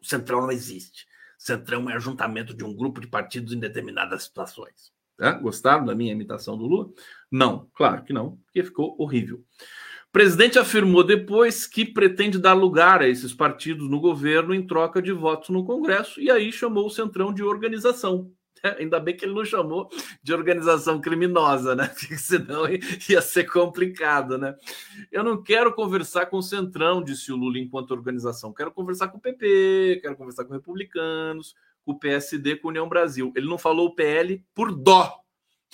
O 0.00 0.04
Centrão 0.04 0.40
não 0.40 0.50
existe. 0.50 1.06
O 1.44 1.46
Centrão 1.46 1.90
é 1.90 1.94
ajuntamento 1.94 2.56
de 2.56 2.64
um 2.64 2.74
grupo 2.74 3.00
de 3.02 3.06
partidos 3.06 3.52
em 3.52 3.60
determinadas 3.60 4.24
situações. 4.24 4.90
É? 5.20 5.30
Gostaram 5.32 5.84
da 5.84 5.94
minha 5.94 6.10
imitação 6.10 6.56
do 6.56 6.66
Lula? 6.66 6.90
Não, 7.30 7.68
claro 7.74 8.02
que 8.02 8.14
não, 8.14 8.38
porque 8.46 8.64
ficou 8.64 8.96
horrível 8.98 9.44
presidente 10.14 10.60
afirmou 10.60 11.02
depois 11.02 11.66
que 11.66 11.84
pretende 11.84 12.38
dar 12.38 12.52
lugar 12.52 13.02
a 13.02 13.08
esses 13.08 13.34
partidos 13.34 13.90
no 13.90 13.98
governo 13.98 14.54
em 14.54 14.64
troca 14.64 15.02
de 15.02 15.10
votos 15.10 15.48
no 15.48 15.64
Congresso, 15.64 16.20
e 16.20 16.30
aí 16.30 16.52
chamou 16.52 16.86
o 16.86 16.90
Centrão 16.90 17.34
de 17.34 17.42
organização. 17.42 18.30
Ainda 18.78 18.98
bem 18.98 19.16
que 19.16 19.24
ele 19.24 19.34
não 19.34 19.44
chamou 19.44 19.88
de 20.22 20.32
organização 20.32 21.00
criminosa, 21.00 21.74
né? 21.74 21.88
Porque 21.98 22.16
senão 22.16 22.64
ia 23.08 23.20
ser 23.20 23.44
complicado, 23.44 24.38
né? 24.38 24.54
Eu 25.12 25.22
não 25.22 25.42
quero 25.42 25.72
conversar 25.72 26.26
com 26.26 26.38
o 26.38 26.42
Centrão, 26.42 27.02
disse 27.02 27.32
o 27.32 27.36
Lula, 27.36 27.58
enquanto 27.58 27.90
organização. 27.90 28.52
Quero 28.52 28.72
conversar 28.72 29.08
com 29.08 29.18
o 29.18 29.20
PP, 29.20 30.00
quero 30.02 30.16
conversar 30.16 30.44
com 30.44 30.54
republicanos, 30.54 31.54
com 31.84 31.92
o 31.92 31.98
PSD, 31.98 32.56
com 32.56 32.68
a 32.68 32.70
União 32.70 32.88
Brasil. 32.88 33.32
Ele 33.36 33.48
não 33.48 33.58
falou 33.58 33.88
o 33.88 33.94
PL 33.94 34.44
por 34.54 34.74
dó, 34.74 35.24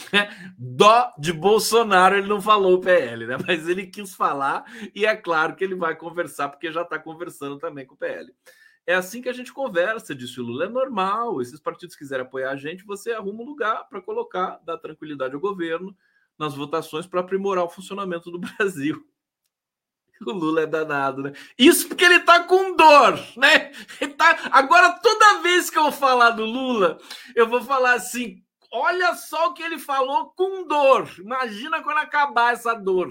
Dó 0.59 1.13
de 1.19 1.33
Bolsonaro, 1.33 2.17
ele 2.17 2.27
não 2.27 2.41
falou 2.41 2.75
o 2.75 2.81
PL, 2.81 3.27
né? 3.27 3.37
Mas 3.47 3.69
ele 3.69 3.87
quis 3.87 4.15
falar 4.15 4.65
e 4.95 5.05
é 5.05 5.17
claro 5.17 5.55
que 5.55 5.65
ele 5.65 5.75
vai 5.75 5.95
conversar, 5.95 6.49
porque 6.49 6.73
já 6.73 6.83
está 6.83 6.99
conversando 6.99 7.59
também 7.59 7.87
com 7.87 7.95
o 7.95 7.99
PL. 7.99 8.33
É 8.91 8.95
assim 8.95 9.23
que 9.23 9.29
a 9.29 9.33
gente 9.33 9.53
conversa, 9.53 10.13
disse 10.13 10.41
o 10.41 10.43
Lula. 10.43 10.65
É 10.65 10.69
normal. 10.69 11.41
Esses 11.41 11.61
partidos 11.61 11.95
quiserem 11.95 12.27
apoiar 12.27 12.51
a 12.51 12.57
gente, 12.57 12.85
você 12.85 13.13
arruma 13.13 13.41
um 13.41 13.47
lugar 13.47 13.89
para 13.89 14.03
colocar, 14.03 14.59
dar 14.65 14.79
tranquilidade 14.79 15.33
ao 15.33 15.41
governo 15.41 15.97
nas 16.37 16.57
votações 16.57 17.07
para 17.07 17.21
aprimorar 17.21 17.63
o 17.63 17.71
funcionamento 17.71 18.33
do 18.33 18.41
Brasil. 18.43 19.01
O 20.27 20.33
Lula 20.33 20.63
é 20.63 20.67
danado, 20.67 21.23
né? 21.23 21.33
Isso 21.57 21.87
porque 21.87 22.05
ele 22.05 22.19
tá 22.19 22.43
com 22.43 22.75
dor, 22.75 23.15
né? 23.37 23.71
Ele 24.01 24.13
tá... 24.15 24.51
Agora, 24.51 24.99
toda 24.99 25.41
vez 25.41 25.71
que 25.71 25.79
eu 25.79 25.93
falar 25.93 26.31
do 26.31 26.45
Lula, 26.45 26.99
eu 27.37 27.47
vou 27.47 27.63
falar 27.63 27.95
assim: 27.95 28.43
olha 28.73 29.15
só 29.15 29.51
o 29.51 29.55
que 29.55 29.63
ele 29.63 29.79
falou 29.79 30.31
com 30.31 30.67
dor. 30.67 31.09
Imagina 31.21 31.81
quando 31.81 31.99
acabar 31.99 32.55
essa 32.55 32.75
dor. 32.75 33.09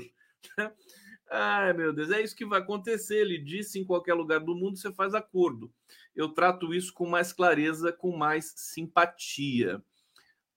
Ai, 1.31 1.73
meu 1.73 1.93
Deus, 1.93 2.09
é 2.09 2.21
isso 2.21 2.35
que 2.35 2.45
vai 2.45 2.59
acontecer. 2.59 3.17
Ele 3.17 3.37
disse: 3.37 3.79
em 3.79 3.85
qualquer 3.85 4.13
lugar 4.13 4.39
do 4.39 4.55
mundo 4.55 4.77
você 4.77 4.91
faz 4.91 5.13
acordo. 5.13 5.71
Eu 6.15 6.29
trato 6.29 6.73
isso 6.73 6.93
com 6.93 7.07
mais 7.07 7.31
clareza, 7.31 7.91
com 7.91 8.15
mais 8.15 8.53
simpatia. 8.55 9.81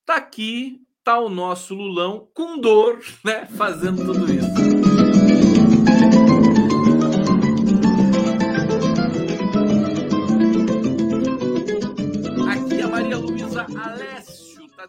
Tá 0.05 0.16
aqui, 0.16 0.83
tá 1.05 1.18
o 1.18 1.29
nosso 1.29 1.75
Lulão 1.75 2.29
com 2.35 2.59
dor, 2.59 3.01
né? 3.25 3.47
Fazendo 3.47 4.05
tudo 4.05 4.33
isso. 4.33 4.72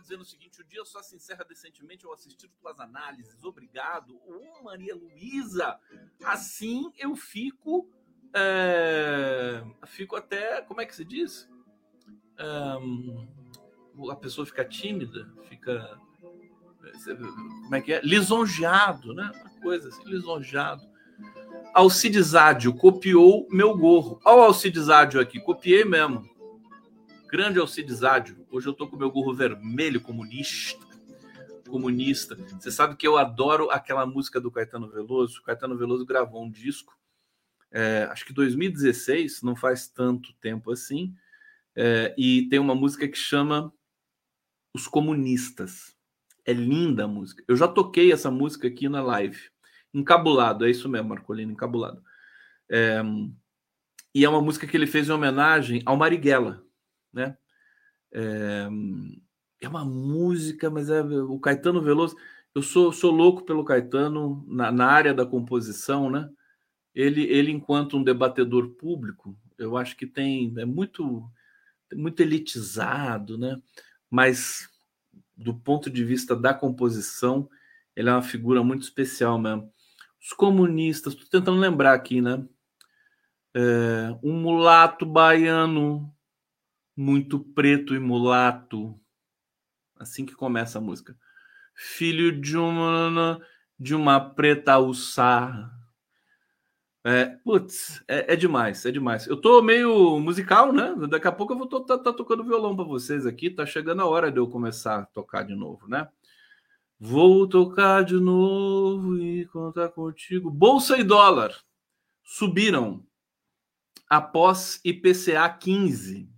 Dizendo 0.03 0.21
o 0.21 0.25
seguinte: 0.25 0.61
o 0.61 0.65
dia 0.65 0.85
só 0.85 1.01
se 1.01 1.15
encerra 1.15 1.43
decentemente 1.43 2.05
ao 2.05 2.13
assistir 2.13 2.47
tuas 2.61 2.79
análises. 2.79 3.43
Obrigado. 3.43 4.15
Ô, 4.27 4.63
Maria 4.63 4.95
Luísa, 4.95 5.79
assim 6.23 6.91
eu 6.97 7.15
fico. 7.15 7.89
É, 8.35 9.63
fico 9.87 10.15
até. 10.15 10.61
Como 10.61 10.81
é 10.81 10.85
que 10.85 10.95
se 10.95 11.05
diz? 11.05 11.49
É, 12.37 14.11
a 14.11 14.15
pessoa 14.15 14.45
fica 14.45 14.63
tímida, 14.65 15.27
fica. 15.47 15.99
Como 17.63 17.75
é 17.75 17.81
que 17.81 17.93
é? 17.93 18.01
Lisonjeado, 18.01 19.13
né? 19.13 19.31
Uma 19.41 19.61
coisa 19.61 19.87
assim, 19.89 20.03
lisonjeado. 20.03 20.83
Alcides 21.73 22.35
Ádio 22.35 22.73
copiou 22.75 23.47
meu 23.49 23.75
gorro. 23.75 24.19
Olha 24.25 24.37
o 24.37 24.41
Alcides 24.41 24.89
Ádio 24.89 25.19
aqui, 25.19 25.39
copiei 25.39 25.85
mesmo. 25.85 26.32
Grande 27.33 27.57
Alcides 27.57 28.03
Ádio. 28.03 28.45
Hoje 28.51 28.67
eu 28.67 28.73
tô 28.73 28.87
com 28.87 28.95
meu 28.95 29.09
gorro 29.09 29.33
vermelho 29.33 29.99
comunista. 29.99 30.85
Comunista. 31.67 32.35
Você 32.35 32.69
sabe 32.69 32.95
que 32.95 33.07
eu 33.07 33.17
adoro 33.17 33.71
aquela 33.71 34.05
música 34.05 34.39
do 34.39 34.51
Caetano 34.51 34.87
Veloso. 34.87 35.39
O 35.39 35.43
Caetano 35.43 35.75
Veloso 35.75 36.05
gravou 36.05 36.43
um 36.43 36.51
disco, 36.51 36.95
é, 37.71 38.07
acho 38.11 38.23
que 38.23 38.33
2016, 38.33 39.41
não 39.41 39.55
faz 39.55 39.87
tanto 39.87 40.31
tempo 40.33 40.71
assim. 40.71 41.15
É, 41.75 42.13
e 42.15 42.47
tem 42.49 42.59
uma 42.59 42.75
música 42.75 43.07
que 43.07 43.17
chama 43.17 43.73
Os 44.71 44.87
Comunistas. 44.87 45.97
É 46.45 46.53
linda 46.53 47.05
a 47.05 47.07
música. 47.07 47.43
Eu 47.47 47.55
já 47.57 47.67
toquei 47.67 48.11
essa 48.11 48.29
música 48.29 48.67
aqui 48.67 48.87
na 48.87 49.01
live. 49.01 49.49
Encabulado, 49.91 50.67
é 50.67 50.69
isso 50.69 50.87
mesmo, 50.87 51.09
Marcolino, 51.09 51.51
encabulado. 51.51 51.99
É, 52.69 53.01
e 54.13 54.23
é 54.23 54.29
uma 54.29 54.39
música 54.39 54.67
que 54.67 54.77
ele 54.77 54.85
fez 54.85 55.09
em 55.09 55.13
homenagem 55.13 55.81
ao 55.83 55.97
Marighella, 55.97 56.63
né? 57.13 57.37
É, 58.11 58.67
é 59.61 59.67
uma 59.67 59.85
música, 59.85 60.69
mas 60.69 60.89
é 60.89 61.01
o 61.01 61.39
Caetano 61.39 61.81
Veloso. 61.81 62.15
Eu 62.53 62.61
sou, 62.61 62.91
sou 62.91 63.11
louco 63.11 63.43
pelo 63.43 63.65
Caetano 63.65 64.43
na, 64.47 64.71
na 64.71 64.85
área 64.87 65.13
da 65.13 65.25
composição, 65.25 66.09
né? 66.09 66.29
Ele, 66.93 67.23
ele, 67.23 67.51
enquanto 67.51 67.97
um 67.97 68.03
debatedor 68.03 68.69
público, 68.75 69.35
eu 69.57 69.77
acho 69.77 69.95
que 69.95 70.05
tem 70.05 70.53
é 70.57 70.65
muito, 70.65 71.23
muito 71.93 72.21
elitizado, 72.21 73.37
né? 73.37 73.59
Mas 74.09 74.69
do 75.35 75.53
ponto 75.53 75.89
de 75.89 76.03
vista 76.03 76.35
da 76.35 76.53
composição, 76.53 77.49
ele 77.95 78.09
é 78.09 78.13
uma 78.13 78.21
figura 78.21 78.63
muito 78.63 78.83
especial 78.83 79.39
mesmo. 79.39 79.71
Os 80.21 80.33
comunistas, 80.33 81.13
estou 81.13 81.27
tentando 81.27 81.59
lembrar 81.59 81.93
aqui, 81.93 82.21
né? 82.21 82.45
É, 83.55 84.15
um 84.23 84.33
mulato 84.33 85.05
baiano, 85.05 86.13
muito 86.95 87.39
preto 87.39 87.95
e 87.95 87.99
mulato. 87.99 88.99
Assim 89.97 90.25
que 90.25 90.35
começa 90.35 90.77
a 90.77 90.81
música. 90.81 91.17
Filho 91.75 92.39
de 92.39 92.57
uma, 92.57 93.39
de 93.79 93.95
uma 93.95 94.19
preta 94.19 94.73
alçar. 94.73 95.71
É, 97.05 97.25
putz, 97.43 98.01
é, 98.07 98.33
é, 98.33 98.35
demais, 98.35 98.85
é 98.85 98.91
demais. 98.91 99.27
Eu 99.27 99.35
tô 99.35 99.61
meio 99.61 100.19
musical, 100.19 100.71
né? 100.71 100.95
Daqui 101.09 101.27
a 101.27 101.31
pouco 101.31 101.53
eu 101.53 101.57
vou 101.57 101.67
tô, 101.67 101.81
tá, 101.81 101.97
tá 101.97 102.13
tocando 102.13 102.45
violão 102.45 102.75
para 102.75 102.85
vocês 102.85 103.25
aqui. 103.25 103.49
Tá 103.49 103.65
chegando 103.65 104.01
a 104.01 104.05
hora 104.05 104.31
de 104.31 104.39
eu 104.39 104.47
começar 104.47 104.99
a 104.99 105.05
tocar 105.05 105.43
de 105.43 105.55
novo, 105.55 105.87
né? 105.87 106.07
Vou 106.99 107.47
tocar 107.47 108.03
de 108.05 108.15
novo 108.15 109.17
e 109.17 109.45
contar 109.47 109.89
contigo. 109.89 110.49
Bolsa 110.49 110.97
e 110.97 111.03
dólar 111.03 111.53
subiram 112.23 113.05
após 114.09 114.79
IPCA 114.85 115.49
15 115.49 116.32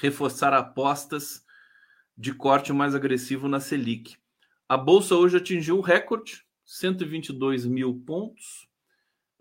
reforçar 0.00 0.52
apostas 0.52 1.44
de 2.16 2.32
corte 2.32 2.72
mais 2.72 2.94
agressivo 2.94 3.48
na 3.48 3.60
Selic. 3.60 4.16
A 4.68 4.76
bolsa 4.76 5.14
hoje 5.14 5.36
atingiu 5.36 5.78
o 5.78 5.82
recorde, 5.82 6.44
122 6.64 7.66
mil 7.66 8.02
pontos. 8.06 8.68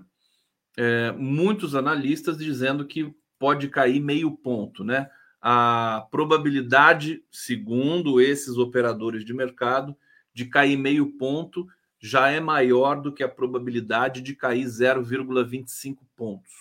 é, 0.76 1.12
muitos 1.12 1.74
analistas 1.74 2.38
dizendo 2.38 2.86
que 2.86 3.14
pode 3.38 3.68
cair 3.68 4.00
meio 4.00 4.30
ponto, 4.30 4.84
né? 4.84 5.08
A 5.40 6.06
probabilidade, 6.10 7.24
segundo 7.30 8.20
esses 8.20 8.56
operadores 8.56 9.24
de 9.24 9.32
mercado, 9.32 9.96
de 10.32 10.46
cair 10.46 10.76
meio 10.76 11.16
ponto 11.18 11.66
já 11.98 12.30
é 12.30 12.40
maior 12.40 13.00
do 13.00 13.12
que 13.12 13.22
a 13.22 13.28
probabilidade 13.28 14.22
de 14.22 14.34
cair 14.34 14.64
0,25 14.64 15.98
pontos. 16.16 16.52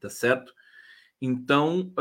Tá 0.00 0.10
certo? 0.10 0.52
Então, 1.20 1.92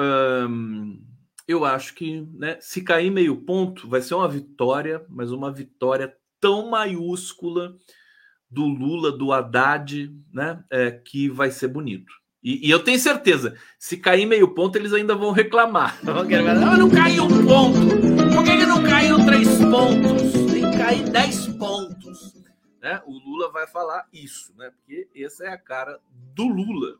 hum, 0.49 1.01
eu 1.47 1.63
acho 1.63 1.93
que 1.93 2.27
né, 2.33 2.57
se 2.59 2.81
cair 2.81 3.11
meio 3.11 3.37
ponto, 3.37 3.87
vai 3.87 4.01
ser 4.01 4.15
uma 4.15 4.27
vitória, 4.27 5.05
mas 5.07 5.31
uma 5.31 5.51
vitória 5.51 6.13
tão 6.39 6.69
maiúscula 6.69 7.75
do 8.49 8.65
Lula, 8.65 9.11
do 9.11 9.31
Haddad, 9.31 10.13
né? 10.31 10.63
É, 10.69 10.91
que 10.91 11.29
vai 11.29 11.49
ser 11.49 11.67
bonito. 11.69 12.13
E, 12.43 12.67
e, 12.67 12.69
eu 12.69 12.79
tenho 12.79 12.99
certeza, 12.99 13.55
se 13.79 13.95
cair 13.95 14.25
meio 14.25 14.49
ponto, 14.49 14.75
eles 14.75 14.91
ainda 14.91 15.15
vão 15.15 15.31
reclamar. 15.31 15.97
Ah, 16.05 16.77
não 16.77 16.89
caiu 16.89 17.23
um 17.23 17.45
ponto. 17.45 17.79
Por 18.35 18.43
que, 18.43 18.57
que 18.57 18.65
não 18.65 18.83
caiu 18.83 19.25
três 19.25 19.47
pontos? 19.59 20.22
Cair 20.93 21.09
dez 21.09 21.47
pontos. 21.47 22.35
Né? 22.79 23.01
O 23.07 23.17
Lula 23.17 23.51
vai 23.51 23.65
falar 23.65 24.07
isso, 24.13 24.55
né? 24.55 24.69
Porque 24.69 25.09
essa 25.15 25.45
é 25.45 25.47
a 25.47 25.57
cara 25.57 25.99
do 26.35 26.45
Lula. 26.47 26.99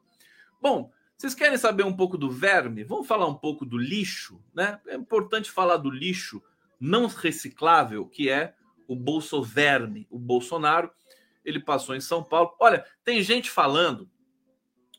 Bom, 0.59 0.91
vocês 1.15 1.35
querem 1.35 1.59
saber 1.59 1.83
um 1.83 1.95
pouco 1.95 2.17
do 2.17 2.31
verme? 2.31 2.83
Vamos 2.83 3.05
falar 3.05 3.27
um 3.27 3.35
pouco 3.35 3.63
do 3.63 3.77
lixo, 3.77 4.43
né? 4.51 4.79
É 4.87 4.95
importante 4.95 5.51
falar 5.51 5.77
do 5.77 5.91
lixo 5.91 6.41
não 6.79 7.05
reciclável, 7.05 8.07
que 8.07 8.31
é 8.31 8.55
o 8.87 8.95
bolsoverme, 8.95 10.07
o 10.09 10.17
Bolsonaro 10.17 10.91
ele 11.45 11.59
passou 11.59 11.95
em 11.95 12.01
São 12.01 12.23
Paulo. 12.23 12.55
Olha, 12.59 12.83
tem 13.03 13.21
gente 13.21 13.51
falando. 13.51 14.09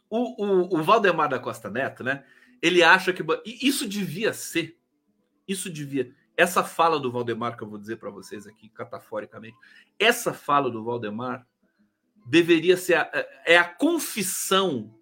O, 0.09 0.45
o, 0.45 0.79
o 0.79 0.83
Valdemar 0.85 1.29
da 1.29 1.41
Costa 1.41 1.69
Neto, 1.69 2.05
né? 2.05 2.25
Ele 2.63 2.81
acha 2.81 3.13
que. 3.13 3.25
Isso 3.45 3.89
devia 3.89 4.33
ser. 4.33 4.79
Isso 5.49 5.69
devia. 5.69 6.15
Essa 6.37 6.65
fala 6.65 6.99
do 6.99 7.11
Valdemar, 7.11 7.57
que 7.57 7.63
eu 7.63 7.69
vou 7.69 7.79
dizer 7.79 7.97
para 7.97 8.11
vocês 8.11 8.47
aqui, 8.47 8.69
cataforicamente, 8.69 9.57
essa 9.99 10.33
fala 10.33 10.71
do 10.71 10.83
Valdemar 10.83 11.47
deveria 12.27 12.77
ser. 12.77 12.95
A, 12.95 13.11
é 13.45 13.57
a 13.57 13.65
confissão 13.65 14.95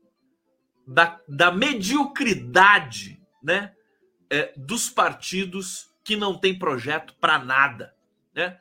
da, 0.86 1.20
da 1.28 1.50
mediocridade, 1.50 3.20
né? 3.42 3.74
É, 4.30 4.52
dos 4.56 4.88
partidos 4.88 5.94
que 6.02 6.16
não 6.16 6.38
tem 6.38 6.58
projeto 6.58 7.14
para 7.20 7.38
nada, 7.38 7.94
né? 8.34 8.58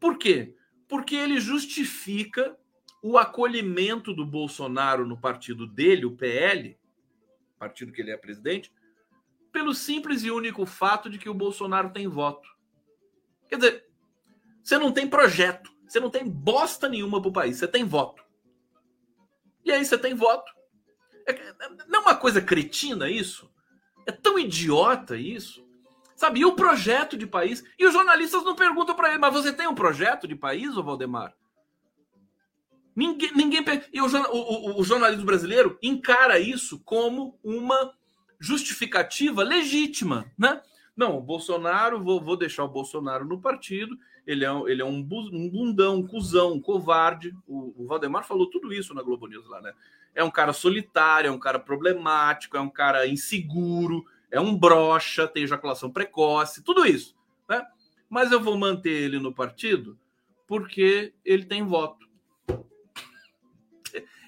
Por 0.00 0.18
quê? 0.18 0.56
porque 0.88 1.16
ele 1.16 1.40
justifica 1.40 2.56
o 3.02 3.18
acolhimento 3.18 4.14
do 4.14 4.24
Bolsonaro 4.24 5.06
no 5.06 5.18
partido 5.18 5.66
dele, 5.66 6.06
o 6.06 6.16
PL, 6.16 6.78
partido 7.58 7.92
que 7.92 8.00
ele 8.00 8.10
é 8.10 8.16
presidente, 8.16 8.72
pelo 9.54 9.72
simples 9.72 10.24
e 10.24 10.32
único 10.32 10.66
fato 10.66 11.08
de 11.08 11.16
que 11.16 11.30
o 11.30 11.34
Bolsonaro 11.34 11.90
tem 11.90 12.08
voto. 12.08 12.48
Quer 13.48 13.56
dizer, 13.56 13.86
você 14.60 14.76
não 14.76 14.90
tem 14.90 15.08
projeto, 15.08 15.70
você 15.86 16.00
não 16.00 16.10
tem 16.10 16.28
bosta 16.28 16.88
nenhuma 16.88 17.20
para 17.20 17.30
o 17.30 17.32
país, 17.32 17.56
você 17.56 17.68
tem 17.68 17.84
voto. 17.84 18.24
E 19.64 19.70
aí 19.70 19.84
você 19.84 19.96
tem 19.96 20.12
voto. 20.12 20.52
É, 21.24 21.52
não 21.86 22.00
é 22.00 22.02
uma 22.02 22.16
coisa 22.16 22.42
cretina 22.42 23.08
isso? 23.08 23.48
É 24.04 24.10
tão 24.10 24.36
idiota 24.36 25.16
isso? 25.16 25.64
Sabe? 26.16 26.40
E 26.40 26.44
o 26.44 26.56
projeto 26.56 27.16
de 27.16 27.26
país? 27.26 27.64
E 27.78 27.86
os 27.86 27.92
jornalistas 27.92 28.42
não 28.42 28.56
perguntam 28.56 28.96
para 28.96 29.10
ele, 29.10 29.18
mas 29.18 29.32
você 29.32 29.52
tem 29.52 29.68
um 29.68 29.74
projeto 29.74 30.26
de 30.26 30.34
país, 30.34 30.76
ô 30.76 30.82
Valdemar? 30.82 31.32
Ninguém. 32.94 33.32
ninguém 33.36 33.64
e 33.92 34.00
o, 34.00 34.06
o, 34.06 34.80
o 34.80 34.84
jornalismo 34.84 35.24
brasileiro 35.24 35.78
encara 35.80 36.40
isso 36.40 36.80
como 36.80 37.38
uma 37.42 37.94
justificativa 38.44 39.42
legítima, 39.42 40.30
né? 40.38 40.60
Não, 40.96 41.16
o 41.16 41.20
Bolsonaro, 41.20 42.02
vou, 42.02 42.20
vou 42.20 42.36
deixar 42.36 42.62
o 42.62 42.68
Bolsonaro 42.68 43.24
no 43.24 43.40
partido, 43.40 43.98
ele 44.26 44.44
é, 44.44 44.50
ele 44.66 44.80
é 44.82 44.84
um, 44.84 44.98
um 44.98 45.50
bundão, 45.50 45.96
um 45.96 46.06
cuzão, 46.06 46.52
um 46.52 46.60
covarde. 46.60 47.34
O, 47.46 47.74
o, 47.76 47.86
Valdemar 47.86 48.24
falou 48.24 48.48
tudo 48.48 48.72
isso 48.72 48.94
na 48.94 49.02
Globo 49.02 49.26
News 49.26 49.48
lá, 49.48 49.60
né? 49.60 49.72
É 50.14 50.22
um 50.22 50.30
cara 50.30 50.52
solitário, 50.52 51.28
é 51.28 51.30
um 51.30 51.38
cara 51.38 51.58
problemático, 51.58 52.56
é 52.56 52.60
um 52.60 52.70
cara 52.70 53.06
inseguro, 53.06 54.04
é 54.30 54.40
um 54.40 54.56
brocha, 54.56 55.26
tem 55.26 55.42
ejaculação 55.42 55.90
precoce, 55.90 56.62
tudo 56.62 56.86
isso. 56.86 57.16
Né? 57.48 57.64
Mas 58.08 58.30
eu 58.30 58.40
vou 58.40 58.56
manter 58.56 58.90
ele 58.90 59.18
no 59.18 59.34
partido 59.34 59.98
porque 60.46 61.12
ele 61.24 61.44
tem 61.44 61.64
voto. 61.64 62.06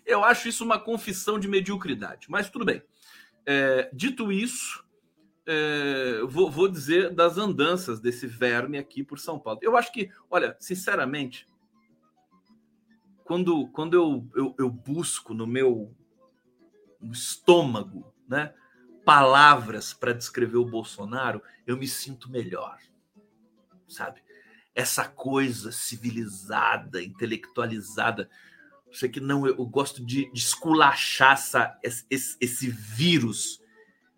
Eu 0.04 0.24
acho 0.24 0.48
isso 0.48 0.64
uma 0.64 0.78
confissão 0.78 1.38
de 1.38 1.48
mediocridade, 1.48 2.26
mas 2.28 2.50
tudo 2.50 2.64
bem. 2.64 2.82
É, 3.46 3.88
dito 3.92 4.32
isso, 4.32 4.84
é, 5.46 6.20
vou, 6.26 6.50
vou, 6.50 6.66
dizer 6.66 7.14
das 7.14 7.38
andanças 7.38 8.00
desse 8.00 8.26
verme 8.26 8.76
aqui 8.76 9.04
por 9.04 9.18
São 9.18 9.38
Paulo. 9.38 9.60
Eu 9.62 9.76
acho 9.76 9.92
que, 9.92 10.10
olha, 10.28 10.56
sinceramente, 10.58 11.48
quando, 13.24 13.68
quando 13.68 13.94
eu, 13.94 14.28
eu, 14.34 14.54
eu 14.58 14.68
busco 14.68 15.32
no 15.32 15.46
meu 15.46 15.94
estômago, 17.00 18.12
né? 18.28 18.52
palavras 19.04 19.94
para 19.94 20.12
descrever 20.12 20.56
o 20.56 20.64
Bolsonaro, 20.64 21.40
eu 21.64 21.76
me 21.76 21.86
sinto 21.86 22.28
melhor. 22.28 22.76
Sabe? 23.86 24.20
Essa 24.74 25.08
coisa 25.08 25.70
civilizada, 25.70 27.00
intelectualizada. 27.00 28.28
Sei 28.92 29.08
que 29.08 29.20
não, 29.20 29.46
eu 29.46 29.66
gosto 29.66 30.04
de, 30.04 30.30
de 30.32 30.38
esculachar 30.38 31.32
essa, 31.32 31.78
esse, 31.82 32.36
esse 32.40 32.68
vírus, 32.68 33.60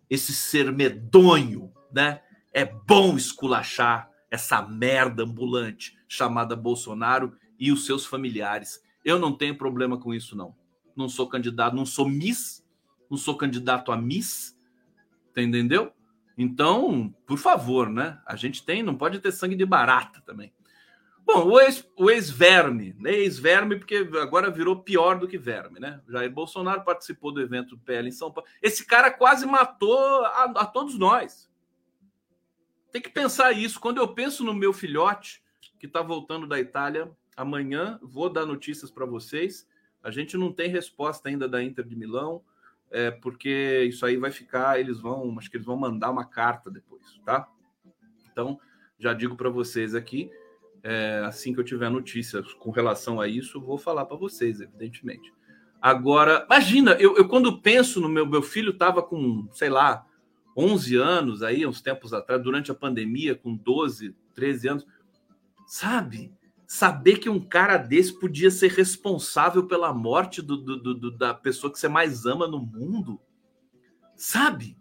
esse 0.09 0.33
ser 0.33 0.71
medonho, 0.71 1.71
né? 1.91 2.21
É 2.53 2.65
bom 2.65 3.15
esculachar 3.17 4.09
essa 4.31 4.61
merda 4.61 5.23
ambulante 5.23 5.97
chamada 6.07 6.55
Bolsonaro 6.55 7.35
e 7.59 7.71
os 7.71 7.85
seus 7.85 8.05
familiares. 8.05 8.81
Eu 9.03 9.19
não 9.19 9.35
tenho 9.35 9.57
problema 9.57 9.97
com 9.97 10.13
isso, 10.13 10.35
não. 10.35 10.55
Não 10.95 11.09
sou 11.09 11.27
candidato, 11.27 11.75
não 11.75 11.85
sou 11.85 12.07
Miss, 12.07 12.65
não 13.09 13.17
sou 13.17 13.35
candidato 13.37 13.91
a 13.91 13.97
Miss, 13.97 14.57
entendeu? 15.35 15.91
Então, 16.37 17.13
por 17.25 17.37
favor, 17.37 17.89
né? 17.89 18.19
A 18.25 18.35
gente 18.35 18.63
tem, 18.63 18.81
não 18.81 18.95
pode 18.95 19.19
ter 19.19 19.31
sangue 19.31 19.55
de 19.55 19.65
barata 19.65 20.21
também. 20.21 20.53
Bom, 21.31 21.45
o 21.45 21.59
ex-verme, 21.59 21.93
o 21.95 22.09
ex 22.09 22.31
-verme, 22.31 22.95
né? 22.97 23.11
ex-verme, 23.11 23.75
porque 23.77 23.97
agora 24.19 24.49
virou 24.49 24.81
pior 24.81 25.19
do 25.19 25.27
que 25.27 25.37
verme, 25.37 25.79
né? 25.79 26.01
Jair 26.09 26.31
Bolsonaro 26.31 26.83
participou 26.83 27.31
do 27.31 27.39
evento 27.39 27.75
do 27.75 27.81
PL 27.83 28.07
em 28.07 28.11
São 28.11 28.31
Paulo. 28.31 28.49
Esse 28.59 28.83
cara 28.83 29.11
quase 29.11 29.45
matou 29.45 30.25
a, 30.25 30.45
a 30.45 30.65
todos 30.65 30.97
nós. 30.97 31.47
Tem 32.91 32.99
que 32.99 33.11
pensar 33.11 33.51
isso. 33.51 33.79
Quando 33.79 33.99
eu 33.99 34.07
penso 34.07 34.43
no 34.43 34.55
meu 34.55 34.73
filhote, 34.73 35.43
que 35.77 35.85
está 35.85 36.01
voltando 36.01 36.47
da 36.47 36.59
Itália, 36.59 37.11
amanhã 37.37 37.99
vou 38.01 38.27
dar 38.27 38.47
notícias 38.47 38.89
para 38.89 39.05
vocês. 39.05 39.67
A 40.01 40.09
gente 40.09 40.35
não 40.35 40.51
tem 40.51 40.67
resposta 40.67 41.29
ainda 41.29 41.47
da 41.47 41.61
Inter 41.61 41.85
de 41.85 41.95
Milão, 41.95 42.41
é, 42.89 43.11
porque 43.11 43.83
isso 43.87 44.03
aí 44.03 44.17
vai 44.17 44.31
ficar. 44.31 44.79
Eles 44.79 44.99
vão, 44.99 45.37
acho 45.37 45.51
que 45.51 45.57
eles 45.57 45.67
vão 45.67 45.77
mandar 45.77 46.09
uma 46.09 46.25
carta 46.25 46.71
depois, 46.71 47.21
tá? 47.23 47.47
Então, 48.31 48.59
já 48.97 49.13
digo 49.13 49.35
para 49.35 49.51
vocês 49.51 49.93
aqui 49.93 50.31
é, 50.83 51.23
assim 51.25 51.53
que 51.53 51.59
eu 51.59 51.63
tiver 51.63 51.89
notícias 51.89 52.53
com 52.53 52.71
relação 52.71 53.19
a 53.19 53.27
isso, 53.27 53.61
vou 53.61 53.77
falar 53.77 54.05
para 54.05 54.17
vocês, 54.17 54.61
evidentemente. 54.61 55.33
Agora, 55.81 56.45
imagina, 56.45 56.91
eu, 56.93 57.15
eu, 57.15 57.27
quando 57.27 57.61
penso 57.61 58.01
no 58.01 58.09
meu, 58.09 58.25
meu 58.25 58.41
filho 58.41 58.71
estava 58.71 59.01
com, 59.01 59.47
sei 59.51 59.69
lá, 59.69 60.05
11 60.55 60.95
anos 60.97 61.41
aí, 61.43 61.65
uns 61.65 61.81
tempos 61.81 62.13
atrás, 62.13 62.41
durante 62.41 62.69
a 62.71 62.75
pandemia, 62.75 63.35
com 63.35 63.55
12, 63.55 64.13
13 64.33 64.67
anos, 64.67 64.87
sabe? 65.65 66.33
Saber 66.67 67.17
que 67.17 67.29
um 67.29 67.39
cara 67.39 67.77
desse 67.77 68.19
podia 68.19 68.51
ser 68.51 68.71
responsável 68.71 69.65
pela 69.65 69.93
morte 69.93 70.41
do, 70.41 70.57
do, 70.57 70.93
do 70.93 71.11
da 71.11 71.33
pessoa 71.33 71.71
que 71.71 71.79
você 71.79 71.87
mais 71.87 72.25
ama 72.25 72.47
no 72.47 72.59
mundo, 72.59 73.19
sabe? 74.15 74.77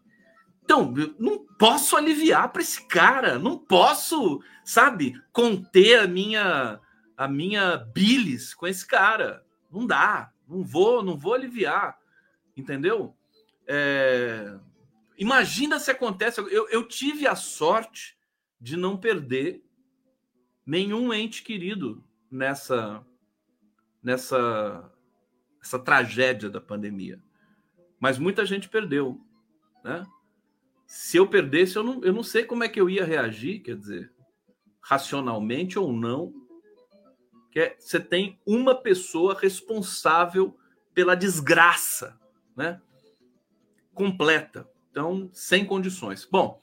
Então, 0.69 0.93
não 1.19 1.47
posso 1.59 1.97
aliviar 1.97 2.53
para 2.53 2.61
esse 2.61 2.87
cara, 2.87 3.39
não 3.39 3.57
posso, 3.57 4.43
sabe, 4.63 5.19
conter 5.33 6.01
a 6.01 6.07
minha 6.07 6.79
a 7.17 7.27
minha 7.27 7.79
bilis 7.79 8.53
com 8.53 8.67
esse 8.67 8.87
cara. 8.87 9.43
Não 9.73 9.87
dá, 9.87 10.31
não 10.47 10.63
vou, 10.63 11.03
não 11.03 11.17
vou 11.17 11.33
aliviar, 11.33 11.99
entendeu? 12.55 13.17
É... 13.67 14.59
Imagina 15.17 15.81
se 15.81 15.91
acontece. 15.91 16.39
Eu, 16.39 16.69
eu 16.69 16.87
tive 16.87 17.27
a 17.27 17.35
sorte 17.35 18.19
de 18.61 18.77
não 18.77 18.95
perder 18.95 19.65
nenhum 20.67 21.15
ente 21.15 21.43
querido 21.43 22.05
nessa 22.31 23.03
nessa 24.03 24.93
essa 25.63 25.79
tragédia 25.79 26.51
da 26.51 26.61
pandemia. 26.61 27.19
Mas 27.99 28.19
muita 28.19 28.45
gente 28.45 28.69
perdeu, 28.69 29.19
né? 29.83 30.07
Se 30.89 31.19
eu 31.19 31.27
perdesse, 31.27 31.77
eu 31.77 31.83
não, 31.83 32.03
eu 32.03 32.15
não 32.15 32.23
sei 32.23 32.45
como 32.45 32.65
é 32.65 32.69
que 32.69 32.81
eu 32.81 32.89
ia 32.89 33.05
reagir, 33.05 33.61
quer 33.61 33.77
dizer, 33.77 34.11
racionalmente 34.81 35.79
ou 35.79 35.93
não. 35.93 36.33
Que 37.53 37.61
é, 37.61 37.77
você 37.79 38.01
tem 38.01 38.41
uma 38.47 38.75
pessoa 38.75 39.39
responsável 39.39 40.57
pela 40.95 41.15
desgraça, 41.15 42.19
né? 42.57 42.81
Completa. 43.93 44.67
Então, 44.91 45.29
sem 45.35 45.63
condições. 45.63 46.25
Bom, 46.25 46.59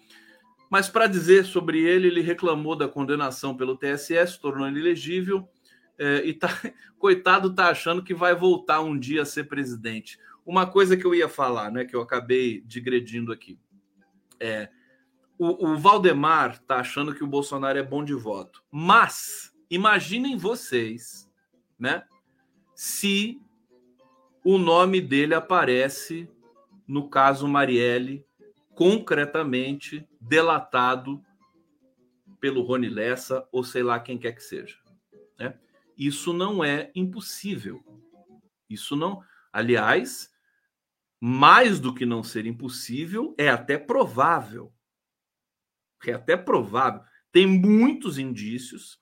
mas 0.71 0.89
para 0.89 1.05
dizer 1.05 1.45
sobre 1.45 1.79
ele, 1.79 2.07
ele 2.07 2.21
reclamou 2.21 2.75
da 2.75 2.87
condenação 2.87 3.55
pelo 3.55 3.77
TSS, 3.77 4.39
tornou 4.39 4.67
ele 4.67 4.79
elegível, 4.79 5.47
é, 5.99 6.25
e 6.25 6.33
tá, 6.33 6.49
coitado, 6.97 7.53
tá 7.53 7.69
achando 7.69 8.03
que 8.03 8.15
vai 8.15 8.33
voltar 8.33 8.81
um 8.81 8.97
dia 8.97 9.21
a 9.21 9.25
ser 9.25 9.43
presidente. 9.43 10.17
Uma 10.43 10.65
coisa 10.65 10.97
que 10.97 11.05
eu 11.05 11.13
ia 11.13 11.29
falar, 11.29 11.71
né, 11.71 11.85
que 11.85 11.95
eu 11.95 12.01
acabei 12.01 12.61
digredindo 12.65 13.31
aqui. 13.31 13.59
É, 14.39 14.69
o, 15.37 15.69
o 15.69 15.77
Valdemar 15.77 16.59
tá 16.59 16.77
achando 16.77 17.13
que 17.13 17.23
o 17.23 17.27
Bolsonaro 17.27 17.77
é 17.77 17.83
bom 17.83 18.03
de 18.03 18.13
voto. 18.13 18.63
Mas 18.71 19.53
imaginem 19.69 20.37
vocês, 20.37 21.29
né? 21.77 22.03
Se 22.73 23.41
o 24.43 24.57
nome 24.57 25.01
dele 25.01 25.33
aparece 25.33 26.29
no 26.87 27.09
caso 27.09 27.47
Marielle, 27.47 28.25
concretamente 28.75 30.07
delatado 30.19 31.23
pelo 32.39 32.61
Rony 32.61 32.89
Lessa 32.89 33.47
ou 33.51 33.63
sei 33.63 33.81
lá 33.81 33.99
quem 33.99 34.17
quer 34.17 34.33
que 34.33 34.43
seja. 34.43 34.77
Né? 35.39 35.57
Isso 35.97 36.33
não 36.33 36.63
é 36.63 36.91
impossível. 36.93 37.83
Isso 38.69 38.95
não. 38.95 39.23
Aliás, 39.51 40.31
mais 41.19 41.79
do 41.79 41.93
que 41.93 42.05
não 42.05 42.23
ser 42.23 42.45
impossível, 42.45 43.33
é 43.37 43.49
até 43.49 43.77
provável. 43.77 44.73
É 46.05 46.13
até 46.13 46.37
provável. 46.37 47.01
Tem 47.31 47.47
muitos 47.47 48.17
indícios, 48.17 48.99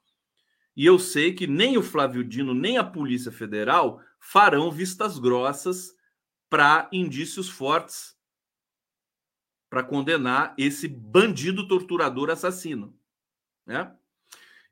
e 0.76 0.86
eu 0.86 0.98
sei 0.98 1.34
que 1.34 1.46
nem 1.46 1.78
o 1.78 1.84
Flávio 1.84 2.24
Dino, 2.24 2.54
nem 2.54 2.78
a 2.78 2.84
Polícia 2.84 3.32
Federal 3.32 4.02
farão 4.20 4.72
vistas 4.72 5.20
grossas 5.20 5.94
para 6.50 6.90
indícios 6.92 7.50
fortes 7.50 8.16
para 9.70 9.84
condenar 9.84 10.54
esse 10.58 10.88
bandido 10.88 11.68
torturador 11.68 12.30
assassino. 12.30 12.96
Né? 13.66 13.92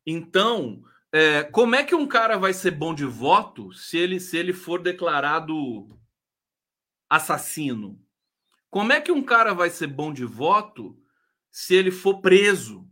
Então, 0.06 0.84
é, 1.12 1.44
como 1.44 1.76
é 1.76 1.84
que 1.84 1.96
um 1.96 2.08
cara 2.08 2.38
vai 2.38 2.54
ser 2.54 2.72
bom 2.72 2.94
de 2.94 3.06
voto 3.06 3.74
se 3.74 3.98
ele, 3.98 4.20
se 4.20 4.38
ele 4.38 4.54
for 4.54 4.82
declarado 4.82 5.89
assassino. 7.12 8.01
Como 8.70 8.93
é 8.93 9.01
que 9.01 9.12
um 9.12 9.22
cara 9.22 9.53
vai 9.53 9.70
ser 9.70 9.88
bom 9.88 10.14
de 10.14 10.24
voto 10.24 10.97
se 11.51 11.76
ele 11.76 11.91
for 11.91 12.22
preso? 12.22 12.89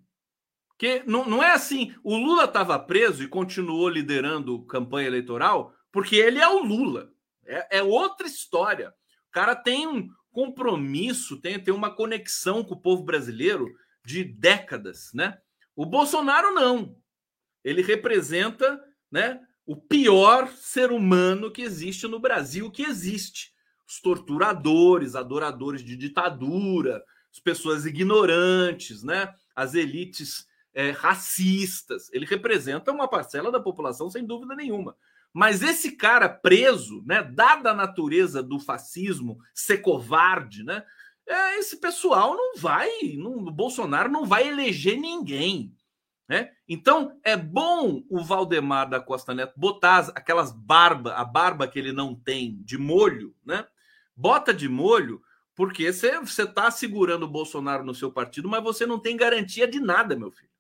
Porque 0.68 1.02
não, 1.08 1.26
não 1.26 1.42
é 1.42 1.54
assim. 1.54 1.96
O 2.04 2.18
Lula 2.18 2.44
estava 2.44 2.78
preso 2.78 3.24
e 3.24 3.30
continuou 3.30 3.88
liderando 3.88 4.66
campanha 4.66 5.08
eleitoral 5.08 5.74
porque 5.90 6.18
ele 6.18 6.38
é 6.38 6.48
o 6.50 6.62
Lula. 6.62 7.14
É, 7.46 7.78
é, 7.78 7.84
outra 7.84 8.28
história. 8.28 8.90
O 9.30 9.32
cara 9.32 9.56
tem 9.56 9.88
um 9.88 10.10
compromisso, 10.32 11.40
tem, 11.40 11.58
tem 11.58 11.74
uma 11.74 11.96
conexão 11.96 12.62
com 12.62 12.76
o 12.76 12.82
povo 12.82 13.04
brasileiro 13.04 13.74
de 14.06 14.26
décadas, 14.26 15.12
né? 15.14 15.38
O 15.78 15.86
Bolsonaro 15.86 16.54
não. 16.54 16.98
Ele 17.64 17.82
representa, 17.82 18.84
né, 19.10 19.40
o 19.66 19.78
pior 19.78 20.50
ser 20.50 20.92
humano 20.92 21.52
que 21.52 21.62
existe 21.62 22.06
no 22.06 22.20
Brasil, 22.20 22.70
que 22.70 22.84
existe 22.84 23.54
os 23.90 24.00
torturadores, 24.00 25.16
adoradores 25.16 25.84
de 25.84 25.96
ditadura, 25.96 27.04
as 27.34 27.40
pessoas 27.40 27.88
ignorantes, 27.88 29.02
né? 29.02 29.34
as 29.56 29.74
elites 29.74 30.48
é, 30.74 30.92
racistas. 30.92 32.08
Ele 32.14 32.28
representa 32.28 32.92
uma 32.92 33.08
parcela 33.08 33.52
da 33.52 33.60
população, 33.60 34.08
sem 34.08 34.24
dúvida 34.24 34.56
nenhuma. 34.56 34.96
Mas 35.34 35.64
esse 35.64 35.94
cara 35.94 36.30
preso, 36.30 37.04
né, 37.06 37.24
dada 37.24 37.72
a 37.72 37.76
natureza 37.76 38.42
do 38.42 38.60
fascismo, 38.60 39.40
ser 39.54 39.80
covarde, 39.80 40.64
né, 40.64 40.84
é, 41.28 41.60
esse 41.60 41.78
pessoal 41.78 42.36
não 42.36 42.58
vai, 42.58 42.90
não, 43.18 43.38
o 43.38 43.52
Bolsonaro 43.52 44.10
não 44.12 44.26
vai 44.26 44.48
eleger 44.48 45.00
ninguém. 45.00 45.76
Né? 46.28 46.52
Então 46.68 47.20
é 47.24 47.36
bom 47.36 48.04
o 48.08 48.24
Valdemar 48.24 48.88
da 48.88 49.00
Costa 49.00 49.34
Neto 49.34 49.54
botar 49.58 50.12
aquelas 50.16 50.52
barba, 50.52 51.14
a 51.14 51.26
barba 51.26 51.68
que 51.68 51.80
ele 51.80 51.92
não 51.92 52.14
tem 52.14 52.62
de 52.64 52.78
molho, 52.78 53.36
né? 53.44 53.66
Bota 54.20 54.54
de 54.54 54.68
molho, 54.68 55.22
porque 55.56 55.92
você 55.92 56.44
está 56.44 56.70
segurando 56.70 57.24
o 57.24 57.30
Bolsonaro 57.30 57.86
no 57.86 57.96
seu 57.96 58.12
partido, 58.12 58.50
mas 58.50 58.62
você 58.62 58.86
não 58.86 59.00
tem 59.00 59.16
garantia 59.16 59.66
de 59.66 59.80
nada, 59.80 60.16
meu 60.16 60.30
filho. 60.30 60.52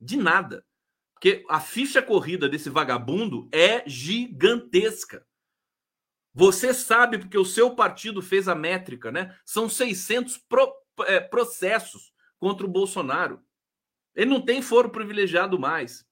De 0.00 0.16
nada. 0.16 0.66
Porque 1.14 1.44
a 1.48 1.60
ficha 1.60 2.02
corrida 2.02 2.48
desse 2.48 2.68
vagabundo 2.68 3.48
é 3.52 3.88
gigantesca. 3.88 5.24
Você 6.34 6.74
sabe 6.74 7.18
porque 7.18 7.38
o 7.38 7.44
seu 7.44 7.74
partido 7.74 8.20
fez 8.22 8.48
a 8.48 8.54
métrica, 8.54 9.12
né? 9.12 9.36
São 9.44 9.68
600 9.68 10.38
pro, 10.38 10.72
é, 11.06 11.20
processos 11.20 12.12
contra 12.38 12.66
o 12.66 12.70
Bolsonaro. 12.70 13.40
Ele 14.14 14.30
não 14.30 14.40
tem 14.40 14.62
foro 14.62 14.90
privilegiado 14.90 15.58
mais. 15.58 16.04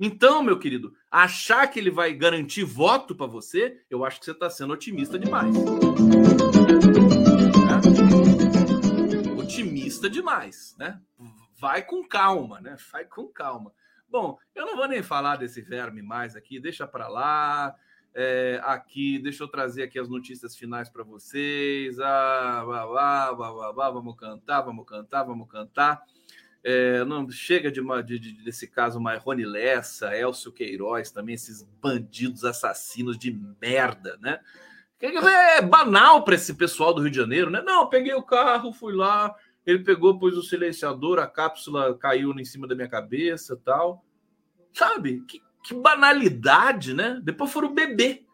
Então, 0.00 0.42
meu 0.42 0.58
querido, 0.58 0.92
achar 1.10 1.66
que 1.66 1.78
ele 1.78 1.90
vai 1.90 2.12
garantir 2.12 2.64
voto 2.64 3.14
para 3.14 3.26
você, 3.26 3.82
eu 3.90 4.04
acho 4.04 4.18
que 4.18 4.24
você 4.26 4.32
está 4.32 4.48
sendo 4.48 4.72
otimista 4.72 5.18
demais. 5.18 5.54
É? 6.68 9.40
Otimista 9.40 10.10
demais, 10.10 10.76
né? 10.78 11.00
Vai 11.58 11.82
com 11.82 12.06
calma, 12.06 12.60
né? 12.60 12.76
Vai 12.92 13.04
com 13.04 13.26
calma. 13.28 13.72
Bom, 14.08 14.38
eu 14.54 14.64
não 14.64 14.76
vou 14.76 14.86
nem 14.86 15.02
falar 15.02 15.36
desse 15.36 15.60
verme 15.60 16.02
mais 16.02 16.36
aqui, 16.36 16.60
deixa 16.60 16.86
para 16.86 17.08
lá. 17.08 17.74
É, 18.14 18.60
aqui, 18.64 19.18
deixa 19.18 19.44
eu 19.44 19.48
trazer 19.48 19.82
aqui 19.82 19.98
as 19.98 20.08
notícias 20.08 20.56
finais 20.56 20.88
para 20.88 21.04
vocês. 21.04 21.98
Ah, 22.00 22.64
vá, 22.66 22.86
vá, 22.86 23.32
vá, 23.32 23.72
vá, 23.72 23.90
vamos 23.90 24.16
cantar, 24.16 24.62
vamos 24.62 24.86
cantar, 24.86 25.24
vamos 25.24 25.48
cantar. 25.48 26.02
É, 26.64 27.04
não 27.04 27.30
chega 27.30 27.70
de, 27.70 27.80
de, 28.02 28.18
de, 28.18 28.44
desse 28.44 28.66
caso 28.66 29.00
Marrone 29.00 29.44
Lessa, 29.44 30.16
Elcio 30.16 30.52
Queiroz, 30.52 31.10
também 31.10 31.34
esses 31.34 31.62
bandidos 31.80 32.44
assassinos 32.44 33.16
de 33.16 33.30
merda, 33.60 34.18
né? 34.20 34.40
É 35.00 35.62
banal 35.62 36.24
para 36.24 36.34
esse 36.34 36.54
pessoal 36.54 36.92
do 36.92 37.02
Rio 37.02 37.10
de 37.10 37.16
Janeiro, 37.16 37.50
né? 37.50 37.62
Não, 37.62 37.88
peguei 37.88 38.14
o 38.14 38.22
carro, 38.22 38.72
fui 38.72 38.92
lá, 38.92 39.32
ele 39.64 39.84
pegou, 39.84 40.18
pôs 40.18 40.36
o 40.36 40.42
silenciador, 40.42 41.20
a 41.20 41.26
cápsula 41.26 41.96
caiu 41.96 42.32
em 42.32 42.44
cima 42.44 42.66
da 42.66 42.74
minha 42.74 42.88
cabeça 42.88 43.56
tal. 43.64 44.04
Sabe? 44.72 45.20
Que, 45.28 45.40
que 45.62 45.74
banalidade, 45.74 46.94
né? 46.94 47.20
Depois 47.22 47.52
foram 47.52 47.72
beber. 47.72 48.26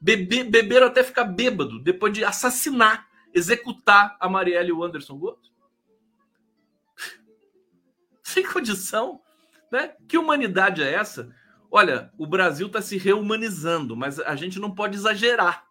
Beber, 0.00 0.44
beberam 0.44 0.88
até 0.88 1.04
ficar 1.04 1.24
bêbado, 1.24 1.78
depois 1.78 2.12
de 2.12 2.24
assassinar, 2.24 3.06
executar 3.34 4.16
a 4.18 4.28
Marielle 4.28 4.70
e 4.70 4.72
o 4.72 4.82
Anderson 4.82 5.16
Gomes. 5.16 5.52
Sem 8.22 8.44
condição, 8.44 9.20
né? 9.70 9.94
Que 10.08 10.18
humanidade 10.18 10.82
é 10.82 10.92
essa? 10.92 11.30
Olha, 11.70 12.10
o 12.18 12.26
Brasil 12.26 12.66
está 12.66 12.82
se 12.82 12.96
reumanizando, 12.96 13.94
mas 13.96 14.18
a 14.18 14.34
gente 14.34 14.58
não 14.58 14.74
pode 14.74 14.96
exagerar? 14.96 15.69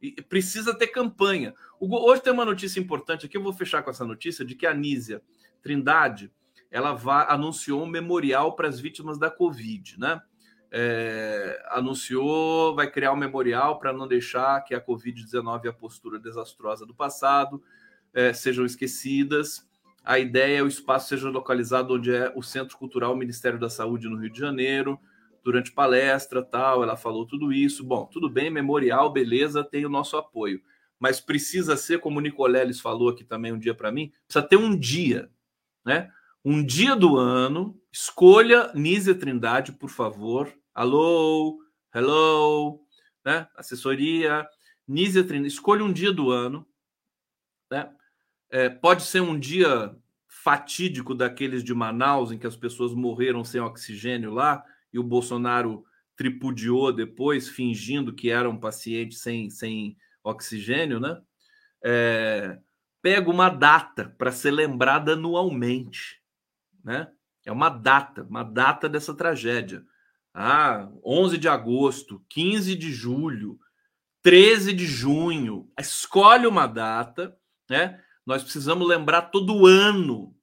E 0.00 0.22
precisa 0.22 0.76
ter 0.76 0.88
campanha. 0.88 1.54
Hoje 1.80 2.22
tem 2.22 2.32
uma 2.32 2.44
notícia 2.44 2.78
importante 2.78 3.26
aqui, 3.26 3.36
eu 3.36 3.42
vou 3.42 3.52
fechar 3.52 3.82
com 3.82 3.90
essa 3.90 4.04
notícia 4.04 4.44
de 4.44 4.54
que 4.54 4.66
a 4.66 4.74
Nízia 4.74 5.22
Trindade 5.60 6.30
ela 6.70 6.92
vai, 6.92 7.26
anunciou 7.28 7.82
um 7.82 7.86
memorial 7.86 8.54
para 8.54 8.68
as 8.68 8.78
vítimas 8.78 9.18
da 9.18 9.30
Covid, 9.30 9.98
né? 9.98 10.20
É, 10.70 11.62
anunciou, 11.70 12.74
vai 12.74 12.90
criar 12.90 13.12
um 13.12 13.16
memorial 13.16 13.78
para 13.78 13.90
não 13.90 14.06
deixar 14.06 14.62
que 14.64 14.74
a 14.74 14.84
Covid-19 14.84 15.64
e 15.64 15.68
a 15.68 15.72
postura 15.72 16.18
desastrosa 16.18 16.84
do 16.84 16.94
passado 16.94 17.62
é, 18.12 18.34
sejam 18.34 18.66
esquecidas. 18.66 19.66
A 20.04 20.18
ideia 20.18 20.58
é 20.58 20.62
o 20.62 20.68
espaço 20.68 21.08
seja 21.08 21.30
localizado 21.30 21.94
onde 21.94 22.14
é 22.14 22.32
o 22.36 22.42
Centro 22.42 22.76
Cultural 22.76 23.16
Ministério 23.16 23.58
da 23.58 23.70
Saúde 23.70 24.08
no 24.08 24.16
Rio 24.16 24.30
de 24.30 24.38
Janeiro, 24.38 25.00
durante 25.48 25.72
palestra, 25.72 26.42
tal. 26.42 26.82
Ela 26.82 26.94
falou 26.94 27.26
tudo 27.26 27.50
isso. 27.50 27.82
Bom, 27.82 28.04
tudo 28.04 28.28
bem, 28.28 28.50
memorial, 28.50 29.10
beleza, 29.10 29.64
tem 29.64 29.86
o 29.86 29.88
nosso 29.88 30.14
apoio. 30.18 30.60
Mas 31.00 31.20
precisa 31.20 31.74
ser, 31.74 32.00
como 32.00 32.18
o 32.18 32.20
Nicoleles 32.20 32.80
falou 32.80 33.08
aqui 33.08 33.24
também 33.24 33.50
um 33.50 33.58
dia 33.58 33.74
para 33.74 33.90
mim, 33.90 34.12
precisa 34.26 34.46
ter 34.46 34.56
um 34.56 34.78
dia, 34.78 35.30
né? 35.82 36.10
Um 36.44 36.62
dia 36.62 36.94
do 36.94 37.16
ano, 37.16 37.80
escolha 37.90 38.70
Nízia 38.74 39.14
Trindade, 39.14 39.72
por 39.72 39.88
favor. 39.88 40.52
Alô, 40.74 41.58
hello, 41.94 42.80
né? 43.24 43.48
Assessoria, 43.56 44.46
Nízia 44.86 45.24
Trindade, 45.24 45.54
escolha 45.54 45.82
um 45.82 45.92
dia 45.92 46.12
do 46.12 46.30
ano, 46.30 46.66
né? 47.70 47.90
É, 48.50 48.68
pode 48.68 49.02
ser 49.02 49.22
um 49.22 49.38
dia 49.38 49.96
fatídico 50.26 51.14
daqueles 51.14 51.64
de 51.64 51.72
Manaus, 51.72 52.32
em 52.32 52.38
que 52.38 52.46
as 52.46 52.56
pessoas 52.56 52.92
morreram 52.92 53.42
sem 53.44 53.62
oxigênio 53.62 54.30
lá, 54.30 54.62
e 54.92 54.98
o 54.98 55.02
Bolsonaro 55.02 55.84
tripudiou 56.16 56.92
depois, 56.92 57.48
fingindo 57.48 58.12
que 58.12 58.30
era 58.30 58.48
um 58.50 58.58
paciente 58.58 59.14
sem, 59.14 59.48
sem 59.50 59.96
oxigênio, 60.22 60.98
né? 60.98 61.20
É, 61.84 62.58
pega 63.00 63.30
uma 63.30 63.48
data 63.48 64.14
para 64.18 64.32
ser 64.32 64.50
lembrada 64.50 65.12
anualmente, 65.12 66.20
né? 66.84 67.08
É 67.46 67.52
uma 67.52 67.68
data, 67.68 68.24
uma 68.24 68.42
data 68.42 68.88
dessa 68.88 69.14
tragédia. 69.14 69.82
Ah, 70.34 70.88
11 71.04 71.38
de 71.38 71.48
agosto, 71.48 72.22
15 72.28 72.74
de 72.74 72.92
julho, 72.92 73.58
13 74.22 74.72
de 74.72 74.86
junho. 74.86 75.70
Escolhe 75.78 76.46
uma 76.46 76.66
data, 76.66 77.36
né? 77.70 78.02
Nós 78.26 78.42
precisamos 78.42 78.86
lembrar 78.86 79.22
todo 79.22 79.66
ano 79.66 80.36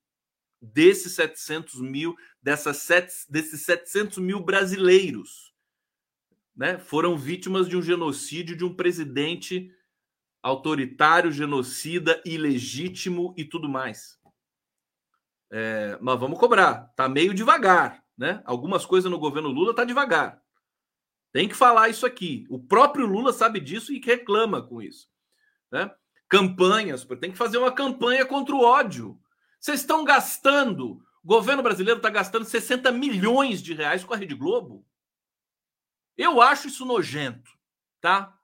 desses 0.74 1.14
700 1.14 1.82
mil, 1.82 2.16
dessas 2.42 2.78
set, 2.78 3.12
desses 3.30 3.64
700 3.64 4.18
mil 4.18 4.40
brasileiros, 4.40 5.54
né? 6.56 6.78
Foram 6.78 7.18
vítimas 7.18 7.68
de 7.68 7.76
um 7.76 7.82
genocídio 7.82 8.56
de 8.56 8.64
um 8.64 8.74
presidente 8.74 9.72
autoritário, 10.42 11.32
genocida, 11.32 12.22
ilegítimo 12.26 13.34
e 13.36 13.44
tudo 13.44 13.68
mais. 13.68 14.18
É, 15.52 15.98
mas 16.02 16.20
vamos 16.20 16.40
cobrar. 16.40 16.94
Tá 16.96 17.10
meio 17.10 17.34
devagar, 17.34 18.04
né? 18.18 18.42
Algumas 18.46 18.86
coisas 18.86 19.10
no 19.10 19.20
governo 19.20 19.50
Lula 19.50 19.76
tá 19.76 19.84
devagar. 19.84 20.42
Tem 21.34 21.50
que 21.50 21.56
falar 21.56 21.90
isso 21.90 22.06
aqui. 22.06 22.46
O 22.50 22.60
próprio 22.60 23.06
Lula 23.06 23.34
sabe 23.34 23.60
disso 23.60 23.92
e 23.92 24.00
reclama 24.00 24.62
com 24.62 24.82
isso, 24.82 25.10
né? 25.72 25.92
Campanhas, 26.30 27.06
tem 27.20 27.32
que 27.32 27.38
fazer 27.38 27.58
uma 27.58 27.72
campanha 27.72 28.26
contra 28.26 28.56
o 28.56 28.62
ódio. 28.62 29.20
Vocês 29.66 29.80
estão 29.80 30.04
gastando, 30.04 31.04
o 31.24 31.28
governo 31.28 31.64
brasileiro 31.64 31.98
está 31.98 32.12
gastando 32.12 32.46
60 32.46 32.92
milhões 32.92 33.64
de 33.64 33.74
reais 33.74 34.04
com 34.04 34.14
a 34.14 34.16
Rede 34.16 34.36
Globo. 34.36 34.86
Eu 36.16 36.40
acho 36.40 36.68
isso 36.68 36.86
nojento, 36.86 37.50
tá? 38.00 38.38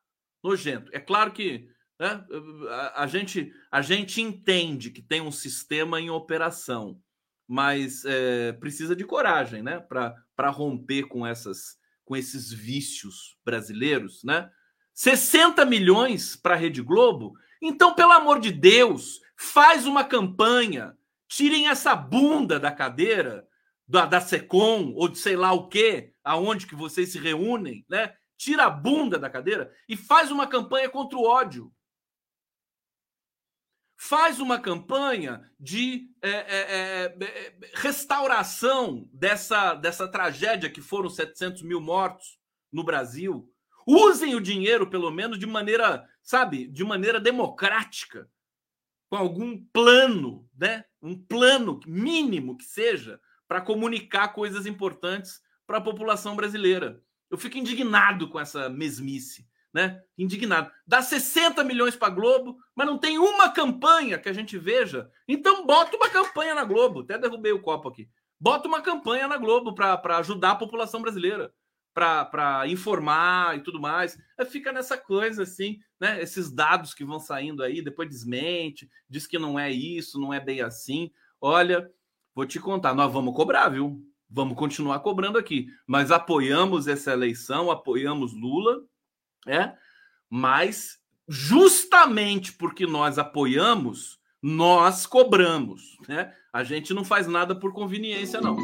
Nojento. 0.43 0.89
É 0.91 0.99
claro 0.99 1.31
que 1.31 1.69
né, 1.99 2.25
a, 2.71 3.03
a, 3.03 3.05
gente, 3.05 3.53
a 3.71 3.83
gente 3.83 4.19
entende 4.19 4.89
que 4.89 4.99
tem 4.99 5.21
um 5.21 5.31
sistema 5.31 6.01
em 6.01 6.09
operação, 6.09 6.99
mas 7.47 8.03
é, 8.03 8.53
precisa 8.53 8.95
de 8.95 9.05
coragem, 9.05 9.61
né? 9.61 9.79
Para 9.79 10.49
romper 10.49 11.03
com, 11.03 11.23
essas, 11.23 11.77
com 12.03 12.15
esses 12.15 12.51
vícios 12.51 13.37
brasileiros, 13.45 14.23
né? 14.23 14.49
60 14.95 15.65
milhões 15.65 16.35
para 16.35 16.55
a 16.55 16.57
Rede 16.57 16.81
Globo. 16.81 17.33
Então, 17.61 17.93
pelo 17.93 18.11
amor 18.11 18.39
de 18.39 18.51
Deus, 18.51 19.21
faz 19.35 19.85
uma 19.85 20.03
campanha 20.03 20.97
Tirem 21.31 21.69
essa 21.69 21.95
bunda 21.95 22.59
da 22.59 22.73
cadeira 22.73 23.47
da, 23.87 24.05
da 24.05 24.19
Secom 24.19 24.91
ou 24.97 25.07
de 25.07 25.17
sei 25.17 25.37
lá 25.37 25.53
o 25.53 25.69
que, 25.69 26.13
aonde 26.21 26.67
que 26.67 26.75
vocês 26.75 27.13
se 27.13 27.17
reúnem, 27.17 27.85
né? 27.89 28.13
Tira 28.37 28.65
a 28.65 28.69
bunda 28.69 29.17
da 29.17 29.29
cadeira 29.29 29.73
e 29.87 29.95
faz 29.95 30.29
uma 30.29 30.45
campanha 30.45 30.89
contra 30.89 31.17
o 31.17 31.23
ódio. 31.23 31.73
Faz 33.95 34.41
uma 34.41 34.59
campanha 34.59 35.49
de 35.57 36.09
é, 36.21 36.29
é, 36.31 36.35
é, 36.37 37.23
é 37.23 37.71
restauração 37.75 39.07
dessa, 39.13 39.73
dessa 39.75 40.09
tragédia 40.09 40.69
que 40.69 40.81
foram 40.81 41.09
700 41.09 41.61
mil 41.61 41.79
mortos 41.79 42.37
no 42.69 42.83
Brasil. 42.83 43.49
Usem 43.87 44.35
o 44.35 44.41
dinheiro, 44.41 44.89
pelo 44.89 45.09
menos, 45.09 45.39
de 45.39 45.45
maneira, 45.45 46.05
sabe, 46.21 46.67
de 46.67 46.83
maneira 46.83 47.21
democrática 47.21 48.29
com 49.11 49.17
algum 49.17 49.61
plano, 49.73 50.49
né? 50.57 50.85
Um 51.01 51.21
plano 51.21 51.81
mínimo 51.85 52.57
que 52.57 52.63
seja 52.63 53.19
para 53.45 53.59
comunicar 53.59 54.29
coisas 54.29 54.65
importantes 54.65 55.41
para 55.67 55.79
a 55.79 55.81
população 55.81 56.33
brasileira. 56.33 57.03
Eu 57.29 57.37
fico 57.37 57.57
indignado 57.57 58.29
com 58.29 58.39
essa 58.39 58.69
mesmice, 58.69 59.45
né? 59.73 60.01
Indignado. 60.17 60.71
Dá 60.87 61.01
60 61.01 61.61
milhões 61.65 61.93
para 61.93 62.13
Globo, 62.13 62.57
mas 62.73 62.87
não 62.87 62.97
tem 62.97 63.17
uma 63.17 63.49
campanha 63.49 64.17
que 64.17 64.29
a 64.29 64.33
gente 64.33 64.57
veja. 64.57 65.11
Então 65.27 65.65
bota 65.65 65.97
uma 65.97 66.07
campanha 66.07 66.55
na 66.55 66.63
Globo. 66.63 67.01
Até 67.01 67.17
derrubei 67.17 67.51
o 67.51 67.61
copo 67.61 67.89
aqui. 67.89 68.09
Bota 68.39 68.65
uma 68.69 68.81
campanha 68.81 69.27
na 69.27 69.35
Globo 69.35 69.75
para 69.75 70.19
ajudar 70.19 70.51
a 70.51 70.55
população 70.55 71.01
brasileira 71.01 71.53
para 71.93 72.67
informar 72.67 73.57
e 73.57 73.61
tudo 73.61 73.79
mais. 73.79 74.17
Fica 74.49 74.71
nessa 74.71 74.97
coisa 74.97 75.43
assim, 75.43 75.79
né? 75.99 76.21
Esses 76.21 76.51
dados 76.51 76.93
que 76.93 77.05
vão 77.05 77.19
saindo 77.19 77.63
aí, 77.63 77.81
depois 77.81 78.09
desmente, 78.09 78.89
diz 79.09 79.27
que 79.27 79.37
não 79.37 79.59
é 79.59 79.71
isso, 79.71 80.19
não 80.19 80.33
é 80.33 80.39
bem 80.39 80.61
assim. 80.61 81.11
Olha, 81.39 81.89
vou 82.33 82.45
te 82.45 82.59
contar, 82.59 82.93
nós 82.93 83.11
vamos 83.11 83.35
cobrar, 83.35 83.69
viu? 83.69 84.01
Vamos 84.29 84.57
continuar 84.57 84.99
cobrando 84.99 85.37
aqui, 85.37 85.67
mas 85.85 86.09
apoiamos 86.09 86.87
essa 86.87 87.11
eleição, 87.11 87.69
apoiamos 87.69 88.33
Lula, 88.33 88.81
é? 89.45 89.73
Mas 90.29 90.99
justamente 91.27 92.53
porque 92.53 92.87
nós 92.87 93.19
apoiamos, 93.19 94.19
nós 94.41 95.05
cobramos, 95.05 95.97
né? 96.07 96.33
A 96.53 96.63
gente 96.63 96.93
não 96.93 97.03
faz 97.03 97.27
nada 97.27 97.53
por 97.53 97.73
conveniência, 97.73 98.39
não 98.39 98.55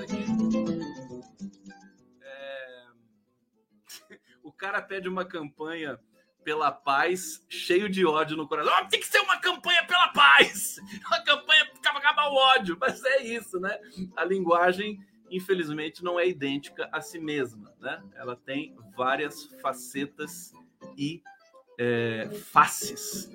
aqui. 0.00 0.24
É... 2.22 2.84
O 4.42 4.52
cara 4.52 4.80
pede 4.80 5.08
uma 5.08 5.24
campanha 5.24 5.98
pela 6.44 6.70
paz, 6.70 7.44
cheio 7.48 7.88
de 7.88 8.04
ódio 8.04 8.36
no 8.36 8.46
coração. 8.46 8.72
Oh, 8.78 8.88
tem 8.88 9.00
que 9.00 9.06
ser 9.06 9.18
uma 9.20 9.38
campanha 9.38 9.84
pela 9.86 10.08
paz! 10.08 10.76
Uma 11.06 11.24
campanha 11.24 11.66
para 11.82 11.98
acabar 11.98 12.28
o 12.28 12.34
ódio. 12.34 12.76
Mas 12.78 13.02
é 13.04 13.22
isso, 13.22 13.58
né? 13.58 13.78
A 14.16 14.24
linguagem, 14.24 14.98
infelizmente, 15.30 16.04
não 16.04 16.20
é 16.20 16.28
idêntica 16.28 16.88
a 16.92 17.00
si 17.00 17.18
mesma, 17.18 17.72
né? 17.80 18.02
Ela 18.14 18.36
tem 18.36 18.76
várias 18.94 19.44
facetas 19.62 20.52
e 20.96 21.22
é, 21.78 22.28
faces. 22.52 23.30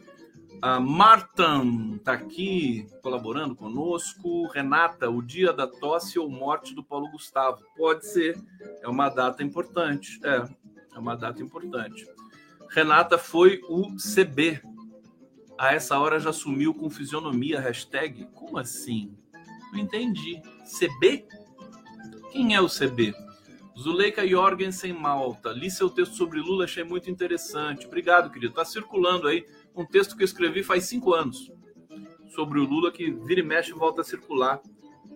A 0.62 0.78
Martan 0.78 1.96
está 1.96 2.14
aqui 2.14 2.86
colaborando 3.02 3.56
conosco. 3.56 4.48
Renata, 4.48 5.10
o 5.10 5.22
dia 5.22 5.54
da 5.54 5.66
tosse 5.66 6.20
ou 6.20 6.30
morte 6.30 6.76
do 6.76 6.84
Paulo 6.84 7.10
Gustavo. 7.12 7.64
Pode 7.78 8.06
ser. 8.06 8.38
É 8.82 8.88
uma 8.90 9.08
data 9.08 9.42
importante. 9.42 10.20
É, 10.24 10.46
é 10.96 11.00
uma 11.00 11.16
data 11.16 11.42
importante. 11.42 12.06
Renata 12.70 13.18
foi 13.18 13.62
o 13.70 13.96
CB. 13.96 14.62
A 15.58 15.74
essa 15.74 15.98
hora 15.98 16.20
já 16.20 16.34
sumiu 16.34 16.74
com 16.74 16.90
fisionomia. 16.90 17.62
Hashtag. 17.62 18.28
Como 18.34 18.58
assim? 18.58 19.16
Não 19.72 19.80
entendi. 19.80 20.42
CB? 20.78 21.26
Quem 22.32 22.54
é 22.54 22.60
o 22.60 22.68
CB? 22.68 23.14
Zuleika 23.78 24.28
Jorgensen 24.28 24.92
Malta. 24.92 25.52
Li 25.52 25.72
seu 25.72 25.90
texto 25.90 26.16
sobre 26.16 26.42
Lula, 26.42 26.66
achei 26.66 26.84
muito 26.84 27.10
interessante. 27.10 27.88
Obrigado, 27.88 28.30
querido. 28.30 28.52
Está 28.52 28.66
circulando 28.66 29.26
aí 29.26 29.46
um 29.76 29.86
texto 29.86 30.16
que 30.16 30.24
eu 30.24 30.26
escrevi 30.26 30.64
faz 30.64 30.86
cinco 30.86 31.14
anos 31.14 31.52
sobre 32.36 32.60
o 32.60 32.64
Lula, 32.64 32.92
que 32.92 33.12
vira 33.12 33.40
e 33.40 33.44
mexe 33.44 33.72
e 33.72 33.74
volta 33.74 34.02
a 34.02 34.04
circular 34.04 34.62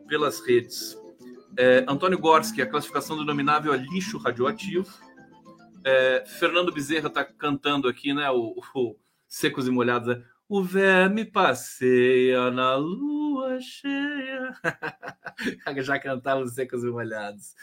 pelas 0.07 0.39
redes. 0.45 0.97
É, 1.57 1.85
Antônio 1.87 2.17
Gorski, 2.17 2.61
a 2.61 2.67
classificação 2.67 3.15
do 3.15 3.23
nominável 3.23 3.71
a 3.71 3.77
lixo 3.77 4.17
radioativo. 4.17 4.91
É, 5.85 6.23
Fernando 6.25 6.71
Bezerra 6.71 7.07
está 7.07 7.23
cantando 7.23 7.87
aqui, 7.87 8.13
né? 8.13 8.29
O, 8.31 8.55
o, 8.75 8.95
Secos 9.27 9.67
e 9.67 9.71
Molhados. 9.71 10.07
Né? 10.07 10.23
O 10.47 10.63
verme 10.63 11.25
passeia 11.25 12.49
na 12.51 12.75
lua 12.75 13.59
cheia. 13.59 14.53
Já 15.83 15.99
cantava 15.99 16.41
os 16.41 16.53
Secos 16.53 16.83
e 16.83 16.87
Molhados. 16.87 17.53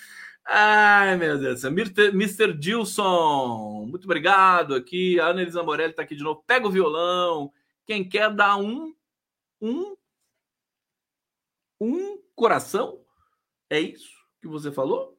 Ai, 0.52 1.16
meu 1.16 1.38
Deus. 1.38 1.62
Mr. 1.62 2.52
Dilson, 2.52 3.86
muito 3.88 4.02
obrigado 4.02 4.74
aqui. 4.74 5.20
A 5.20 5.26
Ana 5.26 5.42
Elisa 5.42 5.62
Morelli 5.62 5.92
está 5.92 6.02
aqui 6.02 6.16
de 6.16 6.24
novo. 6.24 6.42
Pega 6.44 6.66
o 6.66 6.70
violão. 6.72 7.52
Quem 7.86 8.02
quer 8.02 8.34
dar 8.34 8.56
um, 8.56 8.92
um, 9.60 9.94
um 11.80 12.18
coração? 12.34 13.00
É 13.70 13.78
isso 13.78 14.10
que 14.42 14.48
você 14.48 14.72
falou? 14.72 15.16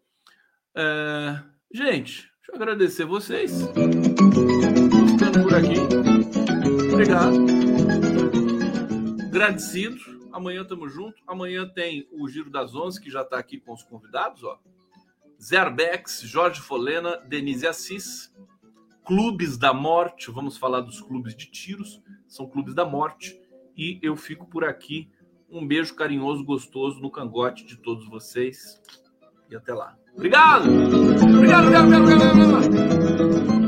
É, 0.76 1.42
gente, 1.74 2.24
deixa 2.24 2.52
eu 2.52 2.56
agradecer 2.56 3.06
vocês. 3.06 3.54
Ficando 3.62 5.44
por 5.44 5.56
aqui. 5.56 5.80
Obrigado. 6.92 7.38
Agradecido. 9.28 9.98
Amanhã 10.34 10.64
estamos 10.64 10.94
juntos. 10.94 11.24
Amanhã 11.26 11.66
tem 11.70 12.06
o 12.12 12.28
Giro 12.28 12.50
das 12.50 12.76
Onze, 12.76 13.00
que 13.00 13.10
já 13.10 13.22
está 13.22 13.40
aqui 13.40 13.62
com 13.62 13.72
os 13.72 13.82
convidados, 13.82 14.44
ó. 14.44 14.60
Zerbex, 15.42 16.22
Jorge 16.22 16.62
Folena, 16.62 17.18
Denise 17.18 17.66
Assis, 17.66 18.32
Clubes 19.04 19.58
da 19.58 19.74
Morte, 19.74 20.30
vamos 20.30 20.58
falar 20.58 20.82
dos 20.82 21.02
clubes 21.02 21.36
de 21.36 21.48
tiros, 21.48 22.02
são 22.28 22.48
clubes 22.48 22.76
da 22.76 22.86
morte, 22.86 23.42
e 23.76 24.00
eu 24.04 24.16
fico 24.16 24.46
por 24.46 24.64
aqui. 24.64 25.10
Um 25.50 25.68
beijo 25.68 25.96
carinhoso, 25.96 26.46
gostoso 26.46 27.02
no 27.02 27.12
cangote 27.12 27.66
de 27.66 27.76
todos 27.76 28.08
vocês 28.08 28.80
e 29.50 29.56
até 29.56 29.74
lá. 29.74 29.98
Obrigado! 30.16 30.70
Obrigado, 30.70 31.68
obrigado, 31.68 31.68
obrigado, 31.68 32.02
obrigado. 32.02 33.26
obrigado. 33.26 33.61